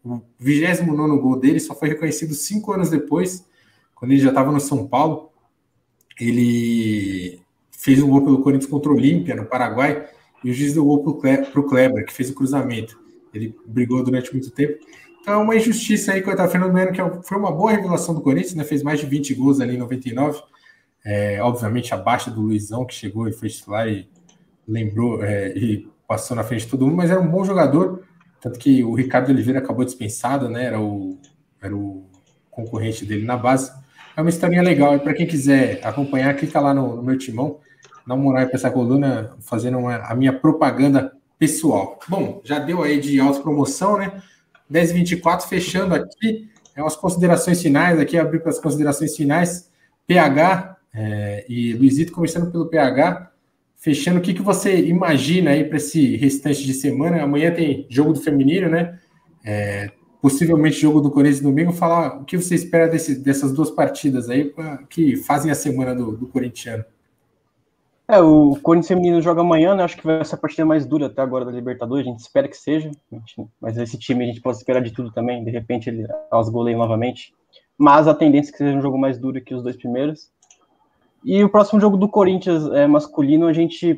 [0.04, 3.46] o 29 gol dele só foi reconhecido cinco anos depois,
[3.94, 5.30] quando ele já estava no São Paulo.
[6.20, 7.40] Ele
[7.70, 10.08] fez um gol pelo Corinthians contra o Olímpia, no Paraguai,
[10.44, 13.00] e o juiz deu gol para o Kleber, que fez o cruzamento.
[13.32, 14.78] Ele brigou durante muito tempo.
[15.20, 16.50] Então é uma injustiça aí, coitado.
[16.50, 18.64] Fernando Meno, que é foi uma boa revelação do Corinthians, né?
[18.64, 20.42] fez mais de 20 gols ali em 99.
[21.04, 24.08] É, obviamente abaixo do Luizão, que chegou e foi titular e
[24.66, 28.02] lembrou é, e passou na frente de todo mundo, mas era um bom jogador,
[28.40, 30.64] tanto que o Ricardo Oliveira acabou dispensado, né?
[30.64, 31.18] Era o,
[31.60, 32.04] era o
[32.50, 33.72] concorrente dele na base.
[34.16, 37.60] É uma historinha legal, e para quem quiser acompanhar, clica lá no, no meu timão,
[38.04, 41.98] uma moral para essa coluna, fazendo uma, a minha propaganda pessoal.
[42.08, 44.22] Bom, já deu aí de autopromoção, né?
[44.70, 49.70] 10h24, fechando aqui, é umas considerações finais, aqui abrir para as considerações finais,
[50.06, 53.31] PH é, e Luizito, começando pelo PH,
[53.82, 57.20] fechando, o que, que você imagina aí para esse restante de semana?
[57.20, 58.96] Amanhã tem jogo do feminino, né?
[59.44, 59.90] É,
[60.20, 61.72] possivelmente jogo do Corinthians domingo.
[61.72, 65.96] Falar o que você espera desse, dessas duas partidas aí pra, que fazem a semana
[65.96, 66.84] do, do corintiano.
[68.06, 69.82] É, o Corinthians feminino joga amanhã, né?
[69.82, 72.06] Acho que vai ser a partida mais dura até agora da Libertadores.
[72.06, 72.88] A gente espera que seja,
[73.60, 75.42] mas esse time a gente pode esperar de tudo também.
[75.42, 77.34] De repente ele as goleiam novamente.
[77.76, 80.30] Mas a tendência é que seja um jogo mais duro que os dois primeiros.
[81.24, 83.96] E o próximo jogo do Corinthians é, masculino, a gente.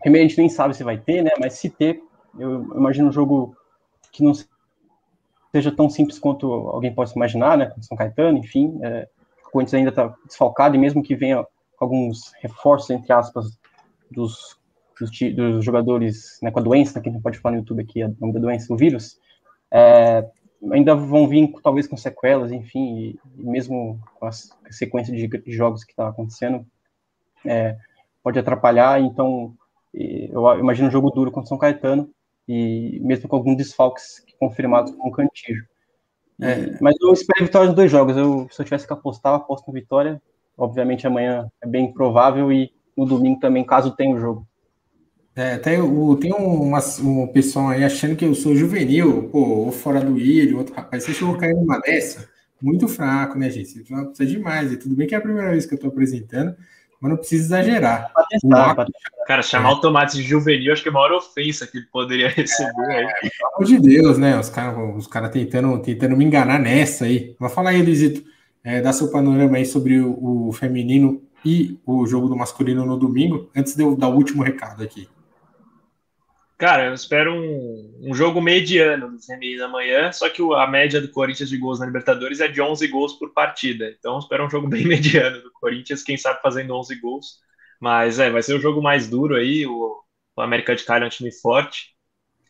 [0.00, 1.30] Primeiro, a gente nem sabe se vai ter, né?
[1.38, 2.02] Mas se ter,
[2.38, 3.54] eu imagino um jogo
[4.10, 4.32] que não
[5.52, 7.66] seja tão simples quanto alguém possa imaginar, né?
[7.66, 8.78] Com São Caetano, enfim.
[8.82, 9.08] É,
[9.46, 11.44] o Corinthians ainda está desfalcado, e mesmo que venha
[11.78, 13.58] alguns reforços, entre aspas,
[14.10, 14.58] dos,
[14.98, 18.04] dos, dos jogadores né, com a doença, que a gente pode falar no YouTube aqui,
[18.04, 19.18] o nome da doença, o vírus,
[19.70, 20.28] é,
[20.72, 24.32] ainda vão vir talvez com sequelas, enfim, e, mesmo com a
[24.70, 26.64] sequência de, jogos que está acontecendo,
[27.44, 27.76] é,
[28.22, 29.00] pode atrapalhar.
[29.00, 29.54] Então,
[29.92, 32.10] eu imagino um jogo duro contra São Caetano,
[32.48, 35.64] e mesmo com alguns desfalques confirmados com o Cantijo.
[36.42, 38.16] É, mas eu espero vitória nos dois jogos.
[38.16, 40.20] Eu, se eu tivesse que apostar, eu aposto na vitória.
[40.56, 44.46] Obviamente amanhã é bem provável e no domingo também, caso tenha o jogo.
[45.34, 49.72] É, tem, o, tem uma, um pessoal aí achando que eu sou juvenil, pô, ou
[49.72, 51.04] fora do ilho, outro rapaz.
[51.04, 52.28] Você chegou caindo numa dessa?
[52.60, 53.68] Muito fraco, né, gente?
[53.68, 54.72] Você precisa demais.
[54.72, 56.54] E tudo bem que é a primeira vez que eu tô apresentando,
[57.00, 58.12] mas não precisa exagerar.
[58.28, 58.86] Testar,
[59.26, 59.72] Cara, chamar é.
[59.72, 63.04] o Tomate de juvenil, acho que é a maior ofensa que ele poderia receber aí.
[63.04, 64.38] É, pelo amor de Deus, né?
[64.38, 67.34] Os caras os cara tentando, tentando me enganar nessa aí.
[67.38, 68.22] Mas fala aí, Luizito,
[68.62, 72.98] é, dá seu panorama aí sobre o, o feminino e o jogo do masculino no
[72.98, 75.08] domingo, antes de eu dar o último recado aqui.
[76.60, 81.10] Cara, eu espero um, um jogo mediano do feminino amanhã, só que a média do
[81.10, 83.88] Corinthians de gols na Libertadores é de 11 gols por partida.
[83.98, 87.38] Então, espero um jogo bem mediano do Corinthians, quem sabe fazendo 11 gols.
[87.80, 89.66] Mas é, vai ser o jogo mais duro aí.
[89.66, 90.02] O,
[90.36, 91.94] o América de Cali é um time forte.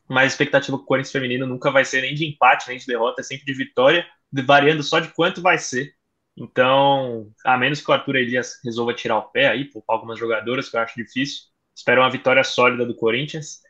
[0.08, 2.86] Mas a expectativa com o Corinthians feminino nunca vai ser nem de empate, nem de
[2.86, 4.04] derrota, é sempre de vitória,
[4.44, 5.94] variando só de quanto vai ser.
[6.36, 10.68] Então, a menos que o Arthur Elias resolva tirar o pé aí, poupar algumas jogadoras,
[10.68, 11.44] que eu acho difícil,
[11.76, 13.60] espero uma vitória sólida do Corinthians.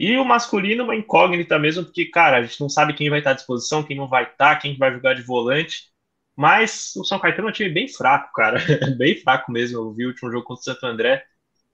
[0.00, 3.32] E o masculino, uma incógnita mesmo, porque, cara, a gente não sabe quem vai estar
[3.32, 5.90] à disposição, quem não vai estar, quem vai jogar de volante.
[6.34, 8.58] Mas o São Caetano é um time bem fraco, cara.
[8.96, 9.76] bem fraco mesmo.
[9.76, 11.22] Eu vi o último jogo contra o Santo André.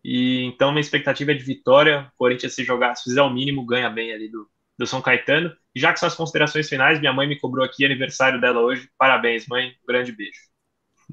[0.02, 2.10] E então minha expectativa é de vitória.
[2.14, 5.52] O Corinthians, se jogar, se fizer o mínimo, ganha bem ali do, do São Caetano.
[5.72, 8.90] E já que são as considerações finais, minha mãe me cobrou aqui aniversário dela hoje.
[8.98, 9.68] Parabéns, mãe.
[9.68, 10.40] Um grande beijo.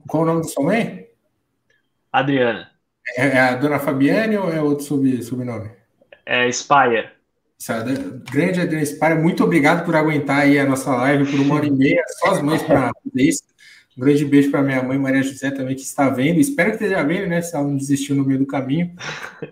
[0.07, 1.05] Qual o nome da sua mãe?
[2.11, 2.71] Adriana.
[3.15, 5.82] É, é a dona Fabiane ou é outro sub, subnome?
[6.25, 7.09] É Spire.
[8.29, 11.71] Grande Adriana Spire, muito obrigado por aguentar aí a nossa live por uma hora e
[11.71, 12.03] meia.
[12.19, 13.43] Só as mães para isso.
[13.95, 16.39] Um grande beijo para minha mãe Maria José também, que está vendo.
[16.39, 17.41] Espero que esteja vendo, né?
[17.41, 18.91] Se ela não desistiu no meio do caminho.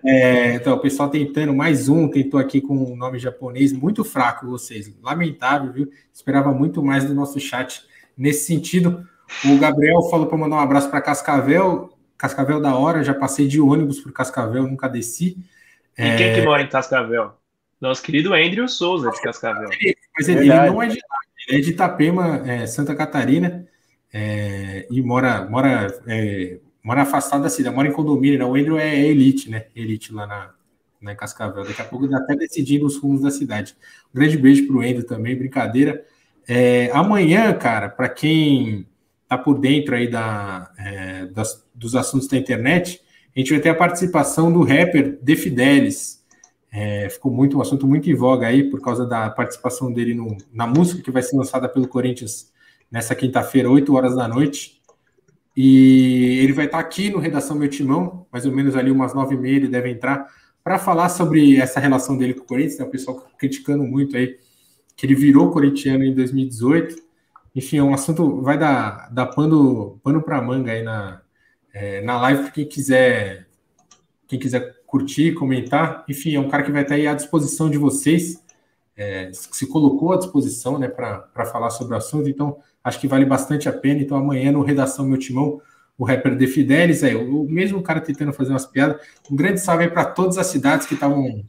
[0.04, 4.48] É, então, o pessoal tentando mais um, tentou aqui com um nome japonês, muito fraco
[4.48, 4.92] vocês.
[5.02, 5.90] Lamentável, viu?
[6.12, 7.84] Esperava muito mais do nosso chat
[8.18, 9.08] nesse sentido.
[9.46, 11.90] O Gabriel falou para mandar um abraço para Cascavel.
[12.18, 15.38] Cascavel da hora, já passei de ônibus por Cascavel, nunca desci.
[16.02, 16.18] E é...
[16.18, 17.34] quem que mora em Cascavel?
[17.80, 19.70] Nosso querido Andrew Souza de Cascavel.
[20.18, 21.18] Mas ele, ele não é de lá,
[21.48, 23.68] ele é de Itapema, é, Santa Catarina,
[24.12, 28.46] é, e mora, mora, é, mora afastado da cidade, mora em condomínio, né?
[28.46, 29.66] O Andrew é elite, né?
[29.76, 30.52] Elite lá na,
[31.00, 31.64] na Cascavel.
[31.64, 33.76] Daqui a pouco ele até decidindo os rumos da cidade.
[34.14, 36.04] Um grande beijo para o Andrew também, brincadeira.
[36.48, 38.88] É, amanhã, cara, para quem
[39.28, 43.02] tá por dentro aí da, é, das, dos assuntos da internet,
[43.36, 46.22] a gente vai ter a participação do rapper De Fidelis.
[46.72, 50.38] É, ficou muito um assunto muito em voga aí por causa da participação dele no,
[50.54, 52.52] na música que vai ser lançada pelo Corinthians
[52.90, 54.82] nessa quinta-feira, 8 horas da noite.
[55.56, 59.36] E ele vai estar aqui no Redação Meu Timão, mais ou menos ali umas 9
[59.36, 60.26] e meia ele deve entrar,
[60.64, 62.80] para falar sobre essa relação dele com o Corinthians.
[62.80, 62.86] Né?
[62.86, 64.38] O pessoal criticando muito aí
[64.96, 67.12] que ele virou corintiano em 2018
[67.56, 71.22] enfim, é um assunto vai dar, dar pano, pano para manga aí na,
[71.74, 73.48] é, na live para quem quiser
[74.28, 76.06] quem quiser curtir, comentar.
[76.08, 78.42] Enfim, é um cara que vai estar aí à disposição de vocês,
[78.96, 83.26] é, se colocou à disposição né, para falar sobre o assunto, então acho que vale
[83.26, 84.02] bastante a pena.
[84.02, 85.62] Então, amanhã no Redação Meu Timão,
[85.98, 89.02] o rapper De Fidelis, é, o mesmo cara tentando fazer umas piadas.
[89.30, 91.44] Um grande salve aí para todas as cidades que estavam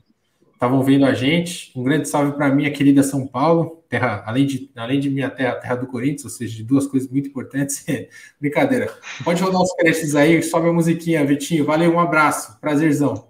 [0.62, 1.72] estavam vendo a gente.
[1.76, 5.56] Um grande salve para minha querida São Paulo, terra, além de, além de minha terra,
[5.56, 7.84] terra do Corinthians, ou seja, de duas coisas muito importantes.
[8.40, 8.86] Brincadeira.
[9.24, 11.64] Pode rodar os créditos aí, sobe a musiquinha, Vitinho.
[11.64, 13.28] Valeu, um abraço, prazerzão.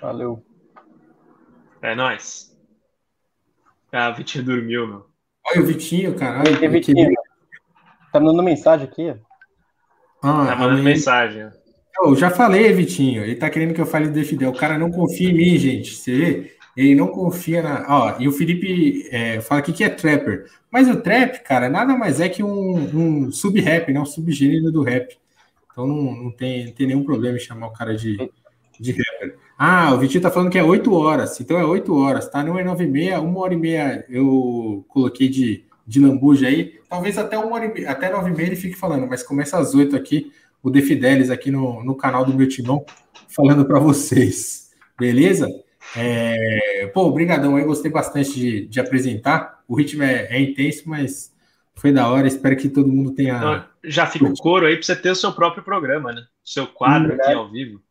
[0.00, 0.42] Valeu.
[1.82, 2.56] É nóis.
[3.92, 5.06] Ah, o Vitinho dormiu, meu.
[5.46, 6.38] Olha o Vitinho, cara.
[6.40, 7.12] Olha, Vitinho.
[8.10, 9.14] Tá mandando mensagem aqui.
[10.22, 11.50] Ah, tá mandando mensagem.
[12.00, 13.22] Eu já falei, Vitinho.
[13.22, 14.50] Ele tá querendo que eu fale de Fidel.
[14.50, 15.94] O cara não confia em mim, gente.
[15.94, 16.54] Você vê?
[16.76, 17.86] Ele não confia na.
[17.88, 20.46] Ó, e o Felipe é, fala aqui que é trapper.
[20.70, 22.74] Mas o trap, cara, nada mais é que um,
[23.26, 24.00] um sub-rap, né?
[24.00, 25.16] Um subgênero do rap.
[25.70, 28.16] Então não, não, tem, não tem nenhum problema em chamar o cara de,
[28.80, 29.38] de rapper.
[29.56, 31.40] Ah, o Vitinho tá falando que é 8 horas.
[31.40, 32.42] Então é 8 horas, tá?
[32.42, 36.80] Não é 9 e meia, uma hora e meia eu coloquei de, de lambuja aí.
[36.88, 39.58] Talvez até uma hora e meia, até 9 e meia ele fique falando, mas começa
[39.58, 40.32] às 8 aqui
[40.64, 42.86] o De Fidelis aqui no, no canal do meu timão,
[43.28, 44.70] falando para vocês.
[44.98, 45.46] Beleza?
[45.94, 49.62] É, pô, obrigadão aí, gostei bastante de, de apresentar.
[49.68, 51.30] O ritmo é, é, intenso, mas
[51.74, 52.26] foi da hora.
[52.26, 53.36] Espero que todo mundo tenha.
[53.36, 56.22] Então, já fica o coro aí para você ter o seu próprio programa, né?
[56.22, 57.34] O seu quadro hum, aqui é.
[57.34, 57.82] ao vivo.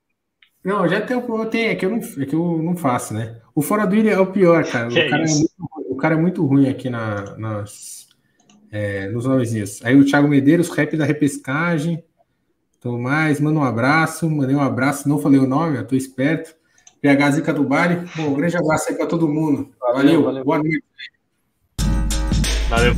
[0.65, 3.39] Não, já tem, eu tenho, é que eu não, é que eu não faço, né?
[3.53, 4.87] O Fora do Ilha é o pior, cara.
[4.87, 5.53] O cara é, muito,
[5.89, 8.07] o cara, é muito, ruim aqui na, nas,
[8.71, 9.83] é, nos nomezinhos.
[9.85, 12.03] Aí o Thiago Medeiros, rap da repescagem.
[12.83, 16.53] Tomás, manda um abraço, mandei um abraço, não falei o nome, eu tô esperto.
[17.01, 19.69] PH Zica do Bari, bom, um grande abraço aí para todo mundo.
[19.79, 20.83] Valeu, valeu, valeu, boa noite.
[22.69, 22.93] Valeu.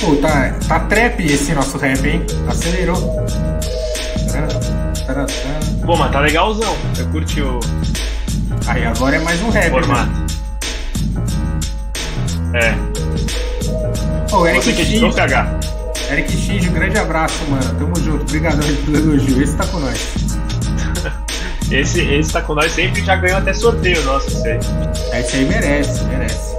[0.00, 2.20] Pô, tá, tá trap esse nosso rap, hein?
[2.48, 2.96] Acelerou.
[5.84, 6.74] Bom, mas tá legalzão.
[6.98, 7.60] Eu curti o.
[8.66, 9.70] Aí agora é mais um rap.
[9.70, 10.10] Formato.
[10.10, 10.23] Né?
[12.54, 14.34] É.
[14.34, 15.60] Ô, Eric Você que PH.
[16.10, 17.78] Eric X, um grande abraço, mano.
[17.78, 18.22] Tamo junto.
[18.22, 19.42] Obrigado pelo elogio.
[19.42, 20.14] Esse tá com nós.
[21.70, 24.60] esse, esse tá com nós sempre já ganhou até sorteio nosso, esse aí.
[25.20, 26.53] Esse aí merece, merece.